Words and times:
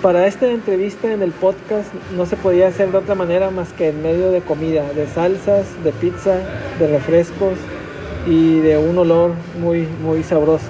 Para 0.00 0.28
esta 0.28 0.48
entrevista 0.48 1.12
en 1.12 1.22
el 1.22 1.32
podcast 1.32 1.92
no 2.16 2.24
se 2.24 2.36
podía 2.36 2.68
hacer 2.68 2.92
de 2.92 2.98
otra 2.98 3.16
manera 3.16 3.50
más 3.50 3.72
que 3.72 3.88
en 3.88 4.00
medio 4.00 4.30
de 4.30 4.40
comida, 4.42 4.84
de 4.92 5.08
salsas, 5.08 5.66
de 5.82 5.90
pizza, 5.90 6.36
de 6.78 6.86
refrescos 6.86 7.58
y 8.24 8.60
de 8.60 8.78
un 8.78 8.96
olor 8.96 9.32
muy, 9.60 9.88
muy 10.00 10.22
sabroso. 10.22 10.68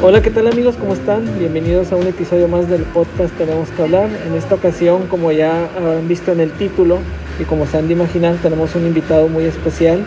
Hola, 0.00 0.22
¿qué 0.22 0.30
tal 0.30 0.46
amigos? 0.46 0.76
¿Cómo 0.76 0.94
están? 0.94 1.40
Bienvenidos 1.40 1.90
a 1.90 1.96
un 1.96 2.06
episodio 2.06 2.46
más 2.46 2.68
del 2.68 2.82
podcast 2.82 3.36
Tenemos 3.36 3.68
que 3.70 3.82
hablar. 3.82 4.10
En 4.28 4.34
esta 4.34 4.54
ocasión, 4.54 5.08
como 5.08 5.32
ya 5.32 5.70
habrán 5.76 6.06
visto 6.06 6.30
en 6.30 6.38
el 6.38 6.52
título 6.52 6.98
y 7.40 7.42
como 7.42 7.66
se 7.66 7.78
han 7.78 7.88
de 7.88 7.94
imaginar, 7.94 8.36
tenemos 8.40 8.76
un 8.76 8.86
invitado 8.86 9.26
muy 9.26 9.42
especial 9.42 10.04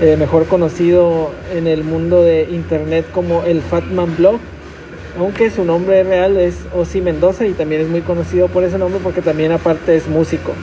eh, 0.00 0.16
mejor 0.16 0.46
conocido 0.46 1.32
en 1.52 1.66
el 1.66 1.82
mundo 1.82 2.22
de 2.22 2.44
internet 2.50 3.06
como 3.12 3.42
el 3.42 3.62
Fatman 3.62 4.16
Blog, 4.16 4.38
aunque 5.18 5.50
su 5.50 5.64
nombre 5.64 6.04
real 6.04 6.36
es 6.36 6.54
Osi 6.72 7.00
Mendoza 7.00 7.46
y 7.46 7.52
también 7.52 7.80
es 7.80 7.88
muy 7.88 8.02
conocido 8.02 8.46
por 8.46 8.62
ese 8.62 8.78
nombre 8.78 9.00
porque 9.02 9.22
también 9.22 9.50
aparte 9.50 9.96
es 9.96 10.06
músico. 10.06 10.54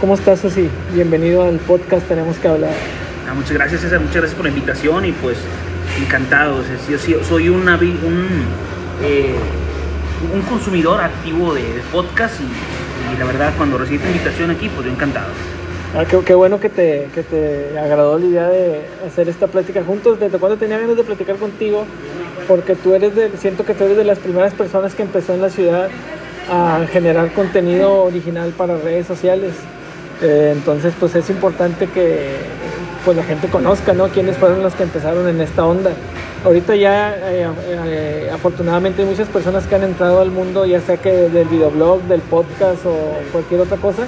¿Cómo 0.00 0.14
estás, 0.14 0.44
Osi? 0.44 0.68
Bienvenido 0.94 1.44
al 1.44 1.58
podcast 1.60 2.08
Tenemos 2.08 2.38
que 2.38 2.48
hablar. 2.48 2.72
Ah, 3.30 3.34
muchas 3.34 3.52
gracias, 3.52 3.82
César. 3.82 4.00
Muchas 4.00 4.16
gracias 4.16 4.34
por 4.34 4.46
la 4.46 4.50
invitación 4.50 5.04
y 5.04 5.12
pues 5.12 5.38
encantado. 6.00 6.62
yo 6.90 6.98
soy 7.24 7.48
un, 7.48 7.68
eh, 9.00 9.34
un 10.34 10.42
consumidor 10.42 11.00
activo 11.00 11.54
de, 11.54 11.62
podcast 11.92 12.40
y, 12.40 13.14
y, 13.14 13.18
la 13.18 13.26
verdad 13.26 13.52
cuando 13.56 13.78
recibí 13.78 13.98
tu 13.98 14.08
invitación 14.08 14.50
aquí, 14.50 14.68
pues 14.68 14.86
yo 14.86 14.92
encantado. 14.92 15.28
Ah, 15.94 16.06
qué, 16.06 16.34
bueno 16.34 16.58
que 16.58 16.70
te, 16.70 17.08
que 17.14 17.22
te 17.22 17.78
agradó 17.78 18.18
la 18.18 18.24
idea 18.24 18.48
de 18.48 18.80
hacer 19.06 19.28
esta 19.28 19.46
plática 19.46 19.84
juntos. 19.84 20.18
Desde 20.18 20.38
cuando 20.38 20.56
tenía 20.56 20.78
ganas 20.78 20.96
de 20.96 21.04
platicar 21.04 21.36
contigo, 21.36 21.84
porque 22.48 22.74
tú 22.74 22.94
eres 22.94 23.14
de, 23.14 23.30
siento 23.36 23.66
que 23.66 23.74
tú 23.74 23.84
eres 23.84 23.98
de 23.98 24.04
las 24.04 24.18
primeras 24.18 24.54
personas 24.54 24.94
que 24.94 25.02
empezó 25.02 25.34
en 25.34 25.42
la 25.42 25.50
ciudad 25.50 25.90
a 26.50 26.86
generar 26.90 27.30
contenido 27.34 28.04
original 28.04 28.54
para 28.56 28.78
redes 28.78 29.06
sociales. 29.06 29.52
Eh, 30.22 30.54
entonces, 30.56 30.94
pues 30.98 31.14
es 31.14 31.28
importante 31.28 31.86
que 31.88 32.36
pues, 33.04 33.14
la 33.14 33.24
gente 33.24 33.48
conozca, 33.48 33.92
¿no? 33.92 34.08
Quiénes 34.08 34.38
fueron 34.38 34.62
los 34.62 34.74
que 34.74 34.84
empezaron 34.84 35.28
en 35.28 35.42
esta 35.42 35.66
onda. 35.66 35.90
Ahorita 36.42 36.74
ya, 36.74 37.14
eh, 37.30 37.46
eh, 37.68 38.30
afortunadamente, 38.32 39.02
hay 39.02 39.08
muchas 39.08 39.28
personas 39.28 39.66
que 39.66 39.74
han 39.74 39.82
entrado 39.82 40.22
al 40.22 40.30
mundo, 40.30 40.64
ya 40.64 40.80
sea 40.80 40.96
que 40.96 41.28
del 41.28 41.48
videoblog, 41.48 42.00
del 42.04 42.22
podcast 42.22 42.86
o 42.86 42.96
cualquier 43.30 43.60
otra 43.60 43.76
cosa 43.76 44.06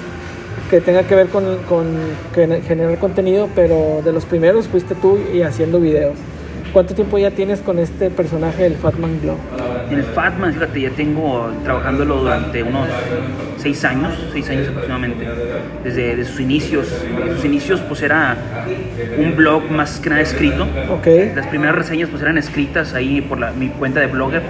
que 0.69 0.81
tenga 0.81 1.03
que 1.03 1.15
ver 1.15 1.27
con, 1.27 1.57
con 1.69 1.85
generar 2.33 2.97
contenido, 2.97 3.49
pero 3.55 4.01
de 4.03 4.11
los 4.11 4.25
primeros 4.25 4.67
fuiste 4.67 4.95
tú 4.95 5.19
y 5.33 5.41
haciendo 5.41 5.79
videos. 5.79 6.15
¿Cuánto 6.75 6.93
tiempo 6.93 7.17
ya 7.17 7.31
tienes 7.31 7.61
con 7.61 7.79
este 7.79 8.09
personaje, 8.09 8.65
el 8.65 8.75
Fatman 8.75 9.21
Glow? 9.21 9.37
El 9.89 10.03
Fatman, 10.03 10.53
fíjate, 10.53 10.81
ya 10.81 10.89
tengo 10.89 11.49
trabajándolo 11.63 12.17
durante 12.17 12.63
unos 12.63 12.89
seis 13.55 13.85
años, 13.85 14.11
seis 14.33 14.49
años 14.49 14.67
aproximadamente, 14.67 15.25
desde, 15.85 16.25
sus 16.25 16.41
inicios. 16.41 16.87
sus 17.33 17.45
inicios 17.45 17.79
pues 17.87 18.01
era 18.01 18.35
un 19.17 19.37
blog 19.37 19.71
más 19.71 20.01
que 20.01 20.09
nada 20.09 20.21
escrito. 20.21 20.67
Okay. 20.99 21.31
Las 21.33 21.47
primeras 21.47 21.75
reseñas 21.75 22.09
pues 22.09 22.21
eran 22.21 22.37
escritas 22.37 22.93
ahí 22.93 23.21
por 23.21 23.39
la, 23.39 23.51
mi 23.51 23.69
cuenta 23.69 24.01
de 24.01 24.07
blogger, 24.07 24.43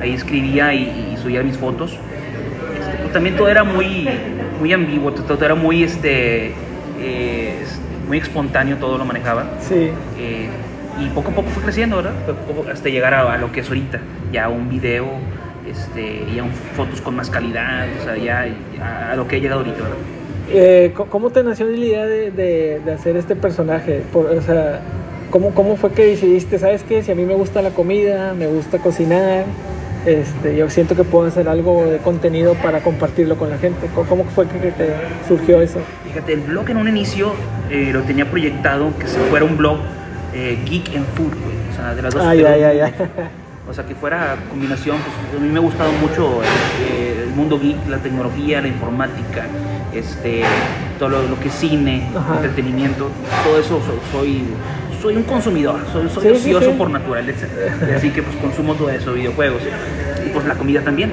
ahí 0.00 0.14
escribía 0.14 0.74
y, 0.74 1.16
subía 1.22 1.44
mis 1.44 1.56
fotos. 1.56 1.92
Este, 1.92 2.96
pues, 3.00 3.12
también 3.12 3.36
todo 3.36 3.48
era 3.48 3.62
muy 3.62 4.08
muy 4.60 4.72
ambiguo, 4.72 5.12
todo 5.12 5.44
era 5.44 5.54
muy, 5.54 5.82
este, 5.82 6.52
eh, 7.00 7.54
muy 8.06 8.18
espontáneo, 8.18 8.76
todo 8.76 8.98
lo 8.98 9.04
manejaba. 9.04 9.46
Sí. 9.60 9.90
Eh, 10.18 10.48
y 11.00 11.08
poco 11.14 11.30
a 11.30 11.34
poco 11.34 11.48
fue 11.48 11.62
creciendo, 11.62 11.96
¿verdad? 11.96 12.12
hasta 12.70 12.88
llegar 12.90 13.14
a, 13.14 13.38
lo 13.38 13.50
que 13.50 13.60
es 13.60 13.68
ahorita, 13.68 14.00
ya 14.32 14.48
un 14.48 14.68
video, 14.68 15.06
este, 15.68 16.26
ya 16.34 16.44
fotos 16.76 17.00
con 17.00 17.16
más 17.16 17.30
calidad, 17.30 17.86
o 18.00 18.04
sea, 18.04 18.16
ya, 18.16 18.46
a, 19.10 19.16
lo 19.16 19.26
que 19.26 19.36
ha 19.36 19.38
llegado 19.38 19.60
ahorita, 19.60 19.78
¿verdad? 19.78 19.96
Eh, 20.52 20.92
¿Cómo 20.94 21.30
te 21.30 21.42
nació 21.42 21.66
la 21.66 21.76
idea 21.76 22.06
de, 22.06 22.30
de, 22.30 22.92
hacer 22.92 23.16
este 23.16 23.36
personaje? 23.36 24.02
Por, 24.12 24.26
o 24.26 24.42
sea, 24.42 24.80
¿cómo, 25.30 25.54
¿cómo 25.54 25.76
fue 25.76 25.92
que 25.92 26.04
decidiste, 26.04 26.58
sabes 26.58 26.82
qué? 26.82 27.02
Si 27.02 27.12
a 27.12 27.14
mí 27.14 27.24
me 27.24 27.34
gusta 27.34 27.62
la 27.62 27.70
comida, 27.70 28.34
me 28.34 28.48
gusta 28.48 28.78
cocinar, 28.78 29.44
este, 30.06 30.56
yo 30.56 30.70
siento 30.70 30.96
que 30.96 31.04
puedo 31.04 31.26
hacer 31.26 31.48
algo 31.48 31.84
de 31.84 31.98
contenido 31.98 32.54
para 32.54 32.80
compartirlo 32.80 33.36
con 33.36 33.50
la 33.50 33.58
gente. 33.58 33.88
¿Cómo 33.94 34.24
fue 34.24 34.46
que 34.46 34.70
te 34.72 34.94
surgió 35.28 35.60
eso? 35.60 35.80
Fíjate, 36.04 36.32
el 36.32 36.40
blog 36.40 36.70
en 36.70 36.78
un 36.78 36.88
inicio 36.88 37.32
eh, 37.70 37.90
lo 37.92 38.02
tenía 38.02 38.30
proyectado 38.30 38.92
que 38.98 39.06
se 39.06 39.18
fuera 39.18 39.44
un 39.44 39.56
blog 39.56 39.78
eh, 40.34 40.58
geek 40.64 40.96
and 40.96 41.06
food, 41.14 41.32
o 41.72 41.76
sea, 41.76 41.94
de 41.94 42.02
las 42.02 42.14
dos. 42.14 42.22
Ay, 42.24 42.42
ay, 42.42 42.62
ay, 42.62 42.92
o 43.68 43.74
sea, 43.74 43.86
que 43.86 43.94
fuera 43.94 44.36
combinación, 44.48 44.96
pues 44.98 45.40
a 45.40 45.44
mí 45.44 45.48
me 45.48 45.58
ha 45.58 45.62
gustado 45.62 45.92
mucho 45.92 46.40
eh, 46.42 47.24
el 47.24 47.30
mundo 47.30 47.60
geek, 47.60 47.88
la 47.88 47.98
tecnología, 47.98 48.60
la 48.60 48.68
informática, 48.68 49.46
este, 49.94 50.42
todo 50.98 51.08
lo, 51.10 51.38
que 51.38 51.48
es 51.48 51.54
cine, 51.54 52.08
entretenimiento, 52.34 53.08
todo 53.44 53.60
eso 53.60 53.80
soy 53.80 53.98
soy 54.12 54.44
un 55.08 55.22
consumidor, 55.22 55.80
soy, 55.92 56.08
soy 56.08 56.28
ocioso 56.32 56.72
por 56.72 56.90
naturaleza. 56.90 57.46
Así 57.94 58.10
que 58.10 58.22
pues 58.22 58.36
consumo 58.36 58.74
todo 58.74 58.90
eso, 58.90 59.12
videojuegos. 59.12 59.62
Y 60.26 60.30
pues 60.30 60.46
la 60.46 60.54
comida 60.54 60.82
también. 60.82 61.10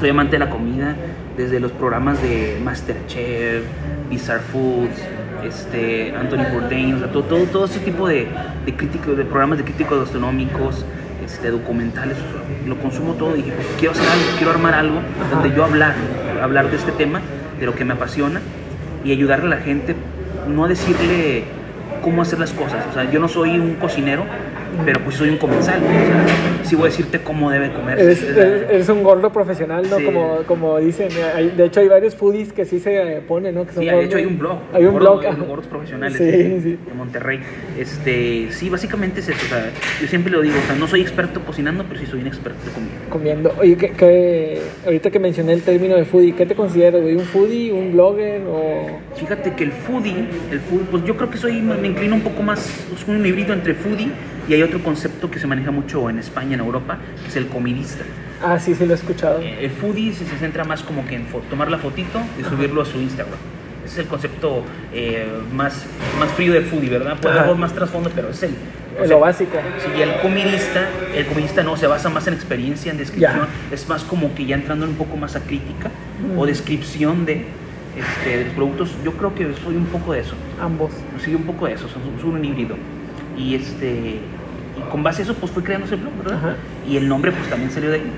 Soy 0.00 0.10
amante 0.10 0.32
de 0.32 0.38
la 0.44 0.50
comida, 0.50 0.94
desde 1.36 1.58
los 1.58 1.72
programas 1.72 2.22
de 2.22 2.56
Masterchef, 2.62 3.64
Bizarre 4.08 4.42
Foods, 4.52 5.00
este, 5.44 6.14
Anthony 6.14 6.52
Bourdain, 6.52 6.94
o 6.94 6.98
sea, 6.98 7.08
todo, 7.10 7.24
todo, 7.24 7.44
todo 7.46 7.64
ese 7.64 7.80
tipo 7.80 8.06
de, 8.06 8.28
de, 8.64 8.76
críticos, 8.76 9.16
de 9.16 9.24
programas 9.24 9.58
de 9.58 9.64
críticos 9.64 9.98
gastronómicos, 9.98 10.84
este, 11.24 11.50
documentales, 11.50 12.16
lo 12.66 12.76
consumo 12.78 13.14
todo 13.14 13.34
y 13.34 13.42
dije, 13.42 13.52
pues, 13.56 13.66
quiero 13.78 13.92
hacer 13.92 14.08
algo, 14.08 14.24
quiero 14.36 14.52
armar 14.52 14.74
algo 14.74 15.00
donde 15.32 15.54
yo 15.54 15.64
hablar, 15.64 15.94
hablar 16.40 16.70
de 16.70 16.76
este 16.76 16.92
tema, 16.92 17.20
de 17.58 17.66
lo 17.66 17.74
que 17.74 17.84
me 17.84 17.94
apasiona 17.94 18.40
y 19.04 19.10
ayudarle 19.10 19.46
a 19.46 19.58
la 19.58 19.62
gente, 19.62 19.96
no 20.48 20.68
decirle 20.68 21.44
cómo 22.00 22.22
hacer 22.22 22.38
las 22.38 22.52
cosas. 22.52 22.84
O 22.90 22.92
sea, 22.92 23.10
yo 23.10 23.20
no 23.20 23.28
soy 23.28 23.58
un 23.58 23.74
cocinero, 23.74 24.24
pero 24.84 25.00
pues 25.04 25.16
soy 25.16 25.28
un 25.30 25.38
comensal. 25.38 25.80
O 25.82 25.86
sea, 25.86 26.64
sí 26.64 26.76
voy 26.76 26.86
a 26.86 26.90
decirte 26.90 27.20
cómo 27.20 27.50
debe 27.50 27.72
comer. 27.72 27.98
Eres, 27.98 28.88
un 28.88 29.02
gordo 29.02 29.32
profesional, 29.32 29.86
¿no? 29.88 29.96
Como, 30.04 30.38
como 30.46 30.78
dicen. 30.78 31.08
de 31.56 31.64
hecho, 31.64 31.80
hay 31.80 31.88
varios 31.88 32.14
foodies 32.14 32.52
que 32.52 32.64
sí 32.64 32.80
se 32.80 33.22
ponen, 33.26 33.54
¿no? 33.54 33.66
Que 33.66 33.72
sí, 33.72 33.84
de 33.84 34.04
hecho 34.04 34.16
hay 34.16 34.26
un 34.26 34.38
blog. 34.38 34.58
Hay 34.72 34.84
un 34.84 34.96
blog. 34.96 35.22
De 35.22 35.46
gordos 35.46 35.66
profesionales 35.66 36.18
de, 36.18 36.78
Monterrey. 36.96 37.40
Este, 37.78 38.48
sí, 38.50 38.68
básicamente 38.68 39.20
es 39.20 39.28
eso. 39.28 39.38
O 39.44 39.48
sea, 39.48 39.70
yo 40.00 40.06
siempre 40.08 40.32
lo 40.32 40.42
digo, 40.42 40.56
o 40.62 40.66
sea, 40.66 40.76
no 40.76 40.86
soy 40.86 41.00
experto 41.00 41.40
cocinando, 41.40 41.84
pero 41.88 42.00
sí 42.00 42.06
soy 42.06 42.20
un 42.20 42.26
experto 42.26 42.58
comiendo. 42.74 43.10
Comiendo. 43.10 43.54
Oye, 43.58 43.76
¿qué, 43.76 44.60
ahorita 44.84 45.10
que 45.10 45.18
mencioné 45.18 45.52
el 45.52 45.62
término 45.62 45.96
de 45.96 46.04
foodie, 46.04 46.34
¿qué 46.34 46.46
te 46.46 46.54
consideras? 46.54 47.02
¿Un 47.02 47.20
foodie, 47.20 47.72
un 47.72 47.92
blogger 47.92 48.42
o...? 48.48 48.86
Fíjate 49.16 49.54
que 49.54 49.64
el 49.64 49.72
foodie, 49.72 50.28
el 50.50 50.60
foodie, 50.60 50.86
pues 50.90 51.04
yo 51.04 51.16
creo 51.16 51.30
que 51.30 51.38
soy, 51.38 51.60
me 51.60 51.88
inclino 51.88 52.14
un 52.14 52.22
poco 52.22 52.42
más, 52.42 52.68
es 52.92 53.06
un 53.06 53.24
híbrido 53.24 53.52
entre 53.52 53.74
foodie 53.74 54.08
y 54.48 54.54
hay 54.54 54.62
otro 54.62 54.82
concepto 54.82 55.30
que 55.30 55.38
se 55.38 55.46
maneja 55.46 55.70
mucho 55.70 56.08
en 56.08 56.18
España, 56.18 56.54
en 56.54 56.60
Europa, 56.60 56.98
que 57.22 57.28
es 57.28 57.36
el 57.36 57.48
comidista. 57.48 58.04
Ah, 58.42 58.58
sí, 58.58 58.74
sí 58.74 58.86
lo 58.86 58.92
he 58.92 58.96
escuchado. 58.96 59.40
Eh, 59.40 59.64
el 59.64 59.70
foodie 59.70 60.12
se, 60.14 60.24
centra 60.24 60.64
más 60.64 60.82
como 60.82 61.06
que 61.06 61.16
en 61.16 61.26
tomar 61.50 61.70
la 61.70 61.78
fotito 61.78 62.20
y 62.40 62.44
subirlo 62.44 62.82
a 62.82 62.84
su 62.84 62.98
Instagram. 62.98 63.38
Ese 63.84 63.92
es 63.94 63.98
el 64.00 64.06
concepto 64.06 64.62
eh, 64.92 65.26
más, 65.52 65.84
más 66.18 66.30
frío 66.32 66.52
de 66.52 66.62
foodie, 66.62 66.88
¿verdad? 66.88 67.18
Puede 67.20 67.38
haber 67.38 67.56
más 67.56 67.74
trasfondo, 67.74 68.10
pero 68.14 68.30
es 68.30 68.42
el... 68.42 68.54
lo 69.06 69.20
básico. 69.20 69.58
Sí, 69.78 70.00
el 70.00 70.20
comidista, 70.20 70.88
el 71.14 71.26
comidista 71.26 71.62
no, 71.62 71.76
se 71.76 71.86
basa 71.86 72.08
más 72.08 72.26
en 72.26 72.34
experiencia, 72.34 72.90
en 72.90 72.98
descripción. 72.98 73.46
Es 73.70 73.88
más 73.88 74.04
como 74.04 74.34
que 74.34 74.46
ya 74.46 74.54
entrando 74.54 74.86
un 74.86 74.94
poco 74.94 75.16
más 75.16 75.36
a 75.36 75.40
crítica 75.40 75.90
o 76.36 76.46
descripción 76.46 77.26
de, 77.26 77.44
este, 77.98 78.44
los 78.44 78.54
productos. 78.54 78.90
Yo 79.04 79.12
creo 79.12 79.34
que 79.34 79.52
soy 79.62 79.76
un 79.76 79.86
poco 79.86 80.12
de 80.12 80.20
eso. 80.20 80.34
Ambos. 80.60 80.92
Sí, 81.24 81.34
un 81.34 81.44
poco 81.44 81.66
de 81.66 81.74
eso, 81.74 81.86
soy 81.88 82.30
un 82.30 82.44
híbrido. 82.44 82.76
Y 83.38 83.54
este 83.54 84.20
con 84.90 85.02
base 85.02 85.22
a 85.22 85.24
eso, 85.24 85.34
pues 85.34 85.52
fue 85.52 85.62
creándose 85.62 85.94
el 85.94 86.00
blog, 86.00 86.14
¿verdad? 86.24 86.56
Y 86.88 86.96
el 86.96 87.08
nombre, 87.08 87.32
pues 87.32 87.48
también 87.48 87.70
salió 87.70 87.90
de 87.90 87.96
ahí. 87.96 88.12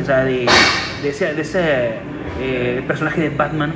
O 0.00 0.04
sea, 0.04 0.24
de, 0.24 0.46
de 1.02 1.08
ese, 1.08 1.34
de 1.34 1.42
ese 1.42 1.94
eh, 2.40 2.82
personaje 2.86 3.20
de 3.20 3.30
Batman 3.30 3.72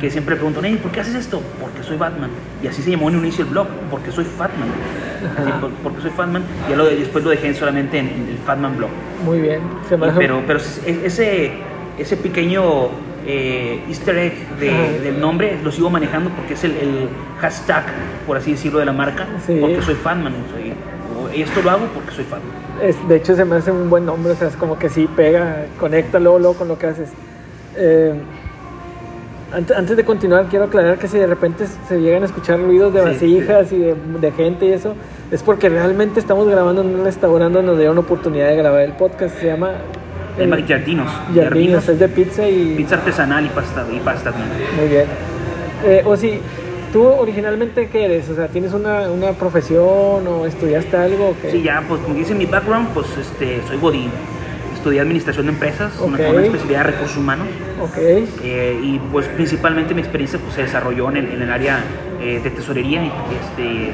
que 0.00 0.10
siempre 0.10 0.36
preguntan, 0.36 0.64
hey, 0.64 0.78
¿por 0.80 0.90
qué 0.90 1.00
haces 1.00 1.14
esto? 1.14 1.42
Porque 1.60 1.82
soy 1.82 1.96
Batman. 1.96 2.30
Y 2.62 2.66
así 2.66 2.82
se 2.82 2.90
llamó 2.90 3.08
en 3.10 3.16
un 3.16 3.24
inicio 3.24 3.44
el 3.44 3.50
blog, 3.50 3.66
porque 3.90 4.10
soy 4.10 4.24
Fatman. 4.24 4.68
porque 5.82 6.00
soy 6.00 6.10
Fatman. 6.10 6.42
Y 6.70 6.74
lo, 6.74 6.86
después 6.86 7.22
lo 7.24 7.30
dejé 7.30 7.52
solamente 7.54 7.98
en, 7.98 8.06
el 8.06 8.38
Fatman 8.44 8.76
blog. 8.76 8.90
Muy 9.24 9.40
bien. 9.40 9.60
pero, 10.18 10.42
pero 10.46 10.58
ese, 10.58 11.52
ese 11.98 12.16
pequeño 12.16 12.88
eh, 13.26 13.80
easter 13.88 14.16
egg 14.16 14.34
del 14.58 15.20
nombre 15.20 15.58
lo 15.62 15.70
sigo 15.70 15.90
manejando 15.90 16.30
porque 16.30 16.54
es 16.54 16.64
el, 16.64 17.08
hashtag, 17.40 17.84
por 18.26 18.36
así 18.36 18.52
decirlo, 18.52 18.80
de 18.80 18.84
la 18.84 18.92
marca, 18.92 19.26
porque 19.46 19.80
soy 19.82 19.94
Fatman. 19.94 20.34
Soy, 20.52 20.72
y 21.34 21.42
esto 21.42 21.62
lo 21.62 21.70
hago 21.70 21.86
porque 21.94 22.10
soy 22.12 22.24
fan. 22.24 22.40
de 23.08 23.16
hecho, 23.16 23.36
se 23.36 23.44
me 23.44 23.56
hace 23.56 23.70
un 23.70 23.88
buen 23.88 24.04
nombre, 24.04 24.32
o 24.32 24.36
sea, 24.36 24.48
es 24.48 24.56
como 24.56 24.78
que 24.78 24.88
sí 24.88 25.08
pega, 25.16 25.66
conecta 25.78 26.18
luego, 26.18 26.54
con 26.54 26.68
lo 26.68 26.78
que 26.78 26.86
haces. 26.86 27.10
Eh, 27.76 28.14
Antes, 29.52 29.76
antes 29.76 29.96
de 29.96 30.04
continuar, 30.04 30.46
quiero 30.46 30.66
aclarar 30.66 30.96
que 30.96 31.08
si 31.08 31.18
de 31.18 31.26
repente 31.26 31.64
se 31.88 32.00
llegan 32.00 32.22
a 32.22 32.26
escuchar 32.26 32.60
ruidos 32.60 32.94
de 32.94 33.00
Sí, 33.00 33.34
vasijas 33.40 33.72
y 33.72 33.78
de, 33.78 33.96
de 34.20 34.30
gente 34.30 34.66
y 34.66 34.72
eso, 34.72 34.94
es 35.32 35.42
porque 35.42 35.68
realmente 35.68 36.20
estamos 36.20 36.48
grabando 36.48 36.82
en 36.82 36.94
un 36.94 37.04
restaurante 37.04 37.54
donde 37.54 37.70
nos 37.72 37.76
dieron 37.76 37.98
oportunidad 37.98 38.48
de 38.48 38.56
grabar 38.56 38.82
el 38.82 38.92
podcast. 38.92 39.36
Se 39.40 39.46
llama 39.46 39.72
El 40.38 40.48
Mar- 40.48 40.64
Giardinos. 40.64 41.10
Giardinos, 41.32 41.88
es 41.88 41.98
de 41.98 42.08
pizza 42.08 42.48
y... 42.48 42.74
Pizza 42.76 42.96
artesanal 42.96 43.44
y 43.46 43.48
pasta, 43.48 43.86
y 43.94 43.98
pasta 44.00 44.32
también. 44.32 44.50
Muy 44.78 44.88
bien. 44.88 45.04
Eh, 45.84 46.02
o 46.04 46.16
si, 46.16 46.38
¿tú 46.92 47.04
originalmente 47.04 47.88
qué 47.88 48.04
eres? 48.04 48.28
O 48.28 48.34
sea, 48.34 48.48
¿tienes 48.48 48.72
una, 48.72 49.10
una 49.10 49.32
profesión 49.32 50.26
o 50.26 50.46
estudiaste 50.46 50.96
algo? 50.96 51.34
Sí, 51.50 51.62
ya, 51.62 51.82
pues 51.88 52.00
como 52.02 52.14
dice 52.14 52.34
mi 52.34 52.46
background, 52.46 52.88
pues 52.94 53.06
este, 53.18 53.60
soy 53.66 53.78
Godín. 53.78 54.10
Estudié 54.74 55.00
administración 55.00 55.44
de 55.46 55.52
empresas, 55.52 55.92
una, 56.00 56.16
Ok. 56.16 56.24
una 56.32 56.42
especialidad 56.42 56.84
de 56.86 56.90
recursos 56.92 57.16
humanos. 57.18 57.46
Ok. 57.82 57.98
eh, 57.98 58.80
y 58.82 58.98
pues 59.12 59.26
principalmente 59.28 59.94
mi 59.94 60.00
experiencia 60.00 60.38
pues, 60.38 60.54
se 60.54 60.62
desarrolló 60.62 61.10
en 61.10 61.16
el, 61.18 61.32
en 61.32 61.42
el 61.42 61.50
área 61.50 61.80
eh, 62.22 62.40
de 62.42 62.50
tesorería 62.50 63.02
y, 63.04 63.08
este, 63.08 63.92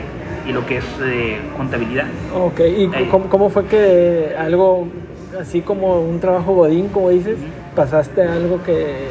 y 0.48 0.52
lo 0.52 0.64
que 0.66 0.76
es 0.78 0.84
eh, 1.04 1.38
contabilidad. 1.56 2.06
Ok, 2.34 2.60
¿y 2.60 2.88
cómo, 3.10 3.28
cómo 3.28 3.48
fue 3.50 3.64
que 3.66 4.32
algo 4.38 4.86
así 5.40 5.60
como 5.60 6.00
un 6.00 6.20
trabajo 6.20 6.54
godín, 6.54 6.88
como 6.88 7.10
dices, 7.10 7.38
pasaste 7.74 8.22
a 8.22 8.34
algo 8.34 8.62
que, 8.62 9.08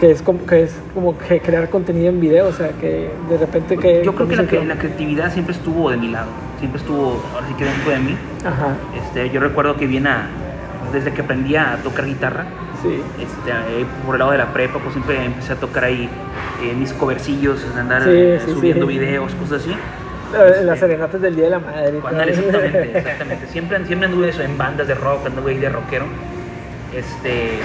que, 0.00 0.10
es, 0.10 0.22
como, 0.22 0.44
que 0.46 0.64
es 0.64 0.74
como 0.94 1.16
que 1.16 1.40
crear 1.40 1.68
contenido 1.70 2.08
en 2.08 2.20
video? 2.20 2.48
O 2.48 2.52
sea, 2.52 2.70
que 2.70 3.10
de 3.28 3.38
repente 3.38 3.76
que... 3.76 4.02
Yo 4.04 4.14
creo 4.14 4.26
¿cómo 4.28 4.48
que 4.48 4.64
la, 4.64 4.76
creatividad 4.76 5.32
siempre 5.32 5.54
estuvo 5.54 5.90
de 5.90 5.96
mi 5.96 6.08
lado, 6.08 6.28
siempre 6.58 6.80
estuvo, 6.80 7.22
ahora 7.34 7.46
sí 7.46 7.54
que 7.54 7.64
dentro 7.64 7.90
de 7.90 7.98
mí. 7.98 8.16
Ajá, 8.44 8.76
Este, 8.96 9.30
yo 9.30 9.40
recuerdo 9.40 9.76
que 9.76 9.86
viene 9.86 10.08
a, 10.08 10.28
desde 10.92 11.12
que 11.12 11.22
aprendí 11.22 11.56
a 11.56 11.78
tocar 11.82 12.06
guitarra, 12.06 12.46
sí. 12.82 13.00
este, 13.20 13.50
eh, 13.50 13.86
por 14.06 14.14
el 14.14 14.20
lado 14.20 14.32
de 14.32 14.38
la 14.38 14.52
prepa, 14.52 14.78
pues 14.78 14.92
siempre 14.92 15.24
empecé 15.24 15.52
a 15.52 15.56
tocar 15.56 15.84
ahí 15.84 16.08
eh, 16.62 16.74
mis 16.74 16.92
covercillos, 16.92 17.64
andar 17.76 18.02
Sí, 18.04 18.10
eh, 18.12 18.40
sí, 18.44 18.52
subiendo 18.52 18.86
videos, 18.86 19.34
cosas 19.34 19.62
así. 19.62 19.74
La- 20.32 20.62
Las 20.62 20.78
serenatas 20.78 21.20
del 21.20 21.34
Día 21.36 21.44
de 21.44 21.50
la 21.50 21.58
Madre. 21.58 21.98
exactamente, 21.98 22.92
exactamente. 22.98 23.46
Siempre, 23.48 23.84
siempre 23.86 24.08
anduve 24.08 24.28
eso, 24.28 24.42
en 24.42 24.56
bandas 24.58 24.86
de 24.88 24.94
rock, 24.94 25.26
anduve 25.26 25.52
ahí 25.52 25.58
de 25.58 25.68
rockero. 25.68 26.06
Este, 26.94 27.58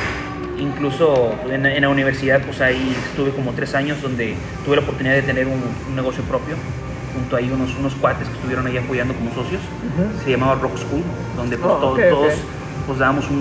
incluso 0.60 1.34
en, 1.50 1.66
en 1.66 1.82
la 1.82 1.90
universidad, 1.90 2.42
pues 2.42 2.62
ahí 2.62 2.96
estuve 3.10 3.32
como 3.32 3.52
tres 3.52 3.74
años 3.76 4.02
donde 4.02 4.36
tuve 4.66 4.76
la 4.78 4.82
oportunidad 4.82 5.16
de 5.16 5.22
tener 5.24 5.48
un, 5.48 5.62
un 5.88 5.96
negocio 5.96 6.24
propio, 6.24 6.56
junto 7.16 7.36
ahí 7.36 7.50
unos, 7.52 7.76
unos 7.78 7.94
cuates 7.96 8.28
que 8.28 8.36
estuvieron 8.36 8.68
ahí 8.68 8.78
apoyando 8.78 9.14
como 9.14 9.34
socios. 9.34 9.62
Ujú. 9.62 10.24
Se 10.24 10.32
llamaba 10.32 10.56
Rock 10.56 10.78
School, 10.78 11.02
donde 11.38 11.58
pues 11.58 11.72
Oh, 11.74 11.78
to- 11.80 11.90
ok, 11.94 12.00
todos 12.10 12.34
ok. 12.34 12.40
pues 12.88 13.00
dábamos 13.00 13.30
un- 13.30 13.38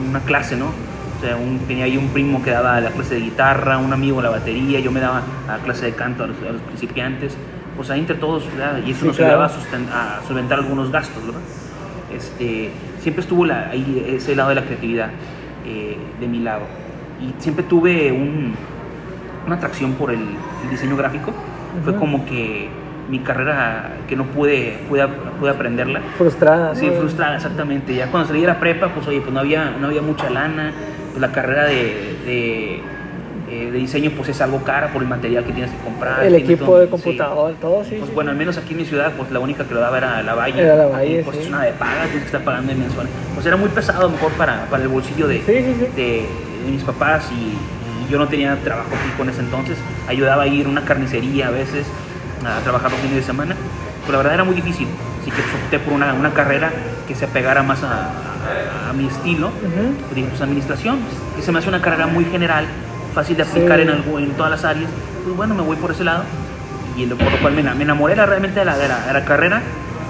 un- 0.00 0.08
una 0.10 0.20
clase, 0.20 0.56
¿no? 0.56 0.66
O 0.66 1.24
sea, 1.24 1.36
un- 1.36 1.60
tenía 1.68 1.84
ahí 1.84 1.96
un 1.96 2.08
primo 2.08 2.42
que 2.42 2.50
daba 2.50 2.80
la 2.80 2.90
clase 2.90 3.14
de 3.14 3.20
guitarra, 3.20 3.78
un 3.78 3.92
amigo 3.92 4.20
la 4.20 4.30
batería, 4.30 4.80
yo 4.80 4.90
me 4.90 4.98
daba 5.00 5.22
la 5.46 5.58
clase 5.58 5.86
de 5.86 5.92
canto 5.92 6.24
a 6.24 6.26
los, 6.26 6.36
a 6.48 6.52
los 6.52 6.60
principiantes. 6.62 7.34
Pues 7.76 7.90
ahí 7.90 8.00
entre 8.00 8.16
todos, 8.16 8.44
¿verdad? 8.56 8.78
Y 8.86 8.90
eso 8.90 9.00
Sí, 9.00 9.06
nos 9.06 9.16
claro. 9.16 9.42
ayudaba 9.42 10.18
a, 10.18 10.22
solventar 10.26 10.58
algunos 10.58 10.90
gastos, 10.92 11.24
¿verdad? 11.24 11.40
Este, 12.14 12.70
siempre 13.00 13.22
estuvo 13.22 13.46
la- 13.46 13.70
ahí 13.70 14.04
ese 14.16 14.36
lado 14.36 14.50
de 14.50 14.56
la 14.56 14.62
creatividad 14.64 15.08
eh, 15.66 15.96
de 16.20 16.26
mi 16.28 16.40
lado. 16.40 16.62
Y 17.20 17.40
siempre 17.42 17.64
tuve 17.64 18.10
un- 18.12 18.54
una 19.46 19.56
atracción 19.56 19.92
por 19.94 20.10
el, 20.10 20.20
el 20.64 20.70
diseño 20.70 20.96
gráfico. 20.96 21.32
Fue 21.84 21.94
como 21.96 22.26
que 22.26 22.68
mi 23.08 23.20
carrera 23.20 23.92
que 24.08 24.14
no 24.16 24.24
pude, 24.26 24.78
pude, 24.88 25.06
pude 25.40 25.50
aprenderla. 25.50 26.00
Frustrada. 26.18 26.74
Sí, 26.74 26.90
frustrada, 26.98 27.36
exactamente. 27.36 27.94
Ya 27.94 28.08
cuando 28.08 28.28
salí 28.28 28.40
de 28.42 28.46
la 28.48 28.60
prepa, 28.60 28.88
pues 28.88 29.06
oye, 29.06 29.20
pues 29.20 29.32
no 29.32 29.40
había, 29.40 29.70
no 29.80 29.86
había 29.86 30.02
mucha 30.02 30.28
lana. 30.30 30.72
Pues 31.10 31.20
la 31.20 31.32
carrera 31.32 31.64
de, 31.64 32.16
de, 32.26 32.80
eh, 33.52 33.70
de 33.70 33.78
diseño 33.78 34.10
pues 34.16 34.30
es 34.30 34.40
algo 34.40 34.62
cara 34.64 34.88
por 34.92 35.02
el 35.02 35.08
material 35.08 35.44
que 35.44 35.52
tienes 35.52 35.70
que 35.70 35.78
comprar. 35.84 36.24
El 36.24 36.34
equipo 36.36 36.64
todo- 36.64 36.78
de 36.78 36.86
sí. 36.86 36.90
computador, 36.90 37.54
todo, 37.60 37.84
sí. 37.84 37.96
Pues 37.98 38.08
sí. 38.08 38.14
bueno, 38.14 38.30
al 38.30 38.36
menos 38.36 38.56
aquí 38.56 38.72
en 38.72 38.78
mi 38.78 38.84
ciudad, 38.86 39.12
pues 39.16 39.30
la 39.30 39.40
única 39.40 39.64
que 39.64 39.74
lo 39.74 39.80
daba 39.80 39.98
era 39.98 40.22
la 40.22 40.34
Valle. 40.34 40.62
Era 40.62 40.74
La 40.76 40.86
Valle, 40.86 41.22
pues 41.22 41.36
sí. 41.36 41.42
es 41.42 41.48
una 41.48 41.62
de 41.64 41.72
paga, 41.72 42.02
tienes 42.04 42.20
que 42.20 42.26
estar 42.26 42.42
pagando 42.44 42.72
en 42.72 42.78
mensual. 42.80 43.06
Pues 43.34 43.44
era 43.46 43.56
muy 43.56 43.68
pesado, 43.68 44.08
mejor 44.08 44.32
para, 44.32 44.64
para 44.70 44.82
el 44.82 44.88
bolsillo 44.88 45.28
de, 45.28 45.38
Sí, 45.38 45.44
sí, 45.46 45.74
sí. 45.78 45.86
de, 45.96 46.26
de 46.64 46.70
mis 46.70 46.82
papás 46.82 47.28
y, 47.30 47.34
y 48.08 48.10
yo 48.10 48.18
no 48.18 48.26
tenía 48.28 48.56
trabajo 48.64 48.88
fijo 49.10 49.22
en 49.22 49.28
ese 49.28 49.40
entonces. 49.40 49.76
Ayudaba 50.08 50.44
a 50.44 50.46
ir 50.46 50.64
a 50.66 50.68
una 50.70 50.84
carnicería 50.84 51.48
a 51.48 51.50
veces 51.50 51.86
a 52.46 52.58
trabajar 52.62 52.90
los 52.90 53.00
fines 53.00 53.16
de 53.16 53.22
semana. 53.22 53.54
Pero 54.06 54.12
la 54.12 54.18
verdad 54.18 54.34
era 54.34 54.44
muy 54.44 54.54
difícil. 54.54 54.88
Así 55.20 55.30
que 55.30 55.42
pues, 55.42 55.54
opté 55.64 55.78
por 55.78 55.92
una, 55.92 56.14
una 56.14 56.32
carrera 56.32 56.72
que 57.06 57.14
se 57.14 57.26
apegara 57.26 57.62
más 57.62 57.82
a, 57.84 58.06
a- 58.86 58.90
a 58.90 58.92
mi 58.94 59.06
estilo. 59.06 59.48
Ujú. 59.48 59.94
Pues 60.00 60.14
dije, 60.16 60.28
pues 60.28 60.40
administración, 60.40 60.98
que 61.36 61.42
se 61.42 61.52
me 61.52 61.58
hace 61.60 61.68
una 61.68 61.80
carrera 61.80 62.06
muy 62.08 62.24
general, 62.24 62.64
fácil 63.14 63.36
de 63.36 63.42
aplicar 63.44 63.80
Sí. 63.80 63.88
en, 64.22 64.30
todas 64.32 64.50
las 64.50 64.64
áreas. 64.64 64.90
Pues 65.24 65.36
bueno, 65.36 65.54
me 65.54 65.62
voy 65.62 65.76
por 65.76 65.90
ese 65.90 66.04
lado. 66.04 66.24
Y 66.96 67.06
lo, 67.06 67.16
por 67.16 67.30
lo 67.32 67.38
cual 67.38 67.54
me, 67.54 67.62
me 67.62 67.84
enamoré 67.84 68.12
era 68.14 68.26
realmente 68.26 68.58
de 68.60 68.66
la, 68.66 68.76
de, 68.76 68.86
la, 68.88 69.06
de 69.06 69.12
la 69.14 69.24
carrera, 69.24 69.62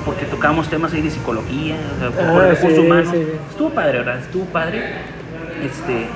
porque 0.05 0.25
tocábamos 0.25 0.69
temas 0.69 0.93
ahí 0.93 1.01
de 1.03 1.11
psicología, 1.11 1.77
o 1.97 2.01
sea, 2.01 2.11
por 2.11 2.43
Ah, 2.45 2.49
recursos 2.49 2.73
sí, 2.81 2.85
humanos. 2.85 3.09
sí, 3.13 3.19
sí. 3.19 3.33
Estuvo 3.51 3.71
padre, 3.71 3.99
¿verdad? 3.99 4.19
Estuvo 4.19 4.45
padre. 4.47 4.83
Este, 5.65 6.07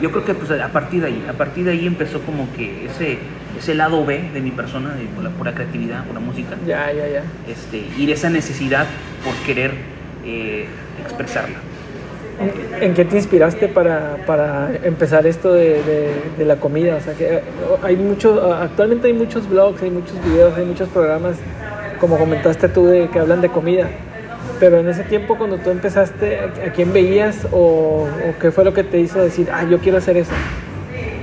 yo 0.00 0.10
creo 0.12 0.24
que 0.24 0.34
pues, 0.34 0.50
a 0.60 0.68
partir 0.68 1.00
de 1.00 1.08
ahí, 1.08 1.26
a 1.28 1.32
partir 1.32 1.64
de 1.64 1.72
ahí 1.72 1.86
empezó 1.86 2.20
como 2.20 2.46
que 2.54 2.86
ese, 2.86 3.18
ese 3.58 3.74
lado 3.74 4.04
B 4.06 4.30
de 4.32 4.40
mi 4.40 4.50
persona, 4.52 4.90
de- 4.94 5.06
por, 5.06 5.24
la, 5.24 5.30
por 5.30 5.46
la 5.46 5.52
creatividad, 5.54 6.04
por 6.04 6.14
la 6.14 6.20
música, 6.20 6.54
Ya, 6.64 6.92
ya, 6.92 7.08
ya. 7.08 7.22
este, 7.50 7.84
y 7.98 8.06
de 8.06 8.12
esa 8.12 8.30
necesidad 8.30 8.86
por 9.24 9.34
querer 9.46 9.72
eh, 10.24 10.66
expresarla. 11.02 11.56
¿En, 12.80 12.94
qué 12.94 13.04
te 13.04 13.16
inspiraste 13.16 13.68
para, 13.68 14.16
para 14.26 14.70
empezar 14.82 15.26
esto 15.26 15.52
de, 15.52 15.80
de- 16.36 16.44
la 16.44 16.56
comida? 16.56 16.96
O 16.96 17.00
sea, 17.00 17.14
que 17.14 17.24
eh, 17.26 17.40
hay 17.82 17.96
mucho, 17.96 18.52
actualmente 18.52 19.06
hay 19.06 19.12
muchos 19.12 19.48
blogs, 19.48 19.82
hay 19.82 19.90
muchos 19.90 20.14
videos, 20.24 20.56
hay 20.56 20.64
muchos 20.64 20.88
programas, 20.88 21.36
como 22.00 22.18
comentaste 22.18 22.68
tú, 22.68 22.86
de, 22.86 23.08
que 23.08 23.18
hablan 23.20 23.40
de 23.40 23.48
comida. 23.48 23.88
Pero 24.60 24.78
en 24.78 24.88
ese 24.88 25.04
tiempo, 25.04 25.36
cuando 25.38 25.58
tú 25.58 25.70
empezaste, 25.70 26.40
¿a 26.40 26.72
quién 26.72 26.92
veías 26.92 27.46
o, 27.52 28.06
o 28.06 28.38
qué 28.40 28.50
fue 28.50 28.64
lo 28.64 28.72
que 28.74 28.84
te 28.84 28.98
hizo 28.98 29.20
decir, 29.20 29.48
ah, 29.52 29.64
yo 29.68 29.78
quiero 29.78 29.98
hacer 29.98 30.16
eso? 30.16 30.32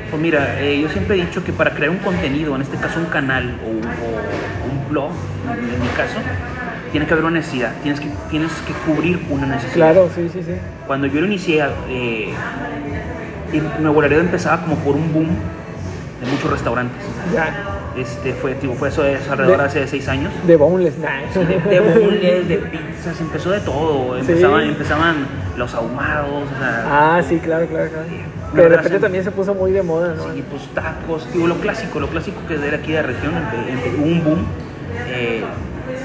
Pues 0.10 0.22
mira, 0.22 0.62
eh, 0.62 0.80
yo 0.82 0.90
siempre 0.90 1.16
he 1.18 1.26
dicho 1.26 1.44
que 1.44 1.54
para 1.54 1.72
crear 1.72 1.90
un 1.90 1.98
contenido, 2.00 2.56
en 2.56 2.62
este 2.62 2.78
caso 2.78 3.00
un 3.00 3.06
canal 3.06 3.58
o, 3.64 3.70
o 3.70 4.72
un 4.72 4.90
blog, 4.90 5.12
en 5.50 5.82
mi 5.82 5.88
caso, 5.90 6.18
tiene 6.92 7.06
que 7.06 7.14
haber 7.14 7.26
una 7.26 7.40
necesidad, 7.40 7.74
tienes 7.84 8.00
que, 8.00 8.08
tienes 8.30 8.52
que 8.68 8.74
cubrir 8.86 9.20
una 9.30 9.48
necesidad. 9.48 9.74
Claro, 9.74 10.10
sí, 10.14 10.30
sí, 10.32 10.42
sí. 10.44 10.54
Cuando 10.88 11.08
yo 11.08 11.22
lo 11.22 11.28
inicié, 11.28 11.64
eh, 11.90 12.34
Nuevo 13.80 14.02
Laredo 14.02 14.22
empezaba 14.22 14.62
como 14.62 14.76
por 14.78 14.96
un 14.96 15.12
boom 15.14 15.28
de 15.28 16.32
muchos 16.32 16.52
restaurantes. 16.52 17.02
Ya, 17.34 17.54
Este, 17.98 18.32
fue, 18.34 18.54
tipo, 18.56 18.74
fue 18.76 18.88
eso 18.90 19.04
es 19.04 19.28
alrededor 19.30 19.58
De- 19.58 19.64
hace 19.66 19.88
seis 19.88 20.08
años. 20.08 20.32
de 20.48 20.56
boneless, 20.56 20.98
nah. 20.98 21.20
De, 21.34 21.60
de 21.60 21.80
boneless, 21.82 22.48
de 22.48 22.58
pizzas, 22.58 23.20
empezó 23.20 23.50
de 23.52 23.60
todo. 23.60 24.14
Sí. 24.16 24.22
Empezaban, 24.22 24.64
empezaban 24.64 25.16
los 25.58 25.74
ahumados, 25.74 26.44
o 26.46 26.60
sea, 26.60 26.86
Ah, 27.18 27.22
sí, 27.28 27.38
claro, 27.40 27.66
claro, 27.68 27.90
claro. 27.90 28.06
Sí. 28.08 28.16
Que 28.56 28.62
de 28.62 28.70
repente 28.70 28.96
sí. 28.98 29.02
también 29.02 29.24
se 29.26 29.32
puso 29.32 29.54
muy 29.54 29.72
de 29.72 29.82
moda, 29.84 30.14
¿no? 30.16 30.34
Sí, 30.34 30.44
pues 30.50 30.64
tacos, 30.74 31.28
digo, 31.34 31.48
lo 31.48 31.56
clásico, 31.56 32.00
lo 32.00 32.08
clásico 32.08 32.40
que 32.48 32.56
es 32.56 32.62
de 32.62 32.76
aquí 32.76 32.92
de 32.94 33.02
la 33.02 33.08
región, 33.08 33.34
hubo 33.98 34.06
un 34.06 34.24
boom, 34.24 34.46
eh, 35.08 35.44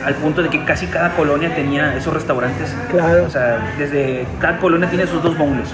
al 0.07 0.15
punto 0.15 0.43
de 0.43 0.49
que 0.49 0.65
casi 0.65 0.87
cada 0.87 1.11
colonia 1.17 1.55
tenía 1.55 1.97
esos 1.97 2.15
restaurantes. 2.15 2.73
Claro. 2.91 3.25
O 3.25 3.31
sea, 3.31 3.75
desde 3.79 4.25
cada 4.41 4.59
colonia 4.59 4.89
tiene 4.89 5.07
sus 5.07 5.23
dos 5.23 5.37
boneless, 5.37 5.69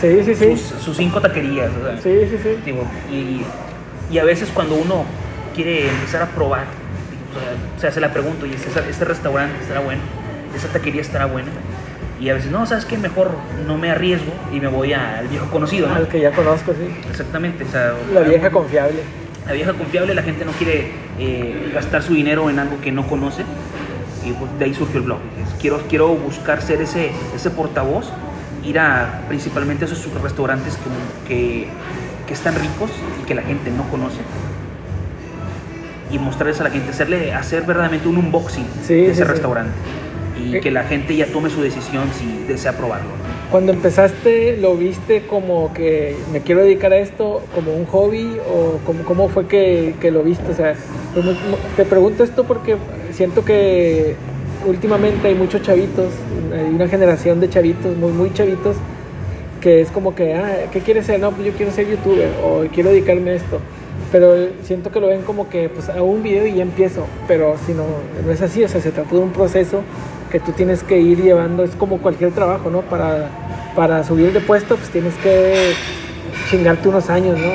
Sí, 0.00 0.22
sí, 0.24 0.34
sí. 0.34 0.56
sus, 0.56 0.82
sus 0.82 0.96
cinco 0.96 1.20
taquerías. 1.20 1.70
o 1.80 1.86
sea, 1.86 1.96
Sí, 2.02 2.26
sí, 2.30 2.38
sí. 2.42 2.58
digo, 2.64 2.84
y, 3.12 3.42
y 4.12 4.18
a 4.18 4.24
veces 4.24 4.50
cuando 4.54 4.74
uno 4.74 5.04
quiere 5.54 5.88
empezar 5.88 6.22
a 6.22 6.26
probar, 6.26 6.64
o 7.76 7.80
sea, 7.80 7.92
se 7.92 8.00
la 8.00 8.12
pregunta, 8.12 8.46
y 8.46 8.54
este, 8.54 8.70
este 8.90 9.04
restaurante 9.04 9.54
estará 9.62 9.80
bueno, 9.80 10.00
esta 10.56 10.68
taquería 10.68 11.00
estará 11.02 11.26
buena. 11.26 11.48
Y 12.20 12.28
a 12.30 12.34
veces, 12.34 12.50
no, 12.50 12.64
¿sabes 12.64 12.84
qué? 12.86 12.96
Mejor 12.96 13.32
no 13.66 13.76
me 13.76 13.90
arriesgo 13.90 14.32
y 14.52 14.60
me 14.60 14.68
voy 14.68 14.92
al 14.94 15.28
viejo 15.28 15.46
conocido, 15.50 15.88
¿no? 15.88 15.94
Al 15.96 16.08
que 16.08 16.20
ya 16.20 16.30
conozco, 16.30 16.72
sí. 16.72 16.88
Exactamente, 17.10 17.64
o 17.64 17.68
sea, 17.68 17.92
La 18.14 18.20
vieja 18.20 18.50
confiable. 18.50 19.00
la 19.46 19.52
vieja 19.52 19.72
confiable, 19.74 20.14
la 20.14 20.22
gente 20.22 20.44
no 20.44 20.52
quiere 20.52 20.92
eh, 21.18 21.70
gastar 21.74 22.02
su 22.02 22.14
dinero 22.14 22.48
en 22.50 22.58
algo 22.60 22.80
que 22.80 22.92
no 22.92 23.06
conoce. 23.06 23.42
Y 24.24 24.32
pues 24.32 24.50
de 24.58 24.64
ahí 24.64 24.74
surgió 24.74 24.98
el 25.00 25.04
blog. 25.06 25.18
Quiero, 25.60 25.80
quiero 25.88 26.08
buscar 26.14 26.62
ser 26.62 26.80
ese, 26.80 27.10
ese 27.34 27.50
portavoz, 27.50 28.06
ir 28.64 28.78
a 28.78 29.22
principalmente 29.28 29.84
a 29.84 29.88
esos 29.88 30.04
restaurantes 30.22 30.76
que, 30.76 31.28
que, 31.34 31.68
que 32.26 32.32
están 32.34 32.54
ricos 32.54 32.90
y 33.22 33.26
que 33.26 33.34
la 33.34 33.42
gente 33.42 33.70
no 33.70 33.82
conoce. 33.90 34.18
Y 36.10 36.18
mostrarles 36.18 36.60
a 36.60 36.64
la 36.64 36.70
gente, 36.70 36.90
hacerle, 36.90 37.32
hacer 37.34 37.62
verdaderamente 37.64 38.08
un 38.08 38.16
unboxing 38.18 38.66
Sí, 38.86 38.94
de 38.94 39.10
ese 39.10 39.22
sí. 39.22 39.24
restaurante. 39.24 39.72
Y 40.38 40.56
Eh. 40.56 40.60
que 40.60 40.70
la 40.70 40.84
gente 40.84 41.16
ya 41.16 41.26
tome 41.26 41.50
su 41.50 41.60
decisión 41.62 42.04
si 42.18 42.44
desea 42.46 42.72
probarlo. 42.76 43.10
Cuando 43.54 43.70
empezaste, 43.72 44.56
¿lo 44.56 44.76
viste 44.76 45.28
como 45.28 45.72
que 45.72 46.16
me 46.32 46.40
quiero 46.40 46.62
dedicar 46.62 46.92
a 46.92 46.98
esto 46.98 47.40
como 47.54 47.72
un 47.72 47.86
hobby 47.86 48.36
o 48.52 48.80
cómo, 48.84 49.04
cómo 49.04 49.28
fue 49.28 49.46
que, 49.46 49.94
que 50.00 50.10
lo 50.10 50.24
viste? 50.24 50.50
O 50.50 50.56
sea, 50.56 50.74
pues, 51.14 51.24
te 51.76 51.84
pregunto 51.84 52.24
esto 52.24 52.42
porque 52.42 52.74
siento 53.12 53.44
que 53.44 54.16
últimamente 54.66 55.28
hay 55.28 55.36
muchos 55.36 55.62
chavitos, 55.62 56.06
hay 56.52 56.74
una 56.74 56.88
generación 56.88 57.38
de 57.38 57.48
chavitos, 57.48 57.96
muy, 57.96 58.10
muy 58.10 58.32
chavitos, 58.32 58.74
que 59.60 59.82
es 59.82 59.90
como 59.92 60.16
que, 60.16 60.34
ah, 60.34 60.68
¿qué 60.72 60.80
quieres 60.80 61.06
ser? 61.06 61.20
No, 61.20 61.30
pues 61.30 61.46
yo 61.46 61.52
quiero 61.52 61.70
ser 61.70 61.88
youtuber 61.88 62.30
o 62.44 62.64
quiero 62.74 62.90
dedicarme 62.90 63.30
a 63.30 63.34
esto. 63.34 63.60
Pero 64.10 64.34
siento 64.64 64.90
que 64.90 64.98
lo 64.98 65.06
ven 65.06 65.22
como 65.22 65.48
que, 65.48 65.68
pues 65.68 65.88
hago 65.90 66.06
un 66.06 66.24
video 66.24 66.44
y 66.44 66.54
ya 66.54 66.62
empiezo. 66.62 67.06
Pero 67.28 67.54
si 67.64 67.72
no, 67.72 67.84
no 68.26 68.32
es 68.32 68.42
así, 68.42 68.64
o 68.64 68.68
sea, 68.68 68.80
se 68.80 68.90
trata 68.90 69.14
de 69.14 69.20
un 69.20 69.30
proceso 69.30 69.82
que 70.34 70.40
tú 70.40 70.50
tienes 70.50 70.82
que 70.82 70.98
ir 70.98 71.22
llevando, 71.22 71.62
es 71.62 71.76
como 71.76 71.98
cualquier 71.98 72.32
trabajo, 72.32 72.68
¿no? 72.68 72.80
Para, 72.80 73.28
para 73.76 74.02
subir 74.02 74.32
de 74.32 74.40
puesto, 74.40 74.74
pues 74.74 74.90
tienes 74.90 75.14
que 75.18 75.74
chingarte 76.50 76.88
unos 76.88 77.08
años, 77.08 77.38
¿no? 77.38 77.52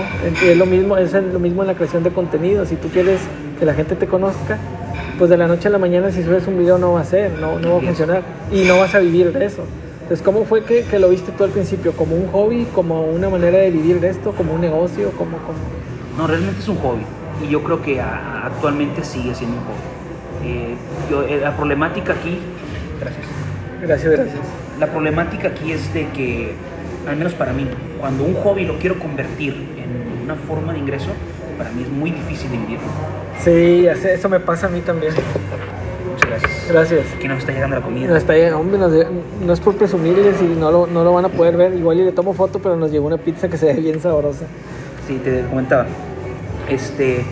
Es 0.47 0.55
lo 0.55 0.65
mismo, 0.65 0.95
es 0.95 1.11
lo 1.11 1.39
mismo 1.39 1.63
en 1.63 1.67
la 1.67 1.73
creación 1.73 2.03
de 2.03 2.11
contenido. 2.11 2.65
Si 2.65 2.77
tú 2.77 2.87
quieres 2.87 3.19
que 3.59 3.65
la 3.65 3.73
gente 3.73 3.97
te 3.97 4.07
conozca, 4.07 4.57
pues 5.17 5.29
de 5.29 5.35
la 5.35 5.45
noche 5.45 5.67
a 5.67 5.71
la 5.71 5.77
mañana 5.77 6.09
si 6.09 6.23
subes 6.23 6.47
un 6.47 6.57
video 6.57 6.77
no 6.77 6.93
va 6.93 7.01
a 7.01 7.03
ser, 7.03 7.31
no, 7.33 7.59
no 7.59 7.71
va 7.73 7.77
a 7.79 7.81
funcionar 7.81 8.23
y 8.49 8.63
no 8.63 8.79
vas 8.79 8.95
a 8.95 8.99
vivir 8.99 9.33
de 9.33 9.43
eso. 9.43 9.65
Entonces, 10.03 10.21
¿cómo 10.23 10.45
fue 10.45 10.63
que, 10.63 10.83
que, 10.83 10.99
lo 10.99 11.09
viste 11.09 11.33
tú 11.33 11.43
al 11.43 11.49
principio? 11.49 11.91
¿Como 11.91 12.15
un 12.15 12.31
hobby? 12.31 12.65
¿Como 12.73 13.01
una 13.01 13.27
manera 13.27 13.57
de 13.57 13.71
vivir 13.71 13.99
de 13.99 14.07
esto? 14.07 14.31
¿Como 14.31 14.53
un 14.53 14.61
negocio? 14.61 15.11
¿Como, 15.17 15.35
como... 15.39 15.59
No, 16.17 16.27
realmente 16.27 16.61
es 16.61 16.67
un 16.69 16.77
hobby 16.77 17.03
y 17.45 17.49
yo 17.49 17.61
creo 17.61 17.81
que 17.81 17.99
a, 17.99 18.45
actualmente 18.45 19.03
sigue 19.03 19.35
siendo 19.35 19.57
un 19.57 19.63
hobby. 19.63 20.49
Eh, 20.49 20.75
yo, 21.11 21.23
eh, 21.23 21.41
la 21.41 21.57
problemática 21.57 22.13
aquí... 22.13 22.39
Gracias. 22.99 23.25
Gracias, 23.81 24.11
gracias. 24.11 24.37
La 24.79 24.87
problemática 24.87 25.49
aquí 25.49 25.71
es 25.71 25.93
de 25.93 26.07
que, 26.09 26.53
al 27.07 27.15
menos 27.15 27.33
para 27.33 27.53
mí, 27.53 27.67
cuando 27.99 28.23
un 28.23 28.35
hobby 28.35 28.65
lo 28.65 28.77
quiero 28.77 28.99
convertir 28.99 29.53
en 29.53 30.23
una 30.23 30.35
forma 30.35 30.73
de 30.73 30.79
ingreso, 30.79 31.09
para 31.57 31.71
mí 31.71 31.83
es 31.83 31.89
muy 31.89 32.11
difícil 32.11 32.51
de 32.51 32.57
vivir. 32.57 32.79
Sí, 33.43 33.87
eso 33.87 34.29
me 34.29 34.39
pasa 34.39 34.67
a 34.67 34.69
mí 34.69 34.81
también. 34.81 35.13
Muchas 35.13 36.29
gracias. 36.29 36.67
Gracias. 36.69 37.05
Aquí 37.15 37.27
nos 37.27 37.39
está 37.39 37.51
llegando 37.51 37.75
la 37.77 37.81
comida. 37.81 38.07
Nos 38.07 38.17
está 38.17 38.33
llegando, 38.33 38.59
hombre, 38.59 38.77
nos 38.77 38.91
no 39.45 39.53
es 39.53 39.59
por 39.59 39.75
presumirles 39.75 40.41
y 40.41 40.59
no 40.59 40.71
lo, 40.71 40.87
no 40.87 41.03
lo 41.03 41.13
van 41.13 41.25
a 41.25 41.29
poder 41.29 41.57
ver. 41.57 41.73
Igual 41.73 41.99
y 41.99 42.05
le 42.05 42.11
tomo 42.11 42.33
foto, 42.33 42.59
pero 42.59 42.75
nos 42.75 42.91
llegó 42.91 43.07
una 43.07 43.17
pizza 43.17 43.49
que 43.49 43.57
se 43.57 43.67
ve 43.67 43.73
bien 43.73 44.01
sabrosa. 44.01 44.45
Sí, 45.07 45.19
te 45.23 45.41
comentaba. 45.49 45.87
Este, 46.69 47.23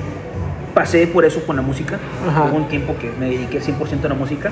pasé 0.74 1.08
por 1.08 1.26
eso 1.26 1.46
con 1.46 1.56
la 1.56 1.62
música. 1.62 2.00
Ajá. 2.28 2.46
Hubo 2.46 2.58
un 2.58 2.68
tiempo 2.68 2.96
que 3.00 3.12
me 3.20 3.30
dediqué 3.30 3.62
100% 3.62 4.06
a 4.06 4.08
la 4.10 4.16
música. 4.16 4.52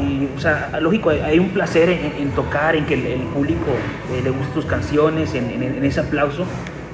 Y, 0.00 0.28
o 0.36 0.40
sea, 0.40 0.78
lógico, 0.80 1.10
hay- 1.10 1.20
hay 1.20 1.38
un 1.38 1.48
placer 1.50 1.88
en, 1.88 2.12
en 2.22 2.30
tocar, 2.30 2.76
en 2.76 2.86
que 2.86 2.94
el, 2.94 3.06
el 3.06 3.20
público 3.22 3.66
eh, 4.12 4.20
le 4.22 4.30
guste 4.30 4.52
tus 4.54 4.64
canciones, 4.66 5.34
en, 5.34 5.50
en- 5.50 5.62
en 5.62 5.84
ese 5.84 6.00
aplauso. 6.00 6.44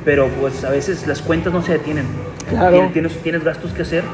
Pero 0.04 0.28
pues 0.40 0.64
a 0.64 0.70
veces 0.70 1.06
las 1.06 1.22
cuentas 1.22 1.52
no 1.52 1.62
se 1.62 1.72
detienen. 1.72 2.06
Claro. 2.48 2.90
Tienes, 2.92 3.16
tienes, 3.22 3.42
gastos 3.42 3.72
que 3.72 3.82
hacer 3.82 4.04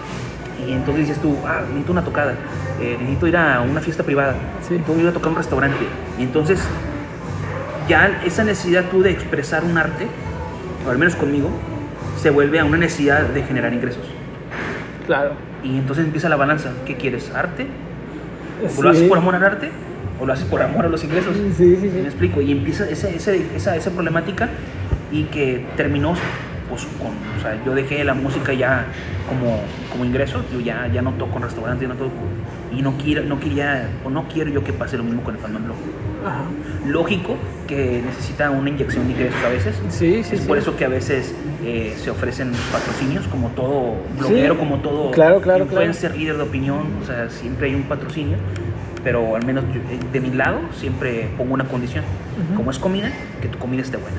y 0.67 0.73
entonces 0.73 1.09
dices 1.09 1.21
tú, 1.23 1.37
ah, 1.45 1.63
necesito 1.67 1.91
una 1.93 2.05
tocada, 2.05 2.35
eh, 2.81 2.97
necesito 3.01 3.27
ir 3.27 3.37
a 3.37 3.61
una 3.61 3.81
fiesta 3.81 4.03
privada, 4.05 4.35
Sí. 4.69 4.75
necesito 4.75 5.01
ir 5.01 5.09
a 5.09 5.13
tocar 5.13 5.29
a 5.29 5.31
un 5.31 5.37
restaurante. 5.37 5.85
Y 6.19 6.23
entonces 6.23 6.61
ya 7.89 8.21
esa 8.25 8.45
necesidad 8.45 8.85
tú 8.91 9.03
de 9.03 9.11
expresar 9.11 9.65
un 9.65 9.77
arte, 9.79 10.07
o 10.87 10.91
al 10.91 10.99
menos 10.99 11.17
conmigo, 11.17 11.49
se 12.21 12.31
vuelve 12.31 12.61
a 12.61 12.65
una 12.65 12.77
necesidad 12.77 13.23
de 13.23 13.43
generar 13.43 13.73
ingresos. 13.73 14.05
Claro. 15.07 15.33
Y 15.65 15.77
entonces 15.77 16.05
empieza 16.05 16.29
la 16.29 16.37
balanza. 16.37 16.71
¿Qué 16.87 16.97
quieres? 16.97 17.33
¿Arte? 17.35 17.67
¿O 18.77 18.83
lo 18.83 18.91
haces 18.91 19.09
por 19.09 19.19
amor 19.19 19.35
al 19.35 19.45
arte? 19.45 19.71
¿O 20.21 20.27
lo 20.27 20.33
haces 20.33 20.45
por 20.45 20.63
amor 20.63 20.85
a 20.85 20.89
los 20.89 21.03
ingresos? 21.05 21.35
Sí, 21.35 21.53
sí, 21.57 21.79
¿Me 21.83 21.91
sí. 21.91 21.99
explico? 22.07 22.41
Y 22.41 22.53
empieza 22.53 22.89
esa, 22.89 23.09
esa, 23.09 23.33
esa, 23.33 23.77
esa 23.77 23.91
problemática 23.91 24.49
y 25.11 25.25
que 25.25 25.65
terminó, 25.77 26.15
pues, 26.69 26.87
con, 26.99 27.13
o 27.39 27.41
sea, 27.41 27.63
yo 27.65 27.75
dejé 27.75 28.05
la 28.05 28.15
música 28.15 28.53
ya 28.53 28.87
como, 29.29 29.61
como 29.91 30.05
ingreso, 30.05 30.45
yo 30.53 30.61
ya, 30.61 30.87
ya 30.93 31.03
no 31.03 31.13
toco 31.15 31.37
en 31.39 31.45
restaurantes, 31.45 31.89
ya 31.89 31.95
no 31.95 31.99
toco, 31.99 32.13
y 32.77 32.83
no, 32.83 32.97
quiero, 32.97 33.23
no 33.25 33.41
quería, 33.41 33.89
o 34.05 34.11
no 34.11 34.29
quiero 34.29 34.51
yo 34.51 34.63
que 34.63 34.73
pase 34.73 34.97
lo 34.97 35.05
mismo 35.05 35.23
con 35.23 35.35
el 35.35 35.41
Fatman 35.41 35.65
Blog. 35.65 35.77
Ajá. 36.25 36.43
Lógico 36.87 37.37
que 37.67 38.03
necesita 38.05 38.51
una 38.51 38.69
inyección 38.71 39.07
de 39.07 39.13
ingresos 39.13 39.41
a 39.45 39.49
veces, 39.49 39.77
Sí, 39.91 40.23
sí, 40.25 40.35
es 40.35 40.41
sí. 40.43 40.47
por 40.49 40.59
eso 40.59 40.77
que 40.77 40.85
a 40.85 40.89
veces 40.89 41.35
eh, 41.65 41.95
se 42.03 42.11
ofrecen 42.11 42.53
patrocinios, 42.73 43.27
como 43.29 43.49
todo 43.51 43.95
bloguero, 44.19 44.59
como 44.59 44.79
todo 44.79 45.11
claro, 45.13 45.41
claro, 45.41 45.65
influencer, 45.65 46.17
líder 46.17 46.37
de 46.37 46.43
opinión, 46.43 46.79
o 47.03 47.07
sea, 47.07 47.29
siempre 47.31 47.69
hay 47.69 47.75
un 47.75 47.85
patrocinio, 47.85 48.39
pero 49.05 49.37
al 49.37 49.47
menos 49.47 49.65
yo, 49.73 49.81
eh, 49.81 49.99
de 50.13 50.21
mi 50.21 50.31
lado 50.31 50.59
siempre 50.75 51.31
pongo 51.39 51.55
una 51.55 51.65
condición. 51.65 52.05
Ujú. 52.49 52.57
Como 52.57 52.71
es 52.71 52.79
comida, 52.79 53.11
que 53.41 53.49
tu 53.49 53.59
comida 53.59 53.83
esté 53.83 53.97
buena. 53.99 54.17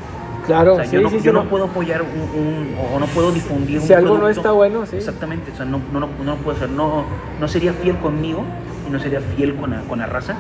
Claro, 0.48 0.74
O 0.74 0.75
sea, 0.77 0.86
sí, 0.86 0.96
yo, 0.96 1.01
no, 1.01 1.10
sí, 1.10 1.20
yo 1.22 1.34
no 1.34 1.43
no. 1.43 1.50
puedo 1.50 1.65
apoyar 1.65 2.01
un, 2.01 2.08
un- 2.39 2.75
o 2.96 3.00
no 3.00 3.05
puedo 3.08 3.31
difundir 3.31 3.79
un 3.79 3.86
Si 3.86 3.93
algo 3.93 4.15
no 4.15 4.22
producto. 4.22 4.39
está 4.39 4.51
bueno, 4.53 4.86
sí. 4.88 4.96
Exactamente, 4.96 5.51
o 5.51 5.55
sea, 5.55 5.65
no, 5.65 5.79
no, 5.93 6.00
no, 6.00 6.08
no 6.24 6.36
puedo 6.38 6.58
ser, 6.58 6.70
no, 6.70 7.05
no 7.39 7.48
sería 7.48 7.74
fiel 7.74 7.98
conmigo 7.98 8.43
y 8.88 8.91
no 8.91 9.00
sería 9.00 9.20
fiel 9.36 9.55
con 9.55 9.70
la, 9.72 9.81
con 9.81 10.00
la 10.00 10.08
raza. 10.08 10.36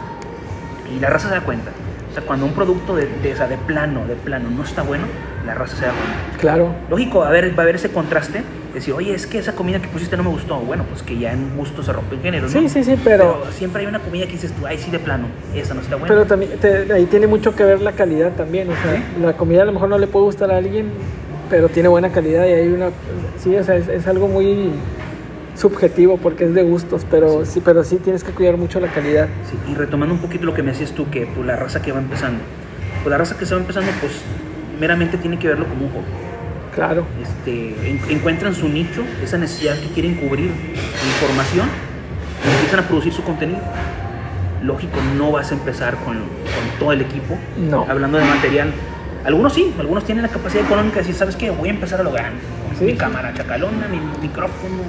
Y 0.95 0.99
la 0.99 1.09
raza 1.09 1.29
se 1.29 1.35
da 1.35 1.41
cuenta. 1.41 1.71
O 2.09 2.13
sea, 2.13 2.23
cuando 2.23 2.45
un 2.45 2.51
producto 2.53 2.95
de, 2.95 3.07
de, 3.23 3.33
o 3.33 3.37
sea, 3.37 3.47
de 3.47 3.57
plano, 3.57 4.05
de 4.05 4.15
plano 4.15 4.49
no 4.49 4.63
está 4.63 4.81
bueno, 4.83 5.05
la 5.45 5.53
raza 5.53 5.75
se 5.77 5.85
da 5.85 5.91
cuenta. 5.93 6.37
Claro. 6.39 6.75
Lógico, 6.89 7.23
a 7.23 7.29
ver, 7.29 7.51
va 7.57 7.59
a 7.59 7.63
haber 7.63 7.75
ese 7.75 7.89
contraste. 7.89 8.41
Decir, 8.73 8.93
oye, 8.93 9.13
es 9.13 9.27
que 9.27 9.37
esa 9.37 9.53
comida 9.53 9.79
que 9.81 9.87
pusiste 9.89 10.15
no 10.17 10.23
me 10.23 10.29
gustó. 10.29 10.57
Bueno, 10.57 10.85
pues 10.89 11.03
que 11.03 11.17
ya 11.17 11.33
en 11.33 11.55
gusto 11.57 11.83
se 11.83 11.91
rompen 11.91 12.21
géneros, 12.21 12.53
¿no? 12.53 12.61
Sí, 12.61 12.69
sí, 12.69 12.83
sí, 12.85 12.95
pero, 13.03 13.43
siempre 13.51 13.81
hay 13.81 13.87
una 13.87 13.99
comida 13.99 14.25
que 14.25 14.33
dices 14.33 14.51
tú, 14.53 14.65
ay, 14.65 14.77
sí, 14.77 14.89
de 14.91 14.99
plano, 14.99 15.25
esa 15.53 15.73
no 15.73 15.81
está 15.81 15.95
buena. 15.97 16.07
pero 16.07 16.25
también 16.25 16.51
te- 16.59 16.91
ahí 16.93 17.05
tiene 17.05 17.27
mucho 17.27 17.53
que 17.55 17.63
ver 17.65 17.81
la 17.81 17.91
calidad 17.93 18.31
también. 18.31 18.69
O 18.69 18.73
sea, 18.73 19.03
la 19.21 19.33
comida 19.37 19.63
a 19.63 19.65
lo 19.65 19.73
mejor 19.73 19.89
no 19.89 19.97
le 19.97 20.07
puede 20.07 20.23
gustar 20.25 20.51
a 20.51 20.57
alguien, 20.57 20.89
pero 21.49 21.67
tiene 21.67 21.89
buena 21.89 22.09
calidad 22.13 22.45
y 22.45 22.51
hay 22.53 22.67
una... 22.69 22.89
Sí, 23.43 23.53
o 23.57 23.63
sea, 23.63 23.75
es, 23.75 23.89
es 23.89 24.07
algo 24.07 24.29
muy 24.29 24.69
subjetivo 25.61 26.17
porque 26.17 26.45
es 26.45 26.53
de 26.53 26.63
gustos, 26.63 27.05
pero 27.09 27.45
sí. 27.45 27.61
pero 27.63 27.83
sí 27.83 27.97
tienes 27.97 28.23
que 28.23 28.31
cuidar 28.31 28.57
mucho 28.57 28.79
la 28.79 28.87
calidad. 28.87 29.27
Sí, 29.49 29.71
y 29.71 29.75
retomando 29.75 30.15
un 30.15 30.21
poquito 30.21 30.45
lo 30.45 30.53
que 30.53 30.63
me 30.63 30.71
decías 30.71 30.91
tú, 30.91 31.09
que 31.09 31.27
pues, 31.27 31.45
la 31.45 31.55
raza 31.55 31.81
que 31.81 31.91
va 31.91 31.99
empezando. 31.99 32.39
Pues 33.03 33.11
la 33.11 33.17
raza 33.17 33.37
que 33.37 33.45
se 33.45 33.53
va 33.53 33.61
empezando, 33.61 33.91
pues 34.01 34.13
meramente 34.79 35.17
tiene 35.17 35.37
que 35.37 35.47
verlo 35.47 35.65
como 35.67 35.85
un 35.85 35.91
hobby. 35.91 36.05
Claro. 36.73 37.05
Este, 37.21 37.89
en- 37.89 37.99
encuentran 38.09 38.55
su 38.55 38.67
nicho, 38.69 39.03
esa 39.23 39.37
necesidad 39.37 39.77
que 39.79 39.87
quieren 39.89 40.15
cubrir 40.15 40.49
información, 41.13 41.67
y 42.47 42.51
empiezan 42.55 42.79
a 42.79 42.87
producir 42.87 43.13
su 43.13 43.23
contenido. 43.23 43.59
Lógico, 44.63 44.97
no 45.17 45.31
vas 45.31 45.51
a 45.51 45.55
empezar 45.55 45.95
con, 45.97 46.15
con 46.17 46.79
todo 46.79 46.91
el 46.91 47.01
equipo, 47.01 47.37
No. 47.69 47.85
hablando 47.89 48.17
de 48.17 48.25
material. 48.25 48.71
Algunos 49.25 49.53
sí, 49.53 49.73
algunos 49.79 50.03
tienen 50.05 50.23
la 50.23 50.29
capacidad 50.29 50.63
económica 50.65 50.95
de 50.95 51.01
decir, 51.01 51.15
¿sabes 51.15 51.35
qué? 51.35 51.51
Voy 51.51 51.69
a 51.69 51.71
empezar 51.71 51.99
a 51.99 52.03
lo 52.03 52.11
grande. 52.11 52.39
Sí, 52.79 52.85
mi 52.85 52.91
sí. 52.91 52.97
cámara 52.97 53.33
chacalona, 53.35 53.87
mi 53.87 53.99
micrófono, 54.21 54.81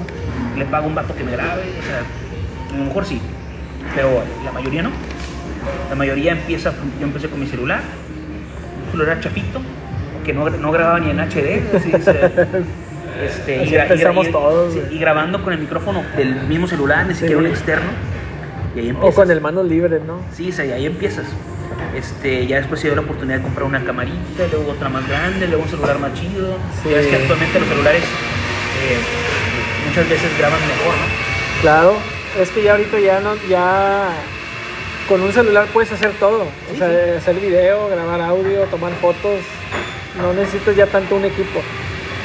le 0.57 0.65
pago 0.67 0.85
a 0.85 0.89
un 0.89 0.95
vato 0.95 1.15
que 1.15 1.25
me 1.25 1.33
grabe, 1.33 1.63
o 1.81 1.83
sea, 1.87 2.75
a 2.75 2.79
lo 2.79 2.85
mejor 2.85 3.05
sí, 3.05 3.21
pero 3.95 4.23
la 4.45 4.53
mayoría 4.53 4.83
no. 4.83 4.91
La 5.91 5.95
mayoría 5.97 6.33
empieza, 6.33 6.73
yo 6.99 7.07
empecé 7.07 7.29
con 7.29 7.39
mi 7.41 7.47
celular, 7.47 7.81
un 8.87 8.91
celular 8.93 9.21
chafito, 9.21 9.61
que 10.25 10.33
no, 10.33 10.49
no 10.51 10.73
grababa 10.73 10.99
ni 11.01 11.11
en 11.11 11.19
HD, 11.21 11.63
así, 11.77 11.93
este, 13.25 13.61
Así 13.63 13.71
y, 13.71 13.77
empezamos 13.77 14.27
y- 14.29 14.33
todos, 14.33 14.75
y 14.91 14.99
grabando 14.99 15.43
con 15.45 15.53
el 15.53 15.59
micrófono 15.61 16.03
del 16.17 16.35
mismo 16.49 16.67
celular, 16.67 17.07
ni 17.07 17.15
siquiera 17.15 17.41
Sí. 17.41 17.45
un 17.47 17.51
externo, 17.51 17.91
y 18.75 18.81
ahí 18.81 18.87
O 18.87 18.91
empiezas. 18.91 19.15
con 19.15 19.31
el 19.31 19.41
manos 19.41 19.67
libres, 19.67 20.03
¿no? 20.05 20.19
Sí, 20.33 20.51
o 20.51 20.53
sea, 20.53 20.65
y 20.65 20.73
ahí 20.73 20.87
empiezas. 20.87 21.27
Este, 21.97 22.47
ya 22.47 22.57
después 22.57 22.81
se 22.81 22.87
dio 22.89 22.97
la 22.97 23.03
oportunidad 23.03 23.37
de 23.37 23.43
comprar 23.43 23.65
una 23.67 23.85
camarita, 23.85 24.47
luego 24.51 24.73
otra 24.73 24.89
más 24.89 25.07
grande, 25.07 25.47
luego 25.47 25.63
un 25.65 25.69
celular 25.69 25.99
más 25.99 26.15
chido. 26.15 26.57
Sí. 26.83 26.89
Ya 26.91 26.97
ves 26.97 27.07
que 27.07 27.17
actualmente 27.17 27.61
los 27.61 27.69
celulares 27.69 28.03
eh, 28.03 28.99
muchas 29.93 30.09
veces 30.09 30.39
graban 30.39 30.59
mejor, 30.67 30.95
¿no? 30.95 31.61
Claro, 31.61 31.97
es 32.41 32.49
que 32.51 32.63
ya 32.63 32.73
ahorita 32.73 32.99
ya 32.99 33.21
no, 33.21 33.35
ya 33.49 34.09
con 35.07 35.21
un 35.21 35.33
celular 35.33 35.67
puedes 35.73 35.93
hacer 35.93 36.13
todo. 36.19 36.47
O 36.73 36.79
sea, 36.79 36.89
sí. 36.89 37.17
hacer 37.19 37.35
video, 37.37 37.89
grabar 37.89 38.21
audio, 38.23 38.63
tomar 38.65 38.93
fotos. 39.01 39.41
No 40.19 40.33
necesitas 40.33 40.75
ya 40.77 40.87
tanto 40.87 41.17
un 41.17 41.25
equipo. 41.27 41.61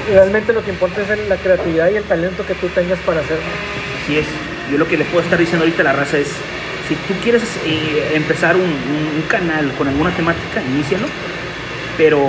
Realmente 0.09 0.53
lo 0.53 0.63
que 0.63 0.71
importa 0.71 1.01
es 1.01 1.27
la 1.27 1.35
creatividad 1.35 1.89
y 1.91 1.97
el 1.97 2.03
talento 2.03 2.45
que 2.45 2.53
tú 2.55 2.67
tengas 2.69 2.99
para 2.99 3.19
hacerlo. 3.19 3.43
Así 4.03 4.17
es. 4.19 4.25
Yo 4.71 4.77
lo 4.77 4.87
que 4.87 4.97
le 4.97 5.03
puedo 5.05 5.23
estar 5.23 5.37
diciendo 5.37 5.63
ahorita 5.65 5.81
a 5.81 5.85
la 5.85 5.93
raza 5.93 6.17
es, 6.17 6.29
si 6.87 6.95
tú 6.95 7.13
quieres 7.21 7.43
eh, 7.65 8.11
empezar 8.13 8.55
un, 8.55 8.61
un- 8.63 9.11
un 9.17 9.21
canal 9.27 9.71
con 9.77 9.89
alguna 9.89 10.11
temática, 10.11 10.61
inícialo, 10.61 11.07
pero 11.97 12.25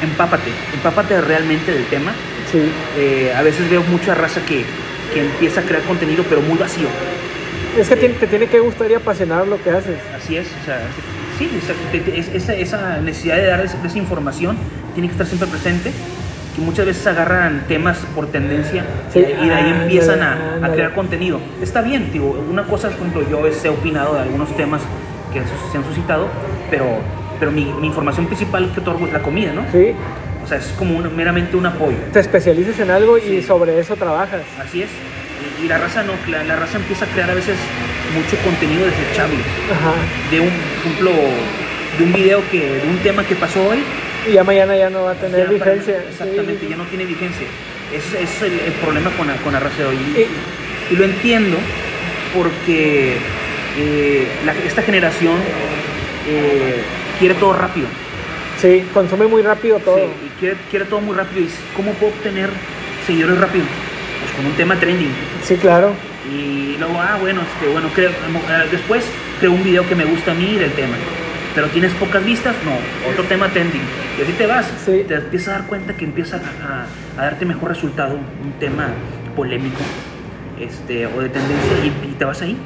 empápate, 0.00 0.50
empápate 0.74 1.20
realmente 1.20 1.72
del 1.72 1.86
tema. 1.86 2.12
Sí, 2.54 2.70
Eh, 2.96 3.32
a 3.36 3.42
veces 3.42 3.68
veo 3.68 3.82
mucha 3.82 4.14
raza 4.14 4.40
que, 4.46 4.64
que 5.12 5.20
empieza 5.20 5.60
a 5.60 5.64
crear 5.64 5.82
contenido, 5.82 6.24
pero 6.28 6.40
muy 6.40 6.56
vacío. 6.56 6.86
es 7.76 7.88
que 7.88 7.96
te 7.96 8.26
tiene 8.28 8.46
que 8.46 8.60
gustar 8.60 8.88
y 8.90 8.94
apasionar 8.94 9.46
lo 9.48 9.60
que 9.60 9.70
haces. 9.70 9.98
Así 10.16 10.36
es, 10.36 10.46
o 10.62 10.64
sea, 10.64 10.78
sí, 11.36 11.50
esa, 12.36 12.54
esa 12.54 12.98
necesidad 13.00 13.36
de 13.36 13.46
dar 13.46 13.60
esa, 13.64 13.98
información 13.98 14.56
tiene 14.94 15.08
que 15.08 15.12
estar 15.12 15.26
siempre 15.26 15.48
presente, 15.48 15.90
que 16.54 16.62
muchas 16.62 16.86
veces 16.86 17.04
agarran 17.08 17.64
temas 17.66 17.98
por 18.14 18.28
tendencia 18.28 18.84
Sí, 19.12 19.18
y, 19.18 19.22
de- 19.22 19.30
y 19.32 19.48
de 19.48 19.54
ahí 19.54 19.64
ándale, 19.64 19.82
empiezan 19.86 20.22
a, 20.22 20.60
a 20.62 20.72
crear 20.72 20.94
contenido. 20.94 21.40
Está 21.60 21.82
bien, 21.82 22.10
digo, 22.12 22.38
una 22.48 22.62
cosa, 22.66 22.88
por 22.90 22.98
ejemplo, 23.08 23.28
yo 23.28 23.42
he 23.44 23.68
opinado 23.68 24.14
de 24.14 24.20
algunos 24.20 24.56
temas 24.56 24.80
que 25.32 25.40
se 25.72 25.76
han 25.76 25.84
suscitado, 25.84 26.28
pero, 26.70 26.86
pero 27.40 27.50
mi, 27.50 27.64
mi 27.80 27.88
información 27.88 28.26
principal 28.26 28.70
que 28.72 28.78
otorgo 28.78 29.06
es 29.08 29.12
la 29.12 29.18
comida, 29.22 29.52
¿no? 29.52 29.62
Sí, 29.72 29.94
O 30.44 30.46
sea, 30.46 30.58
es 30.58 30.66
como 30.78 30.96
un- 30.98 31.16
meramente 31.16 31.56
un 31.56 31.64
apoyo. 31.66 31.96
te 32.12 32.20
especialices 32.20 32.78
en 32.80 32.90
algo 32.90 33.16
y 33.18 33.42
sobre 33.42 33.78
eso 33.78 33.96
trabajas. 33.96 34.42
Así 34.60 34.82
es. 34.82 34.88
Y, 35.60 35.64
y 35.64 35.68
la 35.68 35.78
raza 35.78 36.02
no, 36.02 36.12
la, 36.30 36.44
la 36.44 36.56
raza 36.56 36.76
empieza 36.76 37.06
a 37.06 37.08
crear 37.08 37.30
a 37.30 37.34
veces 37.34 37.56
mucho 38.14 38.36
contenido 38.44 38.84
desechable. 38.84 39.38
Ajá. 39.72 39.94
de 40.30 40.40
un, 40.40 40.50
ejemplo, 40.80 41.10
de 41.98 42.04
un 42.04 42.12
video 42.12 42.42
que, 42.50 42.60
de 42.60 42.88
un 42.88 42.98
tema 42.98 43.24
que 43.24 43.34
pasó 43.34 43.66
hoy. 43.68 43.78
Y 44.28 44.32
ya 44.34 44.44
mañana 44.44 44.76
ya 44.76 44.90
no 44.90 45.04
va 45.04 45.12
a 45.12 45.14
tener 45.14 45.46
para- 45.46 45.72
vigencia. 45.72 45.98
exactamente, 46.10 46.58
Sí. 46.60 46.66
ya 46.70 46.76
no 46.76 46.84
tiene 46.84 47.04
vigencia. 47.06 47.46
Ese 47.92 48.22
es 48.22 48.42
el, 48.42 48.52
el 48.60 48.72
problema 48.82 49.10
con 49.16 49.26
la, 49.26 49.34
con 49.36 49.52
la 49.52 49.60
raza 49.60 49.78
de 49.78 49.86
hoy. 49.86 49.96
Y, 49.96 50.92
y 50.92 50.96
lo 50.96 51.04
entiendo 51.04 51.56
porque 52.34 53.16
eh, 53.78 54.28
la- 54.44 54.52
esta 54.66 54.82
generación 54.82 55.36
eh, 56.28 56.82
quiere 57.18 57.34
todo 57.34 57.52
rápido. 57.52 57.86
Sí, 58.60 58.84
consume 58.94 59.26
muy 59.26 59.42
rápido 59.42 59.78
todo. 59.78 59.96
Sí, 59.96 60.04
quiere, 60.38 60.56
quiere 60.70 60.84
todo 60.86 61.00
muy 61.00 61.16
rápido. 61.16 61.42
¿Y 61.42 61.48
cómo 61.76 61.92
puedo 61.92 62.12
obtener 62.12 62.50
seguidores 63.06 63.38
rápido? 63.38 63.64
Pues 64.20 64.32
con 64.32 64.46
un 64.46 64.52
tema 64.52 64.76
trending. 64.76 65.12
Sí, 65.42 65.56
claro. 65.56 65.92
Y 66.30 66.76
luego, 66.78 67.00
ah, 67.00 67.18
bueno, 67.20 67.42
este, 67.42 67.70
bueno 67.72 67.88
creo, 67.94 68.10
eh, 68.10 68.68
después 68.70 69.04
creo 69.40 69.52
un 69.52 69.62
video 69.62 69.86
que 69.88 69.94
me 69.94 70.04
gusta 70.04 70.32
a 70.32 70.34
mí 70.34 70.56
del 70.56 70.72
tema. 70.72 70.96
Pero 71.54 71.68
tienes 71.68 71.92
pocas 71.92 72.24
vistas, 72.24 72.54
no, 72.64 73.10
otro 73.10 73.24
tema 73.24 73.48
trending. 73.48 73.82
Y 74.18 74.22
así 74.22 74.32
te 74.32 74.46
vas. 74.46 74.66
Sí. 74.84 75.04
Te 75.06 75.14
empiezas 75.14 75.48
a 75.48 75.52
dar 75.58 75.66
cuenta 75.66 75.96
que 75.96 76.04
empieza 76.04 76.36
a, 76.36 77.20
a 77.20 77.24
darte 77.24 77.44
mejor 77.44 77.68
resultado 77.68 78.14
un 78.14 78.52
tema 78.58 78.88
polémico 79.36 79.80
este, 80.58 81.06
o 81.06 81.20
de 81.20 81.28
tendencia 81.28 81.76
y, 81.84 82.08
y 82.10 82.14
te 82.18 82.24
vas 82.24 82.42
ahí. 82.42 82.56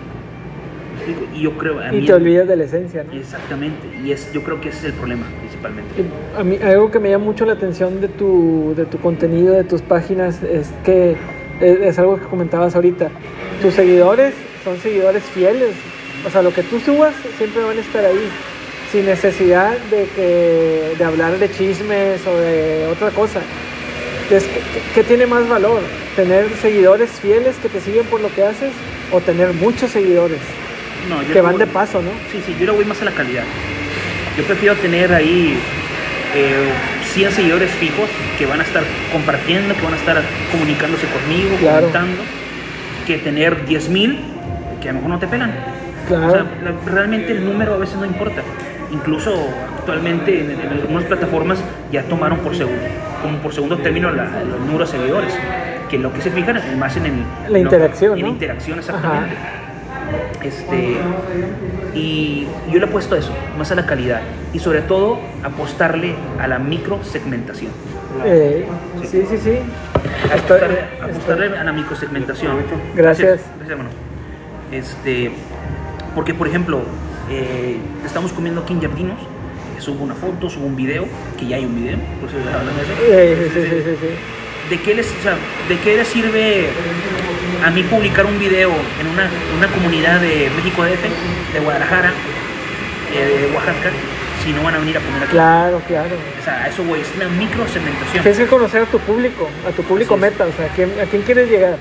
Y 1.35 1.43
yo 1.43 1.52
creo, 1.57 1.78
a 1.81 1.93
Y 1.93 2.00
mí- 2.00 2.07
te 2.07 2.12
olvidas 2.12 2.49
de 2.49 2.57
la 2.57 2.64
esencia, 2.64 3.05
¿no? 3.05 3.12
Exactamente. 3.19 3.87
Y 4.05 4.12
es, 4.12 4.33
yo 4.33 4.43
creo 4.43 4.61
que 4.61 4.69
ese 4.71 4.78
es 4.78 4.85
el 4.87 4.93
problema 4.95 5.25
principalmente. 5.40 5.88
A 6.37 6.43
mí 6.45 6.59
algo 6.62 6.90
que 6.90 6.99
me 6.99 7.11
llama 7.11 7.25
mucho 7.25 7.45
la 7.47 7.52
atención 7.55 8.00
de 8.00 8.09
tu, 8.09 8.75
de 8.76 8.85
tu 8.85 8.99
contenido, 8.99 9.55
de 9.55 9.64
tus 9.64 9.83
páginas, 9.83 10.43
es 10.43 10.69
que 10.85 11.17
es, 11.61 11.81
es 11.81 11.99
algo 11.99 12.19
que 12.19 12.26
comentabas 12.26 12.75
ahorita. 12.75 13.09
Tus 13.62 13.75
seguidores 13.75 14.35
son 14.64 14.78
seguidores 14.78 15.23
fieles. 15.25 15.71
O 16.26 16.31
sea, 16.31 16.43
lo 16.43 16.52
que 16.52 16.62
tú 16.64 16.81
subas 16.81 17.14
siempre 17.37 17.62
van 17.62 17.78
a 17.78 17.81
estar 17.81 18.05
ahí, 18.05 18.28
sin 18.93 19.07
necesidad 19.07 19.76
de, 19.90 20.07
que, 20.17 20.95
de 20.99 21.05
hablar 21.05 21.38
de 21.38 21.50
chismes 21.50 22.26
o 22.26 22.37
de 22.38 22.87
otra 22.90 23.11
cosa. 23.11 23.40
Entonces, 24.25 24.49
¿qué, 24.52 24.61
qué- 24.61 24.83
qué 24.95 25.05
tiene 25.05 25.26
más 25.26 25.49
valor? 25.49 25.81
¿Tener 26.17 26.49
seguidores 26.61 27.09
fieles 27.11 27.57
que 27.62 27.69
te 27.69 27.81
siguen 27.81 28.05
por 28.07 28.21
lo 28.21 28.28
que 28.35 28.43
haces 28.43 28.73
o 29.12 29.21
tener 29.21 29.52
muchos 29.55 29.90
seguidores 29.93 30.38
No, 31.09 31.23
yo 31.23 31.33
que 31.33 31.41
van 31.41 31.53
voy- 31.53 31.61
de 31.61 31.67
paso, 31.67 32.03
no? 32.03 32.11
Sí, 32.31 32.43
sí, 32.45 32.55
yo 32.59 32.67
le 32.67 32.73
voy 32.73 32.85
más 32.85 33.00
a 33.03 33.05
la 33.07 33.12
calidad. 33.12 33.45
Yo 34.37 34.45
prefiero 34.45 34.75
tener 34.77 35.12
ahí 35.12 35.59
eh, 36.35 36.69
100 37.15 37.33
seguidores 37.33 37.71
fijos 37.71 38.09
que 38.38 38.47
van 38.47 38.61
a 38.61 38.62
estar 38.62 38.83
compartiendo, 39.12 39.75
que 39.75 39.83
van 39.83 39.95
a 39.95 39.97
estar 39.97 40.23
comunicándose 40.53 41.07
conmigo, 41.07 41.57
Claro. 41.59 41.77
comentando, 41.88 42.23
que 43.07 43.19
tener 43.19 43.65
10.000 43.67 44.19
que 44.83 44.88
a 44.91 44.93
lo 44.93 44.99
mejor 44.99 45.11
no 45.12 45.19
te 45.19 45.27
pelan. 45.27 45.53
Claro. 46.07 46.27
O 46.29 46.31
sea, 46.31 46.45
la- 46.62 46.93
realmente 46.93 47.33
el 47.33 47.45
número 47.45 47.75
a 47.75 47.79
veces 47.79 47.97
no 47.97 48.05
importa. 48.05 48.43
Incluso 48.93 49.49
actualmente 49.79 50.41
en, 50.41 50.50
en 50.53 50.69
algunas 50.73 51.05
plataformas 51.05 51.59
ya 51.93 52.03
tomaron 52.05 52.38
por 52.41 52.55
segundo, 52.57 52.83
como 53.23 53.38
por 53.38 53.53
segundo 53.55 53.79
término 53.79 54.11
la- 54.12 54.45
los 54.45 54.61
números 54.61 54.93
de 54.93 54.99
seguidores, 54.99 55.33
que 55.91 55.99
lo 55.99 56.12
que 56.12 56.21
se 56.21 56.31
fijan 56.31 56.57
es 56.59 56.77
más 56.77 56.97
en 56.97 57.07
el, 57.07 57.12
La 57.49 57.59
interacción, 57.59 58.15
en 58.15 58.21
¿no? 58.21 58.27
la 58.29 58.33
interacción 58.35 58.79
exactamente. 58.79 59.35
Este, 60.43 60.97
y 61.95 62.47
yo 62.71 62.79
le 62.79 62.87
he 62.87 62.88
puesto 62.88 63.17
eso, 63.17 63.33
más 63.57 63.71
a 63.73 63.75
la 63.75 63.87
calidad 63.87 64.21
y 64.53 64.59
sobre 64.59 64.83
todo 64.83 65.19
apostarle 65.43 66.15
a 66.38 66.47
la 66.47 66.59
microsegmentación. 66.59 67.73
Eh, 68.25 68.67
sí, 69.05 69.25
sí, 69.29 69.37
sí. 69.37 69.59
Apostarle, 70.33 70.79
apostarle 71.03 71.59
a 71.59 71.65
la 71.65 71.73
microsegmentación. 71.73 72.57
Gracias. 72.95 73.41
Gracias, 73.59 73.71
hermano. 73.71 73.91
Este, 74.73 75.33
porque, 76.15 76.35
por 76.35 76.49
ejemplo, 76.49 76.81
eh, 77.31 77.79
estamos 78.05 78.33
comiendo 78.33 78.62
aquí 78.62 78.73
en 78.75 78.81
Jardinos, 78.81 79.19
subo 79.79 80.05
una 80.05 80.15
foto, 80.15 80.50
subo 80.50 80.67
un 80.67 80.77
video, 80.77 81.07
que 81.38 81.47
ya 81.47 81.57
hay 81.57 81.65
un 81.65 81.75
video, 81.75 81.99
por 82.21 82.31
si 82.31 82.37
hablan 82.37 82.75
de 82.77 82.83
eso. 82.83 82.93
Sí, 82.99 83.50
sí, 83.55 83.61
sí, 83.61 83.83
sí, 83.85 83.97
sí. 84.00 84.38
¿De 84.71 84.79
qué, 84.81 84.95
les, 84.95 85.07
o 85.07 85.23
sea, 85.23 85.35
¿De 85.69 85.79
qué 85.79 85.97
les 85.97 86.07
sirve 86.09 86.69
a 87.65 87.71
mí 87.71 87.83
publicar 87.85 88.27
un 88.27 88.39
video 88.39 88.71
en 89.01 89.07
una, 89.07 89.29
una 89.57 89.67
comunidad 89.69 90.21
de 90.21 90.51
México 90.57 90.85
DF, 90.85 91.55
de 91.55 91.61
Guadalajara, 91.61 92.13
eh, 93.15 93.47
de 93.49 93.55
Oaxaca, 93.55 93.91
si 94.45 94.53
no 94.53 94.63
van 94.63 94.75
a 94.75 94.79
venir 94.79 94.99
a 94.99 95.01
poner 95.01 95.23
aquí? 95.23 95.33
Claro, 95.33 95.81
claro. 95.89 96.11
O 96.41 96.45
sea, 96.45 96.67
eso, 96.69 96.85
güey, 96.85 97.01
es 97.01 97.09
una 97.17 97.29
microsegmentación. 97.29 98.23
Tienes 98.23 98.38
que 98.38 98.47
conocer 98.47 98.83
a 98.83 98.87
tu 98.87 98.99
público, 98.99 99.49
a 99.66 99.71
tu 99.73 99.83
público 99.83 100.14
Así 100.16 100.25
es. 100.25 100.31
meta, 100.33 100.45
o 100.45 100.53
sea, 100.53 100.66
¿a 100.66 100.75
quién, 100.75 100.92
a 101.03 101.05
quién 101.07 101.23
quieres 101.23 101.49
llegar? 101.51 101.77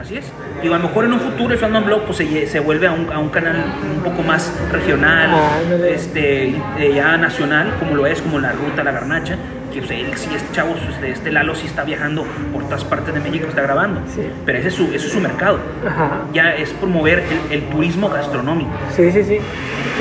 Así 0.00 0.16
es. 0.16 0.24
Digo, 0.62 0.74
a 0.74 0.78
lo 0.78 0.88
mejor 0.88 1.04
en 1.04 1.12
un 1.12 1.20
futuro 1.20 1.52
el 1.52 1.58
Fandom 1.58 1.84
Blog 1.84 2.04
pues, 2.06 2.16
se, 2.18 2.46
se 2.46 2.60
vuelve 2.60 2.86
a 2.86 2.92
un, 2.92 3.12
a 3.12 3.18
un 3.18 3.28
canal 3.28 3.56
un 3.94 4.02
poco 4.02 4.22
más 4.22 4.50
regional, 4.72 5.30
Ah, 5.32 5.58
este, 5.90 6.48
eh, 6.78 6.92
ya 6.94 7.18
nacional, 7.18 7.74
como 7.78 7.94
lo 7.96 8.06
es, 8.06 8.22
como 8.22 8.38
la 8.38 8.52
Ruta 8.52 8.82
La 8.82 8.92
Garnacha, 8.92 9.36
que 9.72 9.80
pues, 9.80 9.90
él 9.92 10.12
sí, 10.16 10.28
este 10.34 10.52
chavo, 10.54 10.74
este, 10.90 11.10
este 11.10 11.30
Lalo 11.30 11.54
sí 11.54 11.66
está 11.66 11.84
viajando 11.84 12.24
por 12.52 12.64
todas 12.64 12.84
partes 12.84 13.14
de 13.14 13.20
México, 13.20 13.46
está 13.48 13.62
grabando. 13.62 14.00
Sí. 14.14 14.22
Pero 14.44 14.58
ese 14.58 14.68
es 14.68 14.74
su, 14.74 14.84
ese 14.92 15.06
es 15.06 15.12
su 15.12 15.20
mercado. 15.20 15.58
Ajá. 15.86 16.22
Ya 16.32 16.54
es 16.54 16.70
promover 16.70 17.20
el, 17.20 17.52
el 17.52 17.62
turismo 17.70 18.08
gastronómico. 18.08 18.70
Sí, 18.96 19.10
sí, 19.12 19.24
sí. 19.24 19.38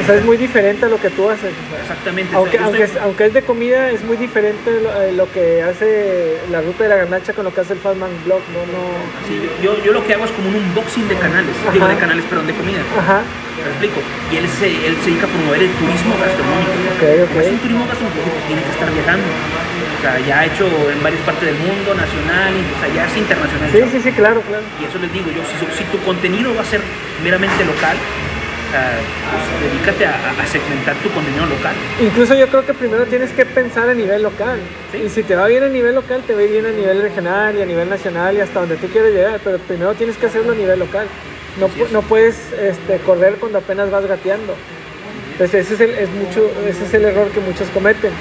O 0.02 0.06
sea, 0.06 0.16
es 0.16 0.24
muy 0.26 0.38
diferente 0.38 0.86
a 0.86 0.90
lo 0.90 0.98
que 1.00 1.10
tú 1.10 1.30
haces. 1.30 1.52
Exactamente. 1.82 2.34
Aunque, 2.36 2.56
O 2.58 2.60
sea, 2.60 2.66
aunque, 2.68 2.84
estoy- 2.84 2.98
es, 2.98 3.04
aunque 3.04 3.26
es 3.26 3.34
de 3.34 3.42
comida, 3.44 3.90
es 3.90 4.04
muy 4.04 4.18
diferente 4.18 4.82
lo, 4.82 5.02
eh, 5.02 5.12
lo 5.12 5.30
que 5.32 5.62
hace 5.62 6.38
la 6.52 6.62
ruta 6.62 6.84
de 6.84 6.90
la 6.90 6.96
garnacha 6.96 7.34
con 7.34 7.44
lo 7.46 7.54
que 7.54 7.62
hace 7.62 7.74
el 7.74 7.80
Fatman 7.80 8.10
Blog. 8.26 8.40
No, 8.54 8.60
no. 8.72 8.82
sí, 9.28 9.50
yo, 9.62 9.76
yo 9.84 9.92
lo 9.92 10.06
que 10.06 10.14
hago 10.14 10.26
es 10.26 10.32
como 10.32 10.50
un 10.50 10.56
unboxing 10.56 11.08
de 11.10 11.16
canales, 11.16 11.54
Ajá. 11.64 11.72
digo 11.74 11.88
de 11.88 11.98
canales, 11.98 12.24
perdón, 12.26 12.48
de 12.48 12.54
comida. 12.54 12.80
Ajá. 12.98 13.22
¿Me 13.60 13.70
explico? 13.72 14.00
Y 14.32 14.38
él 14.38 14.48
se, 14.48 14.68
él 14.88 14.96
se 15.04 15.10
dedica 15.12 15.28
a 15.28 15.30
promover 15.30 15.62
el 15.64 15.72
turismo 15.76 16.16
gastronómico. 16.16 16.72
Ok, 16.96 17.04
ok. 17.04 17.28
Como 17.28 17.42
es 17.42 17.52
un 17.52 17.60
turismo 17.60 17.86
gastronómico, 17.92 18.30
tiene 18.48 18.62
que 18.64 18.72
estar 18.72 18.88
viajando. 18.94 19.28
O 20.00 20.02
sea, 20.02 20.20
ya 20.20 20.40
ha 20.40 20.46
hecho 20.46 20.66
en 20.66 21.04
varias 21.04 21.22
partes 21.24 21.46
del 21.46 21.60
mundo, 21.60 21.94
nacional, 21.94 22.54
y, 22.56 22.64
o 22.72 22.80
sea, 22.80 22.88
ya 22.96 23.06
es 23.06 23.18
internacional. 23.18 23.70
Sí, 23.72 23.84
sí, 23.92 24.00
sí, 24.02 24.12
claro, 24.14 24.42
claro. 24.42 24.64
Y 24.80 24.86
eso 24.86 24.98
les 24.98 25.12
digo 25.12 25.28
yo, 25.28 25.44
si, 25.44 25.78
si 25.78 25.84
tu 25.92 26.00
contenido 26.04 26.56
va 26.56 26.62
a 26.62 26.66
ser 26.66 26.80
meramente 27.22 27.66
local, 27.66 27.98
pues 28.70 29.72
dedícate 29.72 30.06
a, 30.06 30.14
a 30.42 30.46
segmentar 30.46 30.96
tu 30.98 31.10
contenido 31.10 31.46
local. 31.48 31.74
Incluso 32.00 32.36
yo 32.36 32.48
creo 32.48 32.66
que 32.66 32.74
primero 32.74 33.06
tienes 33.06 33.32
que 33.32 33.46
pensar 33.46 33.90
a 33.90 33.94
nivel 33.94 34.22
local. 34.24 34.60
Sí. 34.92 35.00
Y 35.06 35.10
si 35.10 35.24
te 35.24 35.36
va 35.36 35.48
bien 35.48 35.64
a 35.64 35.70
nivel 35.70 35.96
local, 35.96 36.24
te 36.26 36.34
va 36.34 36.42
bien 36.42 36.66
a 36.66 36.72
nivel 36.72 37.02
regional 37.02 37.58
y 37.58 37.62
a 37.62 37.66
nivel 37.66 37.90
nacional 37.90 38.38
y 38.38 38.42
hasta 38.42 38.60
donde 38.60 38.78
tú 38.78 38.88
quieres 38.88 39.14
llegar. 39.14 39.40
Pero 39.44 39.58
primero 39.58 39.94
tienes 39.96 40.18
que 40.18 40.28
hacerlo 40.28 40.52
a 40.52 40.56
nivel 40.56 40.80
local. 40.80 41.08
No, 41.60 41.68
no 41.92 42.02
puedes 42.04 42.54
este, 42.54 43.00
correr 43.00 43.36
cuando 43.40 43.58
apenas 43.58 43.90
vas 43.90 44.06
gateando. 44.06 44.56
Entonces 45.32 45.66
ese 45.66 45.74
es, 45.74 45.82
el, 45.82 45.90
es 45.98 46.10
mucho, 46.12 46.52
ese 46.68 46.86
es 46.86 46.94
el 46.94 47.06
error 47.06 47.30
que 47.32 47.40
muchos 47.40 47.68
cometen. 47.70 48.12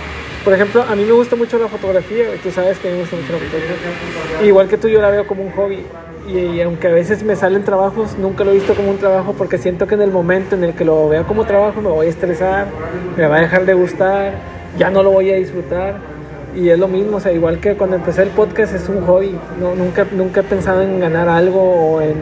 Por 0.48 0.54
ejemplo, 0.54 0.82
a 0.82 0.96
mí 0.96 1.04
me 1.04 1.12
gusta 1.12 1.36
mucho 1.36 1.58
la 1.58 1.68
fotografía, 1.68 2.24
tú 2.42 2.50
sabes 2.50 2.78
que 2.78 2.88
a 2.88 2.90
mí 2.90 2.96
me 2.96 3.02
gusta 3.02 3.16
mucho 3.16 3.32
la 3.32 3.38
fotografía. 3.38 4.46
Igual 4.46 4.66
que 4.66 4.78
tú, 4.78 4.88
yo 4.88 5.02
la 5.02 5.10
veo 5.10 5.26
como 5.26 5.42
un 5.42 5.50
hobby. 5.50 5.84
Y, 6.26 6.38
y 6.56 6.62
aunque 6.62 6.86
a 6.86 6.90
veces 6.90 7.22
me 7.22 7.36
salen 7.36 7.64
trabajos, 7.64 8.16
nunca 8.18 8.44
lo 8.44 8.52
he 8.52 8.54
visto 8.54 8.72
como 8.72 8.88
un 8.90 8.96
trabajo 8.96 9.34
porque 9.36 9.58
siento 9.58 9.86
que 9.86 9.96
en 9.96 10.00
el 10.00 10.10
momento 10.10 10.54
en 10.56 10.64
el 10.64 10.72
que 10.72 10.86
lo 10.86 11.06
vea 11.06 11.24
como 11.24 11.44
trabajo 11.44 11.82
me 11.82 11.90
voy 11.90 12.06
a 12.06 12.08
estresar, 12.08 12.68
me 13.14 13.26
va 13.26 13.36
a 13.36 13.40
dejar 13.42 13.66
de 13.66 13.74
gustar, 13.74 14.36
ya 14.78 14.88
no 14.88 15.02
lo 15.02 15.10
voy 15.10 15.30
a 15.32 15.34
disfrutar. 15.34 15.96
Y 16.56 16.70
es 16.70 16.78
lo 16.78 16.88
mismo, 16.88 17.18
o 17.18 17.20
sea, 17.20 17.30
igual 17.32 17.60
que 17.60 17.74
cuando 17.74 17.96
empecé 17.96 18.22
el 18.22 18.30
podcast 18.30 18.74
es 18.74 18.88
un 18.88 19.04
hobby. 19.04 19.38
No, 19.60 19.74
nunca, 19.74 20.06
nunca 20.12 20.40
he 20.40 20.44
pensado 20.44 20.80
en 20.80 20.98
ganar 20.98 21.28
algo 21.28 21.60
o 21.60 22.00
en, 22.00 22.16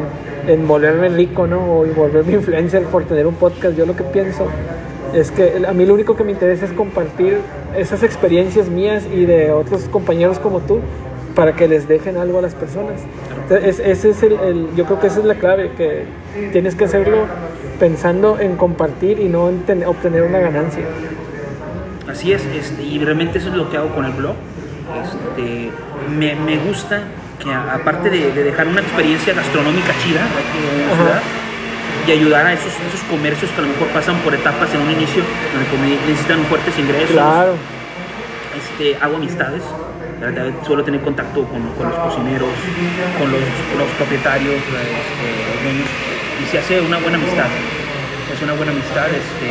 en 0.49 0.67
volverme 0.67 1.11
rico, 1.11 1.47
¿no? 1.47 1.61
O 1.61 1.85
volverme 1.85 2.33
influencer 2.41 2.83
por 2.87 3.05
tener 3.05 3.29
un 3.29 3.37
podcast. 3.37 3.77
Yo 3.77 3.87
lo 3.87 3.95
que 3.95 4.03
pienso 4.03 4.49
es 5.14 5.31
que 5.31 5.62
a 5.66 5.73
mí 5.73 5.87
lo 5.87 5.95
único 5.95 6.16
que 6.16 6.25
me 6.25 6.33
interesa 6.33 6.64
es 6.66 6.73
compartir 6.73 7.38
esas 7.77 8.03
experiencias 8.03 8.69
mías 8.69 9.05
y 9.12 9.25
de 9.25 9.53
otros 9.53 9.83
compañeros 9.90 10.38
como 10.38 10.61
tú 10.61 10.81
para 11.35 11.53
que 11.55 11.69
les 11.69 11.87
dejen 11.87 12.16
algo 12.16 12.38
a 12.38 12.42
las 12.42 12.55
personas. 12.55 13.01
Entonces, 13.42 13.79
es- 13.81 13.87
ese 13.87 14.11
es 14.11 14.23
el, 14.23 14.33
el- 14.40 14.69
yo 14.75 14.85
creo 14.87 15.01
que 15.01 15.07
esa 15.09 15.21
es 15.21 15.25
la 15.27 15.35
clave, 15.35 15.71
que 15.77 16.05
tienes 16.53 16.75
que 16.75 16.85
hacerlo 16.87 17.27
pensando 17.79 18.38
en 18.40 18.57
compartir 18.57 19.21
y 19.21 19.29
no 19.29 19.49
en 19.51 19.61
ten- 19.61 19.85
obtener 19.85 20.23
una 20.23 20.38
ganancia. 20.38 20.85
Así 22.11 22.33
es, 22.33 22.42
este, 22.47 22.83
y 22.83 22.99
realmente 22.99 23.38
eso 23.38 23.49
es 23.51 23.55
lo 23.55 23.69
que 23.71 23.77
hago 23.77 23.88
con 23.95 24.05
el 24.07 24.12
blog. 24.12 24.35
Este, 25.05 25.71
me, 26.16 26.35
me 26.37 26.57
gusta 26.59 27.03
que 27.42 27.51
a- 27.53 27.75
aparte 27.75 28.09
de, 28.09 28.33
de 28.33 28.42
dejar 28.45 28.69
una 28.69 28.81
experiencia 28.81 29.35
gastronómica 29.35 29.92
chida 30.03 30.21
la 30.21 30.92
Ajá. 30.95 31.03
ciudad, 31.03 31.23
y 32.07 32.12
ayudar 32.12 32.47
a 32.47 32.53
esos, 32.53 32.73
esos 32.88 33.01
comercios 33.11 33.51
que 33.51 33.59
a 33.59 33.62
lo 33.62 33.69
mejor 33.69 33.88
pasan 33.88 34.16
por 34.21 34.33
etapas 34.35 34.73
en 34.75 34.81
un 34.81 34.90
inicio 34.92 35.23
donde 35.53 35.97
necesitan 36.07 36.45
fuertes 36.45 36.79
ingresos, 36.79 37.11
Claro, 37.11 37.55
este, 38.57 38.97
hago 39.03 39.16
amistades, 39.16 39.62
verdad, 40.21 40.51
suelo 40.64 40.85
tener 40.85 41.01
contacto 41.03 41.45
con, 41.45 41.61
con 41.75 41.88
los 41.90 41.99
cocineros, 41.99 42.49
con 43.19 43.31
los, 43.33 43.40
con 43.40 43.79
los 43.81 43.88
propietarios, 43.99 44.55
este, 44.55 45.29
los 45.51 45.62
dueños, 45.64 45.88
y 46.42 46.51
se 46.51 46.59
hace 46.59 46.81
una 46.81 46.99
buena 46.99 47.19
amistad, 47.19 47.47
es 48.35 48.42
una 48.42 48.53
buena 48.55 48.73
amistad, 48.73 49.07
este, 49.07 49.47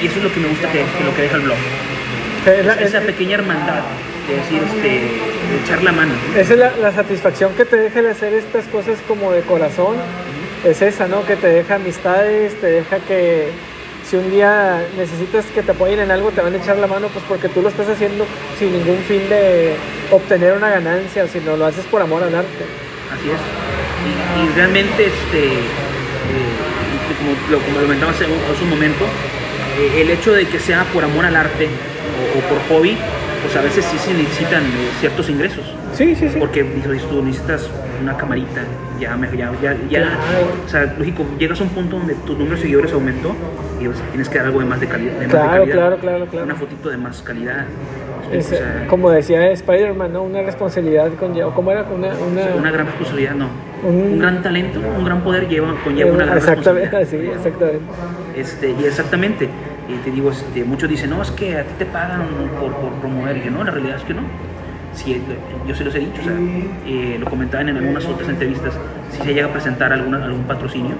y, 0.00 0.04
y 0.04 0.06
eso 0.08 0.16
es 0.18 0.24
lo 0.24 0.32
que 0.32 0.40
me 0.40 0.48
gusta 0.48 0.70
que, 0.72 0.78
que 0.84 1.04
lo 1.04 1.14
que 1.14 1.22
deja 1.22 1.36
el 1.36 1.42
blog, 1.42 1.56
es 2.46 2.66
la- 2.66 2.74
esa 2.74 2.98
es- 2.98 3.04
pequeña 3.04 3.34
hermandad 3.36 3.80
de 4.28 4.36
decir, 4.36 4.62
este, 4.62 4.88
de 4.88 5.62
echar 5.64 5.82
la 5.82 5.92
mano. 5.92 6.12
Esa 6.36 6.54
es 6.54 6.58
la, 6.58 6.76
la 6.76 6.92
satisfacción 6.92 7.54
que 7.54 7.64
te 7.64 7.76
deja 7.76 8.00
el 8.00 8.06
hacer 8.08 8.34
estas 8.34 8.66
cosas 8.66 8.98
como 9.06 9.32
de 9.32 9.42
corazón. 9.42 9.96
Es 10.64 10.82
esa, 10.82 11.06
¿no? 11.06 11.24
Que 11.24 11.36
te 11.36 11.48
deja 11.48 11.76
amistades, 11.76 12.60
te 12.60 12.66
deja 12.66 12.98
que, 13.00 13.50
si 14.08 14.16
un 14.16 14.30
día 14.30 14.84
necesitas 14.96 15.44
que 15.46 15.62
te 15.62 15.72
apoyen 15.72 15.98
en 15.98 16.10
algo, 16.12 16.30
te 16.30 16.40
van 16.40 16.54
a 16.54 16.56
echar 16.56 16.78
la 16.78 16.86
mano, 16.86 17.08
pues 17.08 17.24
porque 17.28 17.48
tú 17.48 17.60
lo 17.60 17.68
estás 17.68 17.88
haciendo 17.88 18.24
sin 18.56 18.72
ningún 18.72 18.98
fin 18.98 19.28
de 19.28 19.74
obtener 20.12 20.52
una 20.52 20.70
ganancia, 20.70 21.26
sino 21.26 21.56
lo 21.56 21.66
haces 21.66 21.84
por 21.86 22.00
amor 22.00 22.22
al 22.22 22.34
arte. 22.34 22.64
Así 23.12 23.30
es. 23.30 23.40
Y, 24.38 24.56
realmente, 24.56 25.06
este, 25.06 25.46
eh, 25.46 25.58
como, 27.18 27.32
lo, 27.50 27.58
como 27.64 27.80
lo 27.80 28.08
hace, 28.08 28.26
un 28.26 28.70
momento, 28.70 29.04
eh, 29.78 30.02
el 30.02 30.10
hecho 30.10 30.32
de 30.32 30.46
que 30.46 30.60
sea 30.60 30.84
por 30.92 31.02
amor 31.02 31.24
al 31.24 31.34
arte 31.34 31.68
o, 32.36 32.40
por 32.48 32.60
hobby, 32.68 32.96
pues 33.42 33.56
a 33.56 33.60
veces 33.62 33.84
sí 33.84 33.98
se 33.98 34.14
necesitan 34.14 34.62
eh, 34.64 34.90
ciertos 35.00 35.28
ingresos. 35.28 35.64
Sí, 35.94 36.14
sí, 36.14 36.28
sí. 36.28 36.38
Porque 36.38 36.64
tú 36.64 37.22
necesitas 37.22 37.70
una 38.02 38.16
camarita, 38.16 38.62
ya, 39.00 39.16
ya, 39.36 39.52
ya, 39.62 39.76
ya 39.88 40.18
o 40.64 40.68
sea, 40.68 40.94
lógico, 40.98 41.24
llegas 41.38 41.60
a 41.60 41.64
un 41.64 41.70
punto 41.70 41.96
donde 41.96 42.14
tu 42.14 42.34
número 42.34 42.56
de 42.56 42.62
seguidores 42.62 42.92
aumentó 42.92 43.34
y 43.80 43.86
pues, 43.86 44.00
tienes 44.10 44.28
que 44.28 44.38
dar 44.38 44.46
algo 44.48 44.60
de 44.60 44.66
más 44.66 44.80
de, 44.80 44.86
calidad 44.86 45.12
claro, 45.28 45.64
Claro, 45.64 45.98
claro, 45.98 46.26
claro. 46.26 46.44
Una 46.44 46.54
fotito 46.54 46.90
de 46.90 46.96
más 46.96 47.22
calidad. 47.22 47.66
como 48.88 49.10
decía 49.10 49.50
Spider-Man, 49.50 50.12
¿no? 50.12 50.22
Una 50.22 50.42
responsabilidad 50.42 51.10
conlleva, 51.18 51.54
¿cómo 51.54 51.70
era? 51.70 51.84
Una, 51.84 52.08
una... 52.08 52.54
una 52.56 52.70
gran 52.70 52.86
responsabilidad, 52.86 53.34
no. 53.34 53.48
Un... 53.82 54.18
gran 54.18 54.42
talento, 54.42 54.80
un 54.80 55.04
gran 55.04 55.22
poder 55.22 55.48
lleva, 55.48 55.74
conlleva 55.84 56.12
una 56.12 56.24
gran 56.24 56.38
exactamente, 56.38 57.06
Sí, 57.06 57.16
exactamente. 57.16 57.80
Este, 58.36 58.70
y 58.70 58.84
exactamente. 58.84 59.48
Y 59.88 59.96
te 59.98 60.10
digo, 60.10 60.30
este, 60.30 60.64
muchos 60.64 60.88
dicen, 60.88 61.10
no, 61.10 61.22
es 61.22 61.30
que 61.30 61.58
a 61.58 61.64
ti 61.64 61.74
te 61.78 61.86
pagan 61.86 62.26
por, 62.60 62.72
por 62.74 62.92
promover. 62.94 63.36
Y 63.36 63.44
yo, 63.44 63.50
no, 63.50 63.62
la 63.62 63.70
realidad 63.70 63.96
es 63.96 64.04
que 64.04 64.14
no 64.14 64.22
si, 64.96 65.22
yo 65.66 65.74
se 65.74 65.84
los 65.84 65.94
he 65.94 66.00
dicho, 66.00 66.20
o 66.20 66.24
sea, 66.24 66.34
eh, 66.86 67.16
lo 67.20 67.26
comentaban 67.28 67.68
en 67.68 67.76
algunas 67.76 68.04
otras 68.06 68.28
entrevistas, 68.28 68.74
si 69.12 69.18
se 69.18 69.34
llega 69.34 69.46
a 69.46 69.52
presentar 69.52 69.92
alguna, 69.92 70.24
algún 70.24 70.44
patrocinio, 70.44 70.94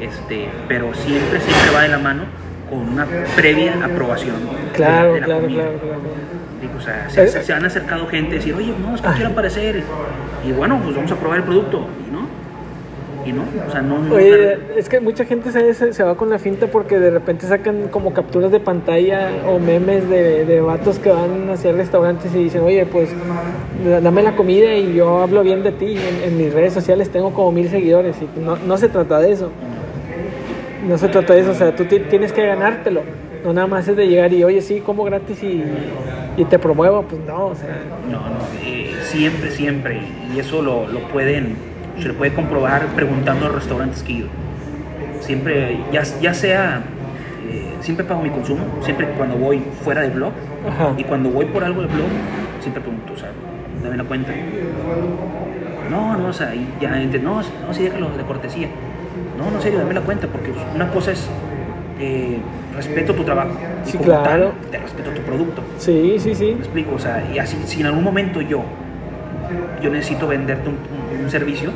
este, 0.00 0.48
pero 0.68 0.92
siempre, 0.94 1.40
siempre 1.40 1.70
va 1.74 1.82
de 1.82 1.88
la 1.88 1.98
mano 1.98 2.24
con 2.68 2.80
una 2.80 3.06
previa 3.36 3.74
aprobación. 3.84 4.36
Claro, 4.72 5.14
de 5.14 5.20
la, 5.20 5.26
claro, 5.26 5.46
claro, 5.48 5.78
claro, 5.78 6.76
o 6.76 6.80
sea, 6.80 7.08
se, 7.08 7.42
se, 7.42 7.52
han 7.52 7.64
acercado 7.64 8.06
gente 8.08 8.32
a 8.32 8.34
decir, 8.34 8.54
oye, 8.54 8.72
no, 8.80 8.94
es 8.94 9.00
que 9.00 9.08
quiero 9.10 9.30
aparecer. 9.30 9.82
Y 10.44 10.52
bueno, 10.52 10.80
pues 10.82 10.94
vamos 10.94 11.10
a 11.10 11.16
probar 11.16 11.38
el 11.38 11.44
producto. 11.44 11.88
Y 12.06 12.12
no, 12.12 12.25
no, 13.32 13.42
o 13.66 13.70
sea, 13.70 13.82
no... 13.82 14.14
Oye, 14.14 14.58
es 14.76 14.88
que 14.88 15.00
mucha 15.00 15.24
gente 15.24 15.50
se, 15.52 15.92
se, 15.92 16.02
va 16.02 16.16
con 16.16 16.30
la 16.30 16.38
finta 16.38 16.66
porque 16.66 16.98
de 16.98 17.10
repente 17.10 17.46
sacan 17.46 17.88
como 17.88 18.12
capturas 18.12 18.50
de 18.50 18.60
pantalla 18.60 19.30
o 19.46 19.58
memes 19.58 20.08
de, 20.08 20.44
de 20.44 20.60
vatos 20.60 20.98
que 20.98 21.10
van 21.10 21.50
hacia 21.50 21.72
restaurantes 21.72 22.34
y 22.34 22.44
dicen, 22.44 22.62
oye, 22.62 22.86
pues 22.86 23.10
dame 24.02 24.22
la 24.22 24.36
comida 24.36 24.74
y 24.74 24.94
yo 24.94 25.18
hablo 25.22 25.42
bien 25.42 25.62
de 25.62 25.72
ti. 25.72 25.96
En, 26.24 26.36
mis 26.36 26.52
redes 26.52 26.72
sociales 26.72 27.10
tengo 27.10 27.32
como 27.32 27.52
mil 27.52 27.68
seguidores 27.68 28.16
y 28.20 28.40
no, 28.40 28.56
no 28.56 28.76
se 28.76 28.88
trata 28.88 29.18
de 29.20 29.32
eso. 29.32 29.50
No 30.86 30.98
se 30.98 31.08
trata 31.08 31.34
de 31.34 31.40
eso, 31.40 31.50
o 31.50 31.54
sea, 31.54 31.74
tú 31.74 31.84
tienes 31.84 32.32
que 32.32 32.46
ganártelo. 32.46 33.02
No 33.44 33.52
nada 33.52 33.66
más 33.66 33.88
es 33.88 33.96
de 33.96 34.06
llegar 34.06 34.32
y, 34.32 34.44
oye, 34.44 34.60
sí, 34.60 34.80
como 34.80 35.04
gratis 35.04 35.42
y, 35.42 35.64
y 36.36 36.44
te 36.44 36.58
promuevo, 36.58 37.02
pues 37.02 37.20
no, 37.26 37.46
o 37.46 37.54
sea... 37.54 37.80
No, 38.10 38.20
no, 38.20 38.36
eh, 38.62 38.92
siempre, 39.02 39.50
siempre. 39.50 40.00
Y 40.34 40.38
eso 40.38 40.62
lo, 40.62 40.86
lo 40.86 41.00
pueden 41.08 41.56
se 41.98 42.08
le 42.08 42.14
puede 42.14 42.32
comprobar 42.34 42.86
preguntando 42.88 43.46
a 43.46 43.48
los 43.48 43.56
restaurantes 43.56 44.02
que 44.02 44.12
ido. 44.12 44.28
Siempre, 45.20 45.78
ya, 45.92 46.02
ya 46.20 46.34
sea, 46.34 46.82
eh, 47.50 47.74
siempre 47.80 48.04
pago 48.04 48.22
mi 48.22 48.30
consumo, 48.30 48.64
siempre 48.82 49.08
cuando 49.16 49.36
voy 49.36 49.62
fuera 49.82 50.02
del 50.02 50.12
blog 50.12 50.32
y 50.96 51.04
cuando 51.04 51.30
voy 51.30 51.46
por 51.46 51.64
algo 51.64 51.80
del 51.80 51.90
blog, 51.90 52.08
siempre 52.60 52.82
pregunto, 52.82 53.12
o 53.14 53.16
sea, 53.16 53.30
dame 53.82 53.96
la 53.96 54.04
cuenta. 54.04 54.32
No, 55.90 56.16
no, 56.16 56.28
o 56.28 56.32
sea, 56.32 56.52
ya 56.80 56.90
no, 56.90 57.42
no, 57.66 57.74
sí, 57.74 57.82
déjalo 57.82 58.10
de 58.10 58.24
cortesía. 58.24 58.68
No, 59.38 59.50
no, 59.50 59.60
serio, 59.60 59.78
dame 59.78 59.94
la 59.94 60.00
cuenta, 60.00 60.26
porque 60.26 60.52
una 60.74 60.90
cosa 60.90 61.12
es 61.12 61.28
eh, 62.00 62.38
respeto 62.74 63.14
tu 63.14 63.24
trabajo. 63.24 63.50
Sí, 63.84 63.98
claro. 63.98 64.52
te 64.70 64.78
respeto 64.78 65.10
tu 65.10 65.22
producto. 65.22 65.62
Sí, 65.78 66.16
sí, 66.18 66.34
sí. 66.34 66.52
Me 66.52 66.58
explico, 66.58 66.94
o 66.96 66.98
sea, 66.98 67.24
y 67.32 67.38
así, 67.38 67.56
si 67.66 67.80
en 67.80 67.86
algún 67.86 68.04
momento 68.04 68.40
yo, 68.40 68.62
yo 69.82 69.90
necesito 69.90 70.26
venderte 70.26 70.68
un 70.68 70.76
un 71.26 71.30
servicio, 71.30 71.70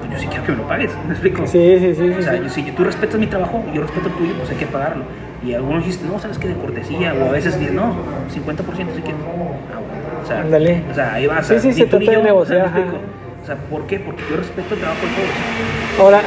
pues 0.00 0.10
yo 0.12 0.18
sí 0.18 0.26
quiero 0.26 0.44
que 0.44 0.52
me 0.52 0.58
lo 0.58 0.68
pagues, 0.68 0.90
¿me 1.06 1.12
explico? 1.12 1.46
Sí, 1.46 1.78
sí, 1.78 1.94
sí. 1.94 2.10
O 2.10 2.22
sea, 2.22 2.48
si 2.48 2.62
tú 2.72 2.84
respetas 2.84 3.18
mi 3.18 3.26
trabajo 3.26 3.64
y 3.70 3.76
yo 3.76 3.82
respeto 3.82 4.08
el 4.08 4.14
tuyo, 4.14 4.34
pues 4.36 4.50
hay 4.50 4.56
que 4.56 4.66
pagarlo. 4.66 5.04
Y 5.44 5.54
algunos 5.54 5.86
dicen, 5.86 6.08
no, 6.08 6.18
sabes 6.18 6.38
que 6.38 6.48
de 6.48 6.54
cortesía, 6.54 7.14
o 7.14 7.28
a 7.28 7.32
veces 7.32 7.58
dicen, 7.58 7.76
no, 7.76 7.94
50% 8.28 8.28
si 8.28 9.02
quieres. 9.02 9.20
Ah, 9.72 10.22
o 10.22 10.26
sea, 10.26 10.44
o 10.90 10.94
sea, 10.94 11.14
ahí 11.14 11.26
vas. 11.26 11.46
Sí, 11.46 11.58
sí, 11.60 11.72
se 11.72 11.86
trata 11.86 12.10
de 12.10 12.22
negociar. 12.22 12.70
O 13.42 13.46
sea, 13.46 13.56
¿por 13.56 13.86
qué? 13.86 13.98
Porque 13.98 14.22
yo 14.30 14.36
respeto 14.36 14.74
el 14.74 14.80
trabajo 14.80 15.00
de 15.00 15.12
todos. 15.14 15.98
Ahora, 15.98 16.20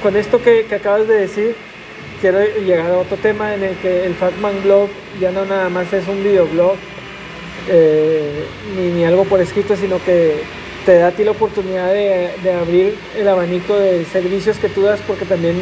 con 0.00 0.16
esto 0.16 0.40
que, 0.40 0.66
que 0.66 0.76
acabas 0.76 1.08
de 1.08 1.14
decir, 1.14 1.56
quiero 2.20 2.38
llegar 2.64 2.92
a 2.92 2.98
otro 2.98 3.16
tema 3.16 3.52
en 3.52 3.64
el 3.64 3.74
que 3.78 4.06
el 4.06 4.14
Fatman 4.14 4.62
Blog 4.62 4.88
ya 5.20 5.32
no 5.32 5.44
nada 5.44 5.68
más 5.68 5.92
es 5.92 6.06
un 6.06 6.22
videoblog 6.22 6.76
eh, 7.68 8.44
ni, 8.76 8.90
ni, 8.90 9.04
algo 9.04 9.24
por 9.24 9.40
escrito, 9.40 9.76
sino 9.76 10.02
que 10.04 10.42
te 10.84 10.98
da 10.98 11.08
a 11.08 11.10
ti 11.12 11.24
la 11.24 11.30
oportunidad 11.30 11.92
de, 11.92 12.52
abrir 12.60 12.96
el 13.16 13.28
abanico 13.28 13.76
de 13.76 14.04
servicios 14.04 14.58
que 14.58 14.68
tú 14.68 14.82
das 14.82 15.00
porque 15.06 15.24
también 15.24 15.56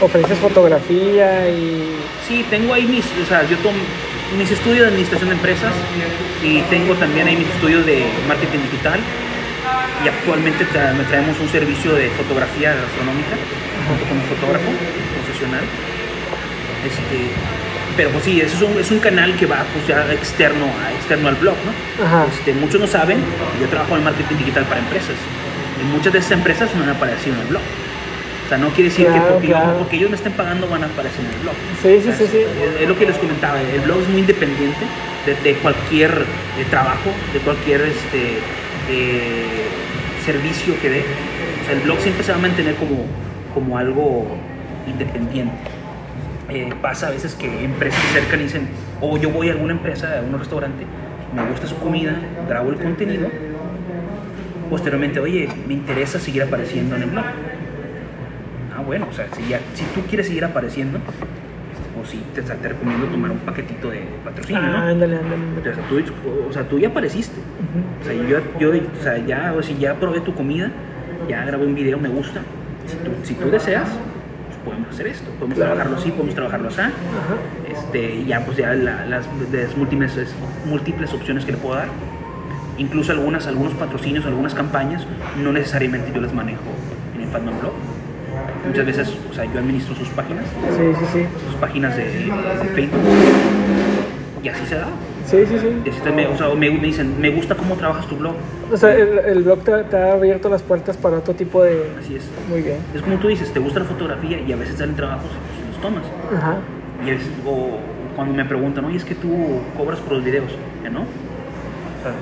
ofreces 0.00 0.38
fotografía 0.38 1.48
y... 1.48 1.96
Sí, 2.26 2.44
tengo 2.50 2.74
ahí 2.74 2.86
mis, 2.86 3.04
o 3.22 3.26
sea, 3.28 3.48
yo 3.48 3.56
tomo 3.58 3.76
mis 4.38 4.50
estudios 4.50 4.80
de 4.80 4.86
administración 4.88 5.30
de 5.30 5.36
empresas 5.36 5.72
y 6.42 6.60
tengo 6.62 6.94
también 6.94 7.28
ahí 7.28 7.36
mis 7.36 7.48
estudios 7.48 7.84
de 7.86 8.04
marketing 8.26 8.58
digital 8.70 9.00
y 10.04 10.08
actualmente 10.08 10.64
me 10.96 11.04
traemos 11.04 11.38
un 11.40 11.48
servicio 11.48 11.94
de 11.94 12.08
fotografía 12.10 12.74
gastronómica 12.74 13.36
junto 13.88 14.04
con 14.08 14.18
un 14.18 14.24
fotógrafo 14.24 14.70
profesional. 15.14 15.64
Este, 16.84 17.32
pero 17.96 18.10
pues 18.10 18.24
sí, 18.24 18.40
eso 18.40 18.56
es 18.56 18.62
un, 18.62 18.78
es 18.78 18.90
un 18.90 18.98
canal 18.98 19.34
que 19.36 19.46
va 19.46 19.64
pues 19.72 19.86
ya 19.86 20.12
externo, 20.12 20.66
a, 20.66 20.92
externo 20.92 21.28
al 21.28 21.36
blog, 21.36 21.56
¿no? 21.64 22.26
Este, 22.26 22.52
muchos 22.52 22.80
no 22.80 22.86
saben, 22.86 23.18
yo 23.60 23.66
trabajo 23.68 23.96
en 23.96 24.04
marketing 24.04 24.36
digital 24.36 24.64
para 24.64 24.80
empresas. 24.80 25.16
Y 25.80 25.84
muchas 25.94 26.12
de 26.12 26.18
esas 26.18 26.32
empresas 26.32 26.74
no 26.74 26.82
han 26.82 26.90
aparecido 26.90 27.34
en 27.36 27.42
el 27.42 27.46
blog. 27.48 27.62
O 28.44 28.48
sea, 28.48 28.58
no 28.58 28.68
quiere 28.68 28.90
decir 28.90 29.06
que 29.06 29.20
porque, 29.78 29.96
ellos 29.96 30.10
me 30.10 30.16
estén 30.16 30.32
pagando 30.32 30.68
van 30.68 30.84
a 30.84 30.86
aparecer 30.86 31.20
en 31.20 31.32
el 31.32 31.40
blog. 31.40 31.54
Sí, 31.82 32.00
sí, 32.04 32.12
sí, 32.16 32.26
sí. 32.30 32.38
Es, 32.80 32.88
lo 32.88 32.96
que 32.96 33.06
les 33.06 33.16
comentaba, 33.16 33.60
el 33.60 33.80
blog 33.80 34.02
es 34.02 34.08
muy 34.08 34.20
independiente 34.20 34.84
de, 35.42 35.54
cualquier 35.54 36.10
de 36.56 36.64
trabajo, 36.70 37.10
de 37.32 37.40
cualquier 37.40 37.80
este, 37.80 38.38
servicio 40.24 40.78
que 40.80 40.90
dé. 40.90 41.00
O 41.00 41.64
sea, 41.64 41.74
el 41.74 41.80
blog 41.80 41.98
siempre 42.00 42.22
se 42.22 42.32
va 42.32 42.38
a 42.38 42.40
mantener 42.40 42.76
como, 42.76 43.04
como 43.52 43.78
algo 43.78 44.26
independiente. 44.86 45.75
Eh, 46.48 46.72
pasa 46.80 47.08
a 47.08 47.10
veces 47.10 47.34
que 47.34 47.64
empresas 47.64 48.00
se 48.00 48.18
acercan 48.18 48.40
y 48.40 48.44
dicen, 48.44 48.68
o 49.00 49.16
yo 49.18 49.30
voy 49.30 49.48
a 49.48 49.52
alguna 49.52 49.72
empresa, 49.72 50.18
a 50.18 50.22
un 50.22 50.38
restaurante, 50.38 50.84
me 51.34 51.44
gusta 51.50 51.66
su 51.66 51.76
comida, 51.78 52.16
grabo 52.48 52.70
el 52.70 52.76
contenido, 52.76 53.28
posteriormente, 54.70 55.18
oye, 55.18 55.48
me 55.66 55.74
interesa 55.74 56.20
seguir 56.20 56.44
apareciendo 56.44 56.94
en 56.94 57.02
el 57.02 57.10
blog. 57.10 57.24
Ah, 58.76 58.82
bueno, 58.82 59.08
o 59.10 59.12
sea, 59.12 59.26
si, 59.34 59.48
ya, 59.48 59.60
si 59.74 59.84
tú 59.86 60.02
quieres 60.06 60.28
seguir 60.28 60.44
apareciendo, 60.44 61.00
o 62.00 62.06
si 62.06 62.18
te, 62.34 62.42
te, 62.42 62.68
recomiendo 62.68 63.06
tomar 63.06 63.32
un 63.32 63.38
paquetito 63.38 63.90
de 63.90 64.04
patrocinio, 64.24 64.62
¿no? 64.62 64.76
Ah, 64.76 64.88
ándale, 64.88 65.16
ándale. 65.16 65.42
O 65.60 65.74
sea, 65.74 65.88
tú, 65.88 66.00
o 66.48 66.52
sea, 66.52 66.62
tú 66.68 66.78
ya 66.78 66.88
apareciste. 66.88 67.40
O 68.00 68.04
sea, 68.04 68.14
yo, 68.14 68.38
yo, 68.60 68.70
o 68.70 69.02
sea, 69.02 69.18
ya, 69.18 69.52
o 69.56 69.62
si 69.62 69.76
ya 69.78 69.94
probé 69.94 70.20
tu 70.20 70.34
comida, 70.34 70.70
ya 71.28 71.44
grabé 71.44 71.66
un 71.66 71.74
video, 71.74 71.98
me 71.98 72.08
gusta. 72.08 72.40
Si 72.86 72.96
tú, 72.98 73.10
si 73.24 73.34
tú 73.34 73.50
deseas, 73.50 73.88
podemos 74.66 74.88
hacer 74.90 75.06
esto, 75.06 75.30
podemos 75.38 75.58
trabajarlo 75.58 75.96
así, 75.96 76.10
podemos 76.10 76.34
trabajarlo 76.34 76.68
así. 76.68 76.80
Este, 77.70 78.24
ya 78.24 78.44
pues 78.44 78.58
ya 78.58 78.74
las, 78.74 79.26
múltiples, 79.76 80.34
múltiples 80.66 81.14
opciones 81.14 81.44
que 81.44 81.52
le 81.52 81.58
puedo 81.58 81.76
dar. 81.76 81.88
Incluso 82.76 83.12
algunas, 83.12 83.46
algunos 83.46 83.72
patrocinios, 83.74 84.26
algunas 84.26 84.54
campañas, 84.54 85.06
no 85.42 85.52
necesariamente 85.52 86.12
yo 86.12 86.20
las 86.20 86.34
manejo 86.34 86.60
en 87.14 87.22
el 87.22 87.28
Fatman 87.28 87.58
Blog. 87.60 87.72
Muchas 88.66 88.84
veces, 88.84 89.16
o 89.30 89.32
sea, 89.32 89.44
yo 89.44 89.60
administro 89.60 89.94
sus 89.94 90.08
páginas, 90.08 90.44
sí, 90.76 90.82
sí, 90.98 91.06
sí. 91.12 91.26
sus 91.46 91.54
páginas 91.54 91.96
de, 91.96 92.04
de 92.04 92.68
Facebook, 92.74 93.00
y 94.46 94.48
así 94.48 94.64
se 94.64 94.76
da. 94.76 94.86
Sí, 95.26 95.38
sí, 95.44 95.58
sí. 95.58 96.10
me, 96.14 96.28
o 96.28 96.36
sea, 96.36 96.48
me, 96.50 96.70
me, 96.70 96.86
dicen, 96.86 97.20
me 97.20 97.30
gusta 97.30 97.56
cómo 97.56 97.74
trabajas 97.74 98.06
tu 98.06 98.16
blog. 98.16 98.34
O 98.72 98.76
sea, 98.76 98.94
el, 98.94 99.18
el 99.18 99.42
blog 99.42 99.64
te, 99.64 99.82
te, 99.82 99.96
ha 99.96 100.12
abierto 100.12 100.48
las 100.48 100.62
puertas 100.62 100.96
para 100.96 101.18
otro 101.18 101.34
tipo 101.34 101.64
de... 101.64 101.90
Así 101.98 102.14
es. 102.14 102.30
Muy 102.48 102.62
bien. 102.62 102.76
Es 102.94 103.02
como 103.02 103.16
tú 103.16 103.26
dices, 103.26 103.52
te 103.52 103.58
gusta 103.58 103.80
la 103.80 103.86
fotografía 103.86 104.38
y 104.40 104.52
a 104.52 104.56
veces 104.56 104.78
salen 104.78 104.94
trabajos 104.94 105.28
y 105.58 105.72
los 105.72 105.82
tomas. 105.82 106.04
Ajá. 106.32 106.58
Y 107.04 107.10
es, 107.10 107.22
o 107.44 107.78
cuando 108.14 108.34
me 108.34 108.44
preguntan, 108.44 108.84
oye, 108.84 108.98
es 108.98 109.04
que 109.04 109.16
tú 109.16 109.28
cobras 109.76 109.98
por 109.98 110.12
los 110.12 110.24
videos, 110.24 110.52
¿ya 110.84 110.90
no? 110.90 111.00
O 111.00 112.02
sea, 112.04 112.12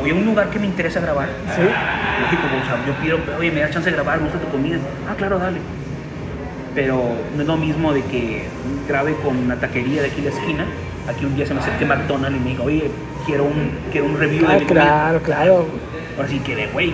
voy 0.00 0.10
a 0.10 0.14
un 0.14 0.26
lugar 0.26 0.50
que 0.50 0.58
me 0.58 0.66
interesa 0.66 0.98
grabar. 0.98 1.28
Sí. 1.54 1.62
Lógico, 1.62 2.42
o 2.60 2.66
sea, 2.66 2.84
yo 2.88 2.92
pido, 3.00 3.38
oye, 3.38 3.52
me 3.52 3.60
da 3.60 3.70
chance 3.70 3.88
de 3.88 3.94
grabar, 3.94 4.18
me 4.18 4.24
gusta 4.24 4.40
tu 4.40 4.48
comida. 4.48 4.78
Ah, 5.08 5.14
claro, 5.16 5.38
dale. 5.38 5.58
Pero 6.74 7.00
no 7.36 7.42
es 7.42 7.46
lo 7.46 7.56
mismo 7.56 7.92
de 7.92 8.02
que 8.02 8.46
grabe 8.88 9.14
con 9.22 9.36
una 9.36 9.54
taquería 9.60 10.02
de 10.02 10.08
aquí 10.08 10.22
de 10.22 10.30
la 10.30 10.36
esquina 10.36 10.64
aquí 11.08 11.24
un 11.24 11.34
día 11.34 11.46
se 11.46 11.54
me 11.54 11.60
acerque 11.60 11.84
McDonald's 11.84 12.38
y 12.38 12.40
me 12.40 12.50
dijo, 12.50 12.64
oye, 12.64 12.90
quiero 13.26 13.44
un, 13.44 13.70
quiero 13.90 14.06
un 14.06 14.18
review 14.18 14.44
ah, 14.46 14.54
de 14.54 14.60
mi 14.60 14.66
claro, 14.66 15.22
claro. 15.22 15.66
Ahora 16.16 16.28
sí 16.28 16.40
que 16.40 16.56
de 16.56 16.66
güey, 16.68 16.92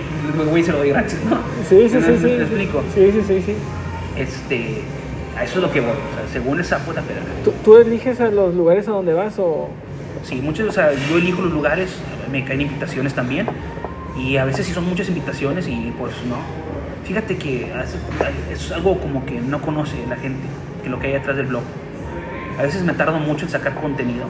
güey 0.49 0.63
se 0.63 0.71
lo 0.71 0.79
doy 0.79 0.89
gratis, 0.89 1.17
¿no? 1.29 1.37
Sí, 1.67 1.89
sí, 1.89 1.99
sí, 2.05 2.17
sí. 2.17 2.25
¿Me 2.25 2.43
explico? 2.43 2.83
Sí, 2.93 3.11
sí, 3.11 3.21
sí, 3.27 3.41
sí. 3.41 3.55
Este, 4.15 4.81
A 5.37 5.43
eso 5.43 5.55
es 5.55 5.61
lo 5.61 5.71
que 5.71 5.81
voy. 5.81 5.91
O 5.91 6.15
sea, 6.15 6.27
según 6.31 6.59
el 6.59 6.65
sapo, 6.65 6.93
la 6.93 7.01
pedra. 7.01 7.21
¿Tú, 7.43 7.53
¿Tú 7.63 7.77
eliges 7.77 8.21
a 8.21 8.29
los 8.29 8.55
lugares 8.55 8.87
a 8.87 8.91
donde 8.91 9.13
vas 9.13 9.37
o...? 9.39 9.69
Sí, 10.23 10.35
muchos, 10.41 10.69
o 10.69 10.71
sea, 10.71 10.91
yo 10.93 11.17
elijo 11.17 11.41
los 11.41 11.51
lugares, 11.51 11.97
me 12.31 12.43
caen 12.45 12.61
invitaciones 12.61 13.13
también. 13.13 13.47
Y 14.17 14.37
a 14.37 14.45
veces 14.45 14.65
sí 14.65 14.73
son 14.73 14.87
muchas 14.87 15.09
invitaciones 15.09 15.67
y 15.67 15.93
pues 15.97 16.13
no. 16.27 16.37
Fíjate 17.03 17.37
que 17.37 17.71
es 18.51 18.71
algo 18.71 18.97
como 18.99 19.25
que 19.25 19.39
no 19.39 19.61
conoce 19.61 19.97
la 20.09 20.15
gente, 20.15 20.41
que 20.83 20.89
lo 20.89 20.99
que 20.99 21.07
hay 21.07 21.13
detrás 21.13 21.35
del 21.35 21.47
blog. 21.47 21.63
A 22.57 22.61
veces 22.61 22.83
me 22.83 22.93
tardo 22.93 23.19
mucho 23.19 23.45
en 23.45 23.51
sacar 23.51 23.75
contenido. 23.75 24.27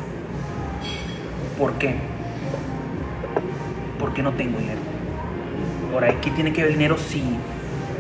¿Por 1.60 1.74
qué? 1.74 1.96
Porque 4.00 4.24
no 4.24 4.34
tengo 4.34 4.58
dinero. 4.58 4.80
Ahora, 5.94 6.20
¿qué 6.20 6.32
tiene 6.32 6.52
que 6.52 6.64
ver 6.64 6.72
el 6.72 6.78
dinero 6.78 6.98
si, 6.98 7.24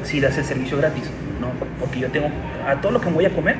si 0.03 0.19
das 0.19 0.37
el 0.37 0.45
servicio 0.45 0.77
gratis? 0.77 1.03
No, 1.39 1.47
porque 1.79 1.99
yo 1.99 2.09
tengo, 2.09 2.29
a 2.67 2.75
todo 2.81 2.91
lo 2.91 3.01
que 3.01 3.07
me 3.07 3.13
voy 3.13 3.25
a 3.25 3.33
comer, 3.33 3.57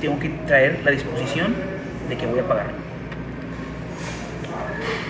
tengo 0.00 0.18
que 0.18 0.28
traer 0.46 0.80
la 0.84 0.90
disposición 0.90 1.54
de 2.08 2.16
que 2.16 2.26
voy 2.26 2.40
a 2.40 2.48
pagar. 2.48 2.66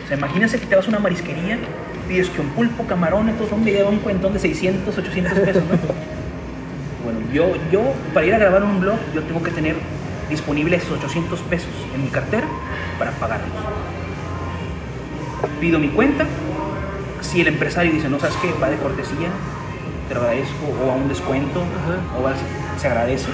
O 0.04 0.08
sea, 0.08 0.16
imagínense 0.16 0.60
que 0.60 0.66
te 0.66 0.76
vas 0.76 0.84
a 0.86 0.90
una 0.90 0.98
marisquería, 0.98 1.58
pides 2.06 2.28
que 2.28 2.42
un 2.42 2.48
pulpo, 2.50 2.84
camarón, 2.86 3.30
estos 3.30 3.48
son 3.48 3.64
me 3.64 3.82
un 3.82 3.98
cuentón 3.98 4.34
de 4.34 4.38
600, 4.38 4.96
800 4.96 5.38
pesos, 5.38 5.62
¿no? 5.64 5.78
Bueno, 7.04 7.20
yo, 7.34 7.52
yo 7.70 7.82
para 8.14 8.24
ir 8.24 8.34
a 8.34 8.38
grabar 8.38 8.62
un 8.62 8.80
blog, 8.80 8.96
yo 9.14 9.22
tengo 9.24 9.42
que 9.42 9.50
tener 9.50 9.76
disponibles 10.30 10.82
esos 10.82 10.98
800 10.98 11.40
pesos 11.40 11.70
en 11.94 12.02
mi 12.04 12.08
cartera 12.08 12.46
para 12.98 13.10
pagarlos. 13.12 13.48
Pido 15.60 15.78
mi 15.78 15.88
cuenta, 15.88 16.24
si 17.20 17.40
el 17.40 17.48
empresario 17.48 17.92
dice, 17.92 18.08
no 18.08 18.18
sabes 18.18 18.36
qué, 18.42 18.52
va 18.62 18.70
de 18.70 18.76
cortesía, 18.76 19.28
te 20.08 20.14
lo 20.14 20.20
agradezco, 20.20 20.66
o 20.84 20.90
a 20.90 20.94
un 20.94 21.08
descuento, 21.08 21.60
Ajá. 21.60 22.20
o 22.20 22.26
a- 22.28 22.80
se 22.80 22.86
agradece, 22.88 23.26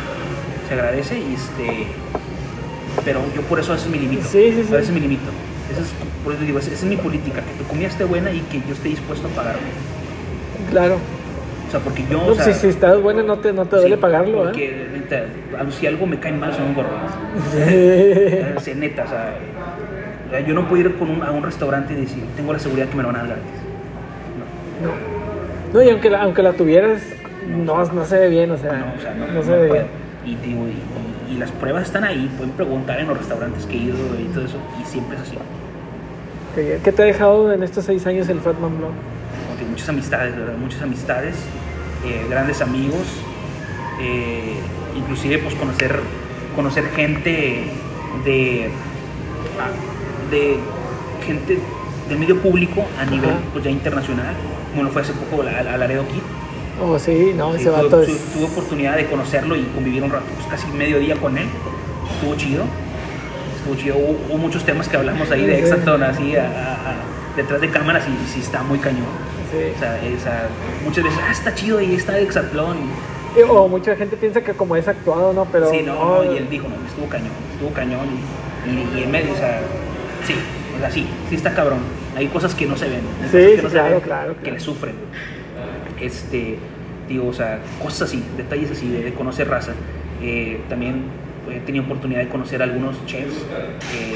se 0.69 0.75
agradece, 0.75 1.19
y 1.19 1.35
este, 1.35 1.87
pero 3.05 3.21
yo 3.35 3.43
por 3.43 3.59
eso 3.59 3.73
a 3.73 3.77
veces 3.77 3.91
me 3.91 3.99
limito, 3.99 4.23
Sí, 4.29 4.53
sí, 4.55 4.65
sí. 4.69 4.75
a 4.75 4.77
veces 4.79 4.93
me 4.93 5.01
limito. 5.01 5.31
Esa 5.73 5.81
es, 5.83 5.89
por 6.25 6.35
eso 6.35 6.43
digo, 6.43 6.59
esa 6.59 6.71
es 6.73 6.83
mi 6.85 6.97
política, 6.97 7.41
que 7.43 7.63
tu 7.63 7.69
comida 7.69 7.89
esté 7.89 8.05
buena 8.05 8.31
y 8.33 8.41
que 8.51 8.59
yo 8.67 8.75
esté 8.75 8.89
dispuesto 8.89 9.29
a 9.29 9.31
pagarlo. 9.31 9.61
Claro. 10.71 10.99
O 11.71 11.73
sea, 11.73 11.79
porque 11.81 12.05
yo, 12.11 12.19
No, 12.19 12.27
o 12.27 12.35
sea, 12.35 12.47
si, 12.47 12.53
si 12.55 12.67
estás 12.67 13.01
buena 13.01 13.23
no 13.23 13.39
te, 13.39 13.53
no 13.53 13.65
te 13.65 13.77
duele 13.77 13.95
sí, 13.95 14.01
pagarlo, 14.03 14.41
¿eh? 14.43 14.45
Porque 14.47 14.89
neta, 14.93 15.23
a- 15.57 15.71
si 15.71 15.87
algo 15.87 16.05
me 16.05 16.19
cae 16.19 16.33
mal 16.33 16.53
son 16.53 16.75
gorrones. 16.75 17.13
¿eh? 17.55 18.55
Sea, 18.61 18.75
neta, 18.75 19.05
o 19.05 19.09
sea, 19.09 20.41
yo 20.41 20.53
no 20.53 20.67
puedo 20.69 20.83
ir 20.83 20.97
con 20.97 21.09
un- 21.11 21.23
a 21.23 21.31
un 21.31 21.45
restaurante 21.45 21.93
y 21.93 21.97
decir, 22.01 22.25
tengo 22.35 22.53
la 22.53 22.59
seguridad 22.59 22.89
que 22.89 22.97
me 22.97 23.03
lo 23.05 23.11
van 23.11 23.17
a 23.17 23.19
dar 23.21 23.29
gratis. 23.29 23.45
No. 24.83 25.79
No, 25.79 25.83
y 25.87 25.91
aunque 25.91 26.11
la, 26.11 26.23
aunque 26.25 26.43
la 26.43 26.55
tuvieras, 26.55 27.03
no, 27.49 27.85
no 27.85 28.05
se 28.05 28.19
ve 28.19 28.29
bien, 28.31 28.51
o 28.51 28.57
sea, 28.57 28.73
No, 28.73 28.87
o 28.99 29.01
sea, 29.01 29.15
no, 29.15 29.29
no 29.29 29.41
se 29.45 29.51
no 29.53 29.57
ve 29.61 29.73
bien. 29.73 29.87
Y, 30.27 30.35
digo, 30.45 30.67
y, 31.33 31.37
las 31.39 31.53
pruebas 31.53 31.85
están 31.85 32.03
ahí, 32.03 32.29
pueden 32.37 32.53
preguntar 32.55 32.99
en 32.99 33.07
los 33.07 33.17
restaurantes 33.17 33.65
que 33.65 33.75
he 33.75 33.79
ido 33.83 33.97
y 34.21 34.25
todo 34.35 34.45
eso, 34.45 34.59
y 34.83 34.85
siempre 34.85 35.17
es 35.17 35.23
así. 35.23 35.39
¿Qué 36.83 36.91
te 36.93 37.03
ha 37.03 37.05
dejado 37.05 37.53
en 37.53 37.63
estos 37.63 37.85
seis 37.85 38.05
años 38.09 38.29
el 38.29 38.41
Fatman 38.41 38.77
Blog? 38.77 38.91
Que 39.61 39.67
muchas 39.67 39.91
amistades, 39.91 40.35
¿verdad? 40.35 40.55
Muchas 40.57 40.81
amistades, 40.81 41.35
eh, 42.07 42.27
grandes 42.31 42.63
amigos, 42.63 43.03
eh, 44.01 44.55
inclusive 44.97 45.37
pues 45.39 45.55
conocer, 45.55 46.01
conocer 46.57 46.89
gente 46.97 47.65
de, 48.25 48.71
ah, 49.61 49.69
de 50.31 50.57
gente 51.27 51.59
del 52.09 52.19
medio 52.19 52.41
público 52.41 52.87
a 52.99 53.05
nivel 53.05 53.29
Ajá. 53.29 53.39
pues, 53.53 53.65
ya 53.65 53.71
internacional, 53.71 54.35
como 54.71 54.85
lo 54.85 54.91
fue 54.91 55.03
hace 55.03 55.13
poco 55.13 55.43
la, 55.43 55.63
la 55.63 55.77
Laredo 55.77 56.05
Kid. 56.09 56.23
Oh, 56.83 56.99
sí, 56.99 57.35
no, 57.37 57.53
Sí, 57.53 57.61
ese 57.61 57.69
vato 57.71 57.89
tuve, 57.91 58.05
es... 58.05 58.09
tu- 58.09 58.39
tuve 58.39 58.45
oportunidad 58.47 58.97
de 58.97 59.05
conocerlo 59.07 59.55
y 59.57 59.65
convivir 59.75 60.03
un 60.03 60.11
rato, 60.11 60.25
pues 60.37 60.47
casi 60.49 60.67
medio 60.75 60.99
día 61.01 61.17
con 61.17 61.37
él. 61.37 61.47
Estuvo 62.15 62.35
chido. 62.37 62.65
Estuvo 63.59 63.75
chido. 63.77 63.97
Hubo, 63.99 64.17
hubo 64.31 64.39
muchos 64.39 64.65
temas 64.65 64.89
que 64.89 64.97
hablamos 64.97 65.31
ahí 65.31 65.45
de 65.45 65.57
Sí. 65.59 65.63
Exaton, 65.65 66.03
así 66.03 66.35
a- 66.37 66.45
a- 66.47 66.91
a- 66.93 67.37
detrás 67.37 67.61
de 67.61 67.69
cámaras 67.69 68.05
y 68.09 68.33
sí 68.33 68.41
está 68.41 68.63
muy 68.63 68.79
cañón. 68.79 69.05
Sí. 69.51 69.73
O 69.77 70.21
sea, 70.21 70.49
muchas 70.85 71.05
veces, 71.05 71.19
ah, 71.23 71.33
está 71.33 71.55
chido 71.55 71.81
y 71.81 71.95
está 71.95 72.13
de 72.13 72.23
Exatlón. 72.23 72.77
Eh, 73.37 73.45
O 73.45 73.69
mucha 73.69 73.95
gente 73.97 74.17
piensa 74.17 74.41
que 74.43 74.53
como 74.55 74.75
es 74.77 74.89
actuado, 74.89 75.33
¿no? 75.33 75.45
Pero 75.47 75.71
sí, 75.71 75.83
no, 75.85 75.95
no, 76.25 76.33
y 76.33 76.37
él 76.37 76.49
dijo, 76.51 76.69
no, 76.69 76.75
estuvo 76.87 77.07
cañón, 77.09 77.31
estuvo 77.53 77.71
cañón. 77.73 78.07
Y, 78.67 78.71
y, 78.71 79.01
y 79.01 79.03
en 79.05 79.11
medio, 79.11 79.33
o 79.33 79.37
sea, 79.37 79.61
sí, 80.27 80.35
o 80.77 80.81
sea, 80.81 80.91
sí, 80.91 81.07
sí 81.29 81.35
está 81.37 81.55
cabrón. 81.55 81.79
Hay 82.17 82.27
cosas 82.27 82.55
que 82.55 82.67
no 82.67 82.77
se 82.77 82.89
ven. 82.89 83.01
Sí, 83.01 83.27
cosas 83.27 83.33
que 83.33 83.57
sí, 83.57 83.63
no 83.63 83.71
se 83.71 83.83
ven, 83.83 84.01
claro, 84.01 84.35
Que 84.43 84.51
le 84.53 84.61
sufren. 84.61 84.95
Este, 86.01 86.59
digo, 87.09 87.29
o 87.29 87.33
sea, 87.33 87.61
cosas 87.83 88.09
así, 88.09 88.25
detalles 88.37 88.71
así, 88.71 88.89
de, 88.89 89.03
de 89.05 89.15
conocer 89.15 89.49
raza. 89.49 89.73
Eh, 90.23 90.61
también 90.69 91.05
he 91.51 91.61
tenido 91.61 91.85
oportunidad 91.85 92.21
de 92.21 92.29
conocer 92.29 92.61
a 92.63 92.65
algunos 92.65 93.05
chefs, 93.07 93.37
eh, 93.95 94.15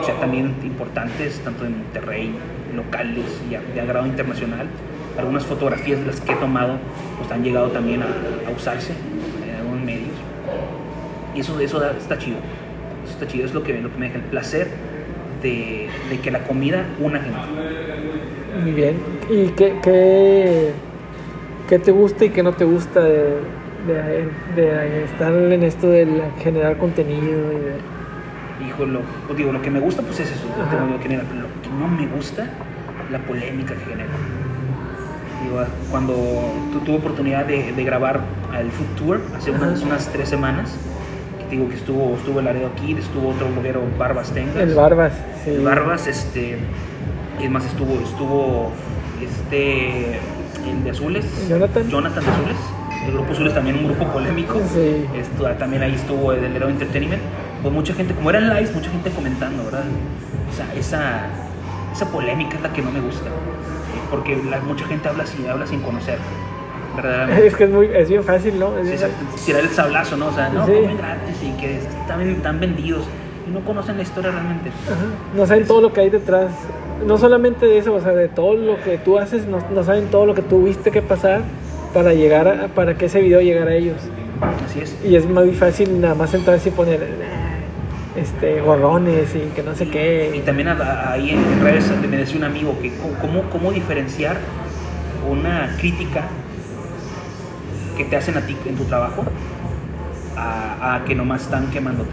o 0.00 0.04
sea, 0.04 0.18
también 0.20 0.54
importantes, 0.62 1.40
tanto 1.40 1.64
de 1.64 1.70
Monterrey, 1.70 2.34
locales 2.74 3.24
y 3.48 3.74
de 3.74 3.80
agrado 3.80 4.06
internacional. 4.06 4.66
Algunas 5.18 5.44
fotografías 5.44 6.00
de 6.00 6.06
las 6.06 6.20
que 6.20 6.32
he 6.32 6.36
tomado 6.36 6.78
pues, 7.18 7.30
han 7.30 7.42
llegado 7.42 7.68
también 7.68 8.02
a, 8.02 8.06
usarse 8.56 8.92
en 9.48 9.56
algunos 9.56 9.82
medios. 9.82 10.14
Y 11.34 11.40
eso, 11.40 11.58
eso 11.60 11.84
está 11.90 12.18
chido. 12.18 12.38
Eso 13.04 13.14
está 13.14 13.26
chido, 13.26 13.44
es 13.46 13.54
lo 13.54 13.62
que, 13.62 13.80
lo 13.80 13.90
que 13.90 13.98
me 13.98 14.06
deja 14.06 14.18
el 14.18 14.24
placer 14.24 14.68
de, 15.42 15.88
de 16.10 16.18
que 16.20 16.30
la 16.30 16.44
comida 16.44 16.84
una 17.00 17.20
gente. 17.20 17.38
Muy 18.62 18.72
bien. 18.72 18.96
¿Y 19.30 19.48
qué, 19.48 19.74
qué, 19.82 20.70
qué 21.68 21.78
te 21.78 21.90
gusta 21.90 22.24
y 22.24 22.30
qué 22.30 22.42
no 22.42 22.52
te 22.52 22.64
gusta 22.64 23.02
de, 23.02 23.38
estar 25.04 25.32
en 25.32 25.62
esto 25.62 25.88
de 25.88 26.06
generar 26.42 26.76
contenido? 26.78 27.52
Y 27.52 27.56
de- 27.56 27.91
Hijo, 28.66 28.84
lo, 28.86 29.00
pues 29.26 29.36
digo, 29.38 29.52
lo 29.52 29.60
que 29.62 29.70
me 29.70 29.80
gusta 29.80 30.02
pues 30.02 30.20
es 30.20 30.30
eso, 30.30 30.44
lo 30.46 30.96
que 30.98 31.02
genera, 31.02 31.24
pero 31.28 31.42
lo 31.42 31.62
que 31.62 31.68
no 31.78 31.88
me 31.88 32.06
gusta, 32.06 32.46
la 33.10 33.18
polémica 33.20 33.74
que 33.74 33.84
genera. 33.84 34.10
Digo, 35.42 35.64
cuando 35.90 36.14
tu, 36.72 36.78
tuve 36.80 36.96
oportunidad 36.96 37.44
de, 37.46 37.72
de 37.72 37.84
grabar 37.84 38.20
el 38.58 38.70
Food 38.70 38.86
Tour 38.96 39.20
hace 39.36 39.50
unas, 39.50 39.82
unas 39.82 40.06
tres 40.08 40.28
semanas, 40.28 40.74
que 41.48 41.56
digo 41.56 41.68
que 41.68 41.74
estuvo, 41.74 42.14
estuvo 42.16 42.38
el 42.38 42.44
Laredo 42.44 42.70
Kid, 42.76 42.98
estuvo 42.98 43.30
otro 43.30 43.48
bloguero, 43.48 43.82
Barbas 43.98 44.30
Tengas. 44.30 44.56
el 44.56 44.74
Barbas, 44.74 45.12
sí. 45.44 45.50
El 45.50 45.62
Barbas, 45.64 46.06
este, 46.06 46.58
y 47.38 47.40
además 47.40 47.64
estuvo, 47.66 47.94
estuvo, 48.04 48.72
este, 49.20 50.18
el 50.68 50.84
de 50.84 50.90
Azules, 50.90 51.26
Jonathan. 51.48 51.88
Jonathan 51.88 52.24
de 52.24 52.30
Azules, 52.30 52.56
el 53.06 53.12
grupo 53.14 53.32
Azules 53.32 53.54
también 53.54 53.76
un 53.78 53.84
grupo 53.86 54.06
polémico, 54.12 54.60
Sí. 54.72 55.04
Esto, 55.16 55.46
también 55.58 55.82
ahí 55.82 55.94
estuvo 55.94 56.32
el 56.32 56.54
Hero 56.54 56.68
Entertainment, 56.68 57.22
pues 57.62 57.72
mucha 57.74 57.94
gente, 57.94 58.14
como 58.14 58.30
eran 58.30 58.48
lives, 58.48 58.74
mucha 58.74 58.90
gente 58.90 59.10
comentando, 59.10 59.64
¿verdad? 59.64 59.84
O 60.50 60.54
sea, 60.54 60.66
esa, 60.76 61.26
esa 61.92 62.06
polémica 62.10 62.56
es 62.56 62.62
la 62.62 62.72
que 62.72 62.82
no 62.82 62.90
me 62.90 63.00
gusta, 63.00 63.28
eh, 63.28 64.00
porque 64.10 64.36
la- 64.50 64.60
mucha 64.60 64.84
gente 64.86 65.08
habla, 65.08 65.24
sin, 65.26 65.48
habla 65.48 65.66
sin 65.66 65.80
conocer, 65.80 66.18
verdaderamente. 66.96 67.46
Es 67.46 67.56
que 67.56 67.64
es, 67.64 67.70
muy, 67.70 67.86
es 67.86 68.08
bien 68.08 68.24
fácil, 68.24 68.58
¿no? 68.58 68.76
Es 68.78 68.88
Sí, 69.00 69.06
bien 69.06 69.10
tirar 69.46 69.62
el 69.62 69.68
sablazo, 69.70 70.16
¿no? 70.16 70.26
O 70.28 70.32
sea, 70.32 70.48
no, 70.48 70.66
Sí. 70.66 70.72
comen 70.72 70.98
gratis 70.98 71.36
y 71.42 71.60
que 71.60 71.78
están, 71.78 72.20
están 72.22 72.60
vendidos 72.60 73.04
y 73.48 73.50
no 73.50 73.60
conocen 73.60 73.96
la 73.96 74.02
historia 74.02 74.30
realmente. 74.30 74.70
Ajá. 74.86 74.96
No 75.36 75.46
saben 75.46 75.66
todo 75.66 75.80
lo 75.80 75.92
que 75.92 76.00
hay 76.00 76.10
detrás. 76.10 76.50
No 77.06 77.18
solamente 77.18 77.66
de 77.66 77.78
eso, 77.78 77.94
o 77.94 78.00
sea, 78.00 78.12
de 78.12 78.28
todo 78.28 78.54
lo 78.54 78.80
que 78.82 78.98
tú 78.98 79.18
haces, 79.18 79.46
no, 79.46 79.58
no 79.74 79.82
saben 79.82 80.06
todo 80.08 80.26
lo 80.26 80.34
que 80.34 80.42
tuviste 80.42 80.90
que 80.90 81.02
pasar 81.02 81.40
para 81.94 82.12
llegar 82.14 82.46
a- 82.48 82.68
para 82.68 82.96
que 82.96 83.06
ese 83.06 83.20
video 83.20 83.40
llegara 83.40 83.72
a 83.72 83.74
ellos. 83.74 83.96
Así 84.68 84.80
es. 84.80 84.96
Y 85.04 85.16
es 85.16 85.26
muy 85.26 85.50
fácil 85.52 86.00
nada 86.00 86.14
más 86.14 86.32
entrarse 86.34 86.68
y 86.68 86.72
poner 86.72 87.00
"Ah, 87.02 87.41
este 88.16 88.60
gorrones 88.60 89.34
y 89.34 89.50
que 89.54 89.62
no 89.62 89.74
sé 89.74 89.84
Y 89.84 89.88
qué. 89.88 90.42
también 90.44 90.68
a- 90.68 90.72
a- 90.72 91.12
ahí 91.12 91.30
en 91.30 91.60
redes 91.62 91.90
me 92.08 92.16
decía 92.16 92.36
un 92.36 92.44
amigo 92.44 92.78
que 92.80 92.92
cómo, 93.20 93.42
cómo 93.50 93.72
diferenciar 93.72 94.36
una 95.30 95.76
crítica 95.78 96.24
que 97.96 98.04
te 98.04 98.16
hacen 98.16 98.36
a 98.36 98.40
ti 98.42 98.56
en 98.66 98.76
tu 98.76 98.84
trabajo 98.84 99.24
a, 100.36 100.96
a 100.96 101.04
que 101.04 101.14
nomás 101.14 101.42
están 101.42 101.70
quemándote. 101.70 102.10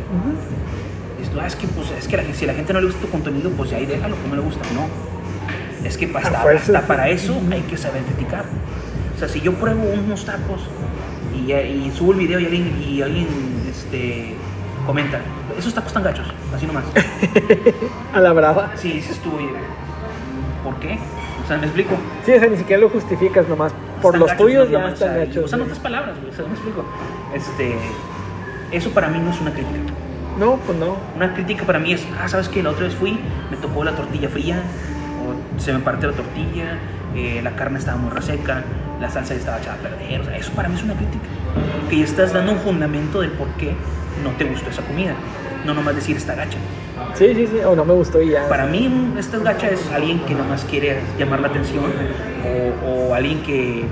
"Ah, 1.41 1.47
es 1.47 1.55
que, 1.55 1.67
pues, 1.67 1.91
es 1.91 2.07
que 2.07 2.17
la, 2.17 2.23
si 2.33 2.43
a 2.45 2.47
la 2.47 2.53
gente 2.53 2.73
no 2.73 2.79
le 2.81 2.87
gusta 2.87 3.01
tu 3.01 3.09
contenido, 3.09 3.49
pues 3.51 3.69
ya 3.69 3.77
ahí 3.77 3.85
déjalo, 3.85 4.15
que 4.21 4.27
no 4.29 4.35
le 4.35 4.41
gusta. 4.41 4.61
No. 4.73 4.87
Es 5.87 5.97
que 5.97 6.11
hasta, 6.13 6.81
para 6.87 7.09
eso 7.09 7.35
hay 7.51 7.61
que 7.61 7.77
saber 7.77 8.01
criticar. 8.03 8.45
O 9.15 9.19
sea, 9.19 9.27
si 9.29 9.39
yo 9.41 9.53
pruebo 9.53 9.83
unos 10.05 10.25
tacos 10.25 10.61
y, 11.35 11.51
y 11.53 11.91
subo 11.95 12.11
el 12.13 12.19
video 12.19 12.39
y 12.39 12.45
alguien, 12.45 12.81
y 12.83 13.01
alguien 13.01 13.27
este, 13.69 14.33
comenta, 14.85 15.19
esos 15.59 15.73
tacos 15.73 15.89
están 15.89 16.03
gachos, 16.03 16.27
así 16.55 16.65
nomás. 16.65 16.85
A 18.13 18.19
la 18.19 18.33
brava. 18.33 18.71
Sí, 18.75 18.93
dices 18.93 19.19
tú, 19.19 19.35
oye, 19.35 19.49
¿por 20.63 20.75
qué? 20.79 20.97
O 21.43 21.47
sea, 21.47 21.57
me 21.57 21.65
explico. 21.65 21.95
Sí, 22.25 22.33
o 22.33 22.39
sea, 22.39 22.49
ni 22.49 22.57
siquiera 22.57 22.81
lo 22.81 22.89
justificas 22.89 23.47
nomás. 23.47 23.73
Por 24.01 24.15
Están 24.15 24.19
los 24.19 24.29
gachos, 24.29 24.45
tuyos 24.45 24.65
no, 24.67 24.71
ya 24.71 24.79
no, 24.79 24.85
o 24.85 24.89
están 24.89 25.13
sea, 25.13 25.25
gachos. 25.25 25.45
Usan 25.45 25.59
sí. 25.59 25.63
otras 25.63 25.79
palabras, 25.79 26.17
güey, 26.19 26.31
o 26.31 26.35
sea, 26.35 26.45
me 26.45 26.51
explico. 26.51 26.85
Este, 27.33 27.75
eso 28.71 28.91
para 28.91 29.07
mí 29.09 29.19
no 29.19 29.31
es 29.31 29.41
una 29.41 29.51
crítica. 29.51 29.77
No, 30.39 30.55
pues 30.65 30.77
no. 30.77 30.95
Una 31.15 31.33
crítica 31.33 31.65
para 31.65 31.79
mí 31.79 31.93
es, 31.93 32.05
ah, 32.19 32.27
¿sabes 32.27 32.47
qué? 32.47 32.63
La 32.63 32.69
otra 32.69 32.85
vez 32.85 32.95
fui, 32.95 33.19
me 33.51 33.57
tocó 33.57 33.83
la 33.83 33.95
tortilla 33.95 34.29
fría, 34.29 34.61
o 35.25 35.59
se 35.59 35.73
me 35.73 35.79
partió 35.79 36.09
la 36.11 36.15
tortilla, 36.15 36.77
eh, 37.15 37.41
la 37.43 37.51
carne 37.51 37.79
estaba 37.79 37.97
muy 37.97 38.11
reseca, 38.11 38.63
la 39.01 39.09
salsa 39.09 39.33
ya 39.33 39.39
estaba 39.39 39.57
echada 39.57 39.75
a 39.75 39.79
perder. 39.79 40.21
O 40.21 40.25
sea, 40.25 40.37
eso 40.37 40.51
para 40.53 40.69
mí 40.69 40.75
es 40.75 40.83
una 40.83 40.93
crítica. 40.93 41.25
Que 41.89 41.97
ya 41.97 42.05
estás 42.05 42.31
dando 42.31 42.53
un 42.53 42.59
fundamento 42.59 43.21
del 43.21 43.31
por 43.31 43.47
qué 43.57 43.73
no 44.23 44.29
te 44.31 44.45
gustó 44.45 44.69
esa 44.69 44.81
comida. 44.83 45.13
No 45.65 45.73
nomás 45.73 45.95
decir 45.95 46.17
está 46.17 46.35
gacha. 46.35 46.57
Sí, 47.15 47.33
sí, 47.35 47.47
sí, 47.47 47.59
o 47.59 47.75
no 47.75 47.85
me 47.85 47.93
gustó 47.93 48.21
y 48.21 48.31
ya. 48.31 48.47
Para 48.47 48.65
mí, 48.65 49.13
esta 49.17 49.37
gacha 49.39 49.69
es 49.69 49.91
alguien 49.91 50.19
que 50.21 50.33
nomás 50.33 50.63
quiere 50.65 50.99
llamar 51.17 51.39
la 51.41 51.47
atención 51.47 51.85
o, 52.85 52.87
o 52.89 53.13
alguien 53.13 53.41
que, 53.41 53.83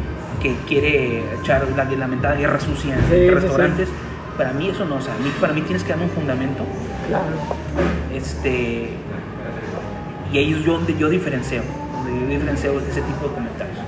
que, 0.41 0.55
quiere 0.67 1.23
echar 1.39 1.67
la, 1.75 1.83
lamentada 1.85 2.35
guerra 2.35 2.59
sucia 2.59 2.95
en 2.95 3.01
Sí, 3.01 3.07
sí, 3.09 3.29
restaurantes. 3.29 3.89
Para 4.37 4.53
mí 4.53 4.69
eso 4.69 4.85
no, 4.85 4.95
o 4.97 5.01
sea, 5.01 5.15
a 5.15 5.17
mí, 5.17 5.31
para 5.41 5.53
mí 5.53 5.61
tienes 5.61 5.83
que 5.83 5.89
darme 5.89 6.05
un 6.05 6.11
fundamento 6.11 6.63
Claro. 7.07 7.25
este, 8.13 8.89
y 10.31 10.37
ahí 10.37 10.63
yo, 10.63 10.79
yo 10.85 11.09
diferencio, 11.09 11.61
yo 11.61 12.27
diferencio 12.27 12.79
ese 12.79 13.01
tipo 13.01 13.29
de 13.29 13.33
comentarios. 13.33 13.86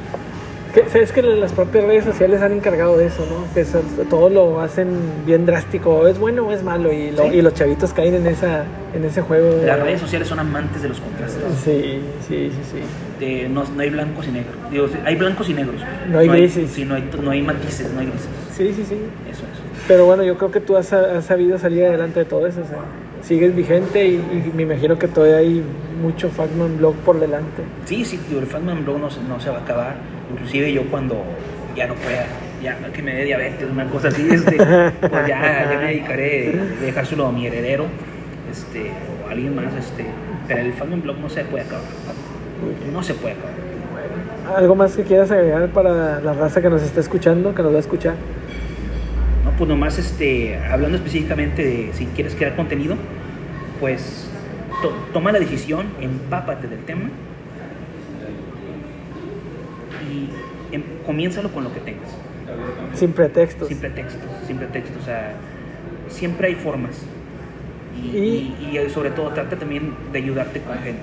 Sabes 0.92 1.12
que 1.12 1.22
las 1.22 1.52
propias 1.54 1.84
redes 1.86 2.06
sociales 2.06 2.42
han 2.42 2.54
encargado 2.54 2.98
de 2.98 3.08
eso, 3.08 3.26
¿no? 3.30 3.52
Que 3.54 3.62
eso- 3.62 3.82
todo 4.10 4.30
lo 4.30 4.62
hacen 4.62 4.90
bien 5.26 5.46
drástico, 5.46 6.08
es 6.08 6.18
bueno 6.20 6.48
o 6.48 6.52
es 6.52 6.64
malo, 6.64 6.92
y, 6.94 7.12
lo- 7.12 7.24
Sí. 7.30 7.36
y 7.36 7.42
los 7.42 7.54
chavitos 7.54 7.94
caen 7.94 8.16
en 8.16 8.28
esa 8.28 8.64
en 8.94 9.06
ese 9.06 9.22
juego. 9.22 9.56
Las 9.66 9.80
redes 9.80 10.02
sociales 10.02 10.28
son 10.28 10.40
amantes 10.40 10.82
de 10.82 10.90
los 10.90 11.00
contrastes. 11.00 11.44
Sí, 11.64 12.02
sí, 12.28 12.50
sí, 12.50 12.60
sí. 12.72 13.24
De- 13.24 13.48
no, 13.50 13.64
no 13.64 13.82
hay 13.82 13.90
blancos 13.92 14.28
y 14.28 14.32
negros. 14.32 14.56
Digo, 14.72 14.88
hay 15.06 15.16
blancos 15.16 15.48
y 15.50 15.54
negros. 15.54 15.76
No 16.10 16.20
hay 16.20 16.28
grises. 16.28 16.72
sí, 16.72 16.86
no 16.86 16.96
hay, 16.96 17.08
no 17.22 17.30
hay 17.32 17.42
matices, 17.44 17.92
no 17.94 18.00
hay 18.00 18.08
grises. 18.08 18.30
Sí, 18.56 18.74
sí, 18.74 18.84
sí. 18.88 18.96
Eso 19.30 19.42
es. 19.44 19.60
Pero 19.88 20.06
bueno, 20.06 20.24
yo 20.24 20.38
creo 20.38 20.50
que 20.52 20.60
tú 20.60 20.76
has, 20.76 20.92
has 20.94 21.26
sabido 21.26 21.58
salir 21.60 21.86
adelante 21.86 22.20
de 22.20 22.26
todo 22.26 22.48
eso. 22.48 22.62
O 22.62 22.66
sea, 22.68 22.80
sigues 23.22 23.56
vigente 23.56 24.08
y, 24.08 24.16
y 24.16 24.52
me 24.56 24.64
imagino 24.64 24.98
que 24.98 25.08
todavía 25.08 25.38
hay 25.38 25.64
mucho 26.02 26.30
Facman 26.30 26.78
Blog 26.78 26.96
por 27.06 27.20
delante. 27.20 27.62
Sí, 27.86 28.04
sí, 28.06 28.20
digo, 28.28 28.40
el 28.42 28.48
Fatman 28.48 28.84
Blog 28.84 28.98
no, 29.00 29.10
no 29.28 29.40
se 29.40 29.50
va 29.52 29.58
a 29.58 29.62
acabar. 29.62 29.96
Inclusive 30.32 30.72
yo 30.74 30.84
cuando 30.90 31.24
ya 31.76 31.88
no 31.88 31.96
pueda, 31.96 32.26
ya 32.62 32.78
que 32.92 33.02
me 33.02 33.14
dé 33.14 33.26
diabetes, 33.26 33.68
una 33.72 33.86
cosa 33.86 34.10
así, 34.10 34.28
este, 34.30 34.56
pues 34.58 35.28
ya, 35.28 35.70
ya 35.72 35.78
me 35.80 35.88
dedicaré 35.88 36.52
de 36.80 36.86
dejárselo 36.86 37.28
a 37.28 37.32
mi 37.32 37.48
heredero, 37.48 37.86
este, 38.52 38.92
o 39.24 39.28
a 39.28 39.32
alguien 39.32 39.56
más, 39.56 39.74
este, 39.78 40.06
pero 40.48 40.62
el 40.62 40.74
Fatman 40.74 41.02
Blog 41.02 41.18
no 41.20 41.30
se 41.30 41.44
puede 41.46 41.64
acabar. 41.66 41.84
No 42.92 43.02
se 43.04 43.14
puede 43.14 43.36
acabar. 43.36 44.58
¿Algo 44.58 44.76
más 44.76 44.96
que 44.96 45.04
quieras 45.04 45.30
agregar 45.32 45.70
para 45.70 46.20
la 46.22 46.34
raza 46.34 46.62
que 46.62 46.70
nos 46.70 46.82
está 46.82 47.00
escuchando, 47.00 47.54
que 47.54 47.62
nos 47.62 47.72
va 47.72 47.78
a 47.78 47.82
escuchar? 47.82 48.16
No, 49.46 49.52
pues 49.52 49.70
nomás 49.70 49.98
este, 50.00 50.58
hablando 50.58 50.98
específicamente 50.98 51.64
de 51.64 51.90
si 51.94 52.06
quieres 52.08 52.34
crear 52.36 52.56
contenido, 52.56 52.96
pues 53.80 54.28
to- 54.82 54.94
toma 55.14 55.32
la 55.32 55.40
decisión, 55.40 55.86
empápate 56.02 56.68
del 56.68 56.80
tema 56.80 57.10
y 60.10 60.76
em- 60.76 60.84
comiénzalo 61.06 61.50
con 61.52 61.64
lo 61.64 61.74
que 61.74 61.80
tengas. 61.82 62.10
Sin 62.96 63.12
pretextos. 63.14 63.68
Sin 63.68 63.78
pretextos, 63.78 64.22
sin 64.48 64.58
pretextos. 64.58 65.02
O 65.02 65.06
sea, 65.06 65.34
siempre 66.08 66.48
hay 66.48 66.56
formas. 66.56 66.96
Y, 68.02 68.18
Y- 68.18 68.56
y- 68.74 68.78
y 68.80 68.90
sobre 68.90 69.12
todo 69.12 69.30
trata 69.30 69.56
también 69.58 69.94
de 70.12 70.20
ayudarte 70.20 70.62
con 70.62 70.78
gente. 70.80 71.02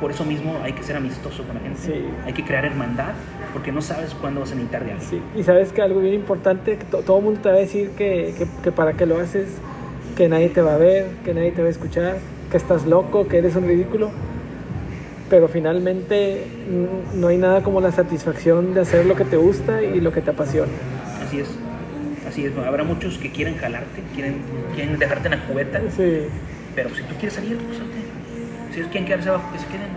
Por 0.00 0.10
eso 0.10 0.24
mismo 0.26 0.58
hay 0.62 0.72
que 0.72 0.82
ser 0.82 0.96
amistoso 0.96 1.42
con 1.44 1.54
la 1.56 1.62
gente. 1.62 1.78
Sí. 1.80 2.04
Hay 2.26 2.32
que 2.34 2.44
crear 2.44 2.64
hermandad 2.66 3.12
porque 3.54 3.72
no 3.72 3.80
sabes 3.80 4.12
cuándo 4.14 4.40
vas 4.40 4.52
a 4.52 4.54
necesitar 4.54 4.84
de 4.84 4.92
alguien. 4.92 5.08
Sí, 5.10 5.20
y 5.34 5.42
sabes 5.42 5.72
que 5.72 5.80
algo 5.80 6.00
bien 6.00 6.14
importante, 6.14 6.76
que 6.76 6.84
to- 6.84 6.98
todo 6.98 7.18
el 7.18 7.24
mundo 7.24 7.40
te 7.40 7.48
va 7.48 7.54
a 7.54 7.58
decir 7.58 7.90
que, 7.96 8.34
que, 8.36 8.46
que 8.62 8.72
para 8.72 8.92
qué 8.92 9.06
lo 9.06 9.18
haces, 9.18 9.48
que 10.14 10.28
nadie 10.28 10.50
te 10.50 10.60
va 10.60 10.74
a 10.74 10.78
ver, 10.78 11.06
que 11.24 11.32
nadie 11.32 11.50
te 11.52 11.62
va 11.62 11.68
a 11.68 11.70
escuchar, 11.70 12.18
que 12.50 12.58
estás 12.58 12.84
loco, 12.86 13.26
que 13.26 13.38
eres 13.38 13.56
un 13.56 13.66
ridículo. 13.66 14.10
Pero 15.28 15.48
finalmente 15.48 16.44
no 17.14 17.28
hay 17.28 17.36
nada 17.38 17.62
como 17.62 17.80
la 17.80 17.90
satisfacción 17.90 18.74
de 18.74 18.80
hacer 18.82 19.06
lo 19.06 19.16
que 19.16 19.24
te 19.24 19.36
gusta 19.36 19.82
y 19.82 20.00
lo 20.00 20.12
que 20.12 20.20
te 20.20 20.30
apasiona. 20.30 20.70
Así 21.26 21.40
es. 21.40 21.48
Así 22.28 22.44
es. 22.44 22.52
Habrá 22.58 22.84
muchos 22.84 23.18
que 23.18 23.30
quieren 23.32 23.56
jalarte, 23.56 24.02
quieren, 24.14 24.36
quieren 24.74 24.98
dejarte 24.98 25.28
en 25.28 25.38
la 25.40 25.46
cubeta, 25.46 25.80
Sí, 25.96 26.22
pero 26.74 26.90
si 26.90 27.02
tú 27.02 27.14
quieres 27.18 27.34
salir, 27.34 27.56
pues 27.58 27.78
salte. 27.78 27.96
Si 28.70 28.76
ellos 28.78 28.88
quieren 28.90 29.06
quedarse 29.06 29.28
abajo, 29.30 29.50
que 29.52 29.58
se 29.58 29.66
queden. 29.66 29.88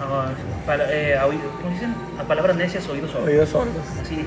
Ah, 0.00 0.30
para- 0.66 0.92
eh, 0.92 1.16
a 1.16 1.26
oído- 1.26 1.50
¿Cómo 1.60 1.72
dicen? 1.72 1.94
A 2.18 2.22
palabras 2.24 2.56
necias, 2.56 2.88
oídos 2.88 3.10
sordos. 3.10 3.28
oídos 3.28 3.48
sordos. 3.48 3.74
Así. 4.00 4.24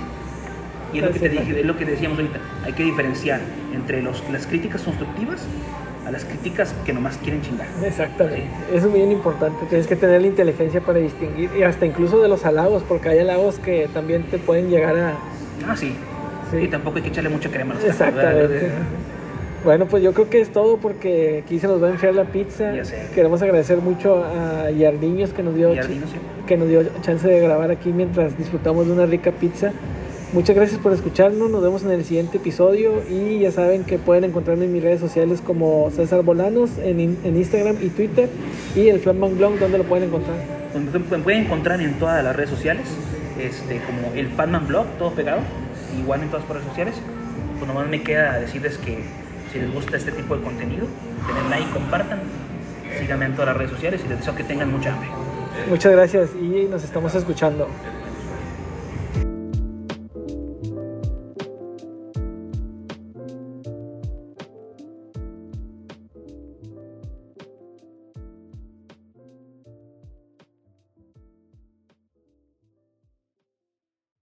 Y 0.94 1.00
es 1.00 1.04
lo 1.06 1.12
que 1.12 1.20
te 1.20 1.30
dije, 1.30 1.60
es 1.60 1.66
lo 1.66 1.78
que 1.78 1.86
decíamos 1.86 2.18
ahorita. 2.20 2.40
Hay 2.66 2.74
que 2.74 2.84
diferenciar 2.84 3.40
entre 3.74 4.02
los, 4.02 4.24
las 4.32 4.46
críticas 4.48 4.82
constructivas 4.82 5.42
a 6.06 6.12
las 6.12 6.24
críticas 6.26 6.74
que 6.86 6.94
nomás 6.94 7.18
quieren 7.18 7.42
chingar. 7.42 7.68
Exactamente, 7.84 8.50
eso 8.74 8.88
es 8.88 8.94
bien 8.94 9.12
importante. 9.12 9.66
Tienes 9.68 9.88
que 9.88 9.96
tener 9.96 10.22
la 10.22 10.28
inteligencia 10.28 10.82
para 10.82 11.00
distinguir 11.00 11.50
y 11.58 11.64
hasta 11.64 11.86
incluso 11.86 12.22
de 12.22 12.28
los 12.28 12.46
halagos, 12.46 12.84
porque 12.84 13.10
hay 13.10 13.20
halagos 13.20 13.60
que 13.60 13.90
también 13.94 14.24
te 14.24 14.38
pueden 14.38 14.70
llegar 14.70 14.96
a. 14.98 15.14
Ah, 15.68 15.76
sí. 15.76 15.96
Sí. 16.52 16.58
Y 16.58 16.68
tampoco 16.68 16.98
hay 16.98 17.04
que 17.04 17.10
echarle 17.10 17.30
mucha 17.30 17.50
crema 17.50 17.74
a 17.74 17.76
los. 17.76 17.84
Exactamente. 17.86 18.70
Bueno, 19.64 19.88
pues 19.88 20.04
yo 20.04 20.14
creo 20.14 20.30
que 20.30 20.42
es 20.42 20.50
todo 20.50 20.78
porque 20.78 21.42
aquí 21.44 21.58
se 21.58 21.66
nos 21.66 21.82
va 21.82 21.88
a 21.88 21.90
enfriar 21.90 22.14
la 22.14 22.26
pizza. 22.26 22.72
Ya 22.72 22.86
sé. 22.86 23.08
Queremos 23.16 23.42
agradecer 23.42 23.80
mucho 23.80 24.24
a 24.24 24.70
Yardiños 24.70 25.34
que 25.34 25.42
nos 25.42 25.56
dio 25.56 25.74
Yardiños, 25.74 26.12
sí. 26.12 26.18
que 26.46 26.56
nos 26.56 26.70
dio 26.70 26.84
chance 27.02 27.28
de 27.28 27.40
grabar 27.40 27.72
aquí 27.72 27.92
mientras 27.92 28.38
disfrutamos 28.38 28.86
de 28.86 28.94
una 28.94 29.08
rica 29.08 29.32
pizza. 29.32 29.72
Muchas 30.34 30.56
gracias 30.56 30.80
por 30.82 30.92
escucharnos, 30.92 31.50
nos 31.50 31.62
vemos 31.62 31.84
en 31.84 31.92
el 31.92 32.04
siguiente 32.04 32.38
episodio 32.38 33.04
y 33.10 33.40
ya 33.40 33.52
saben 33.52 33.86
que 33.86 33.98
pueden 33.98 34.26
encontrarme 34.26 34.66
en 34.66 34.74
mis 34.74 34.84
redes 34.84 35.00
sociales 35.00 35.40
como 35.40 35.90
César 35.92 36.24
Bolanos 36.24 36.72
en, 36.80 37.00
en 37.00 37.38
Instagram 37.38 37.78
y 37.82 37.90
Twitter 37.90 38.28
y 38.76 38.90
el 38.90 39.00
Flatman 39.00 39.38
Blog 39.38 39.60
donde 39.60 39.78
lo 39.78 39.86
pueden 39.86 40.10
encontrar. 40.10 40.36
Me 41.10 41.20
pueden 41.20 41.46
encontrar 41.46 41.80
en 41.80 41.94
todas 41.94 42.22
las 42.22 42.36
redes 42.36 42.50
sociales, 42.50 42.86
este, 43.40 43.80
como 43.86 44.14
el 44.14 44.28
Fatman 44.28 44.68
Blog, 44.68 44.88
todo 44.98 45.12
pegado, 45.12 45.40
igual 45.98 46.22
en 46.22 46.28
todas 46.28 46.44
las 46.44 46.58
redes 46.58 46.68
sociales. 46.68 46.96
Pues 47.58 47.68
nomás 47.68 47.88
me 47.88 48.02
queda 48.04 48.38
decirles 48.40 48.78
que 48.80 48.98
si 49.54 49.60
les 49.60 49.74
gusta 49.74 49.96
este 49.96 50.12
tipo 50.12 50.36
de 50.36 50.44
contenido, 50.44 50.86
denle 51.28 51.50
like, 51.50 51.72
compartan, 51.72 52.20
síganme 53.00 53.28
en 53.28 53.34
todas 53.34 53.48
las 53.48 53.58
redes 53.58 53.72
sociales 53.72 54.02
y 54.06 54.10
les 54.10 54.20
deseo 54.20 54.36
que 54.36 54.44
tengan 54.44 54.70
mucha 54.70 54.92
hambre. 54.92 55.08
Muchas 55.70 55.94
gracias 55.94 56.32
y 56.36 56.68
nos 56.70 56.84
estamos 56.84 57.16
escuchando. 57.16 57.70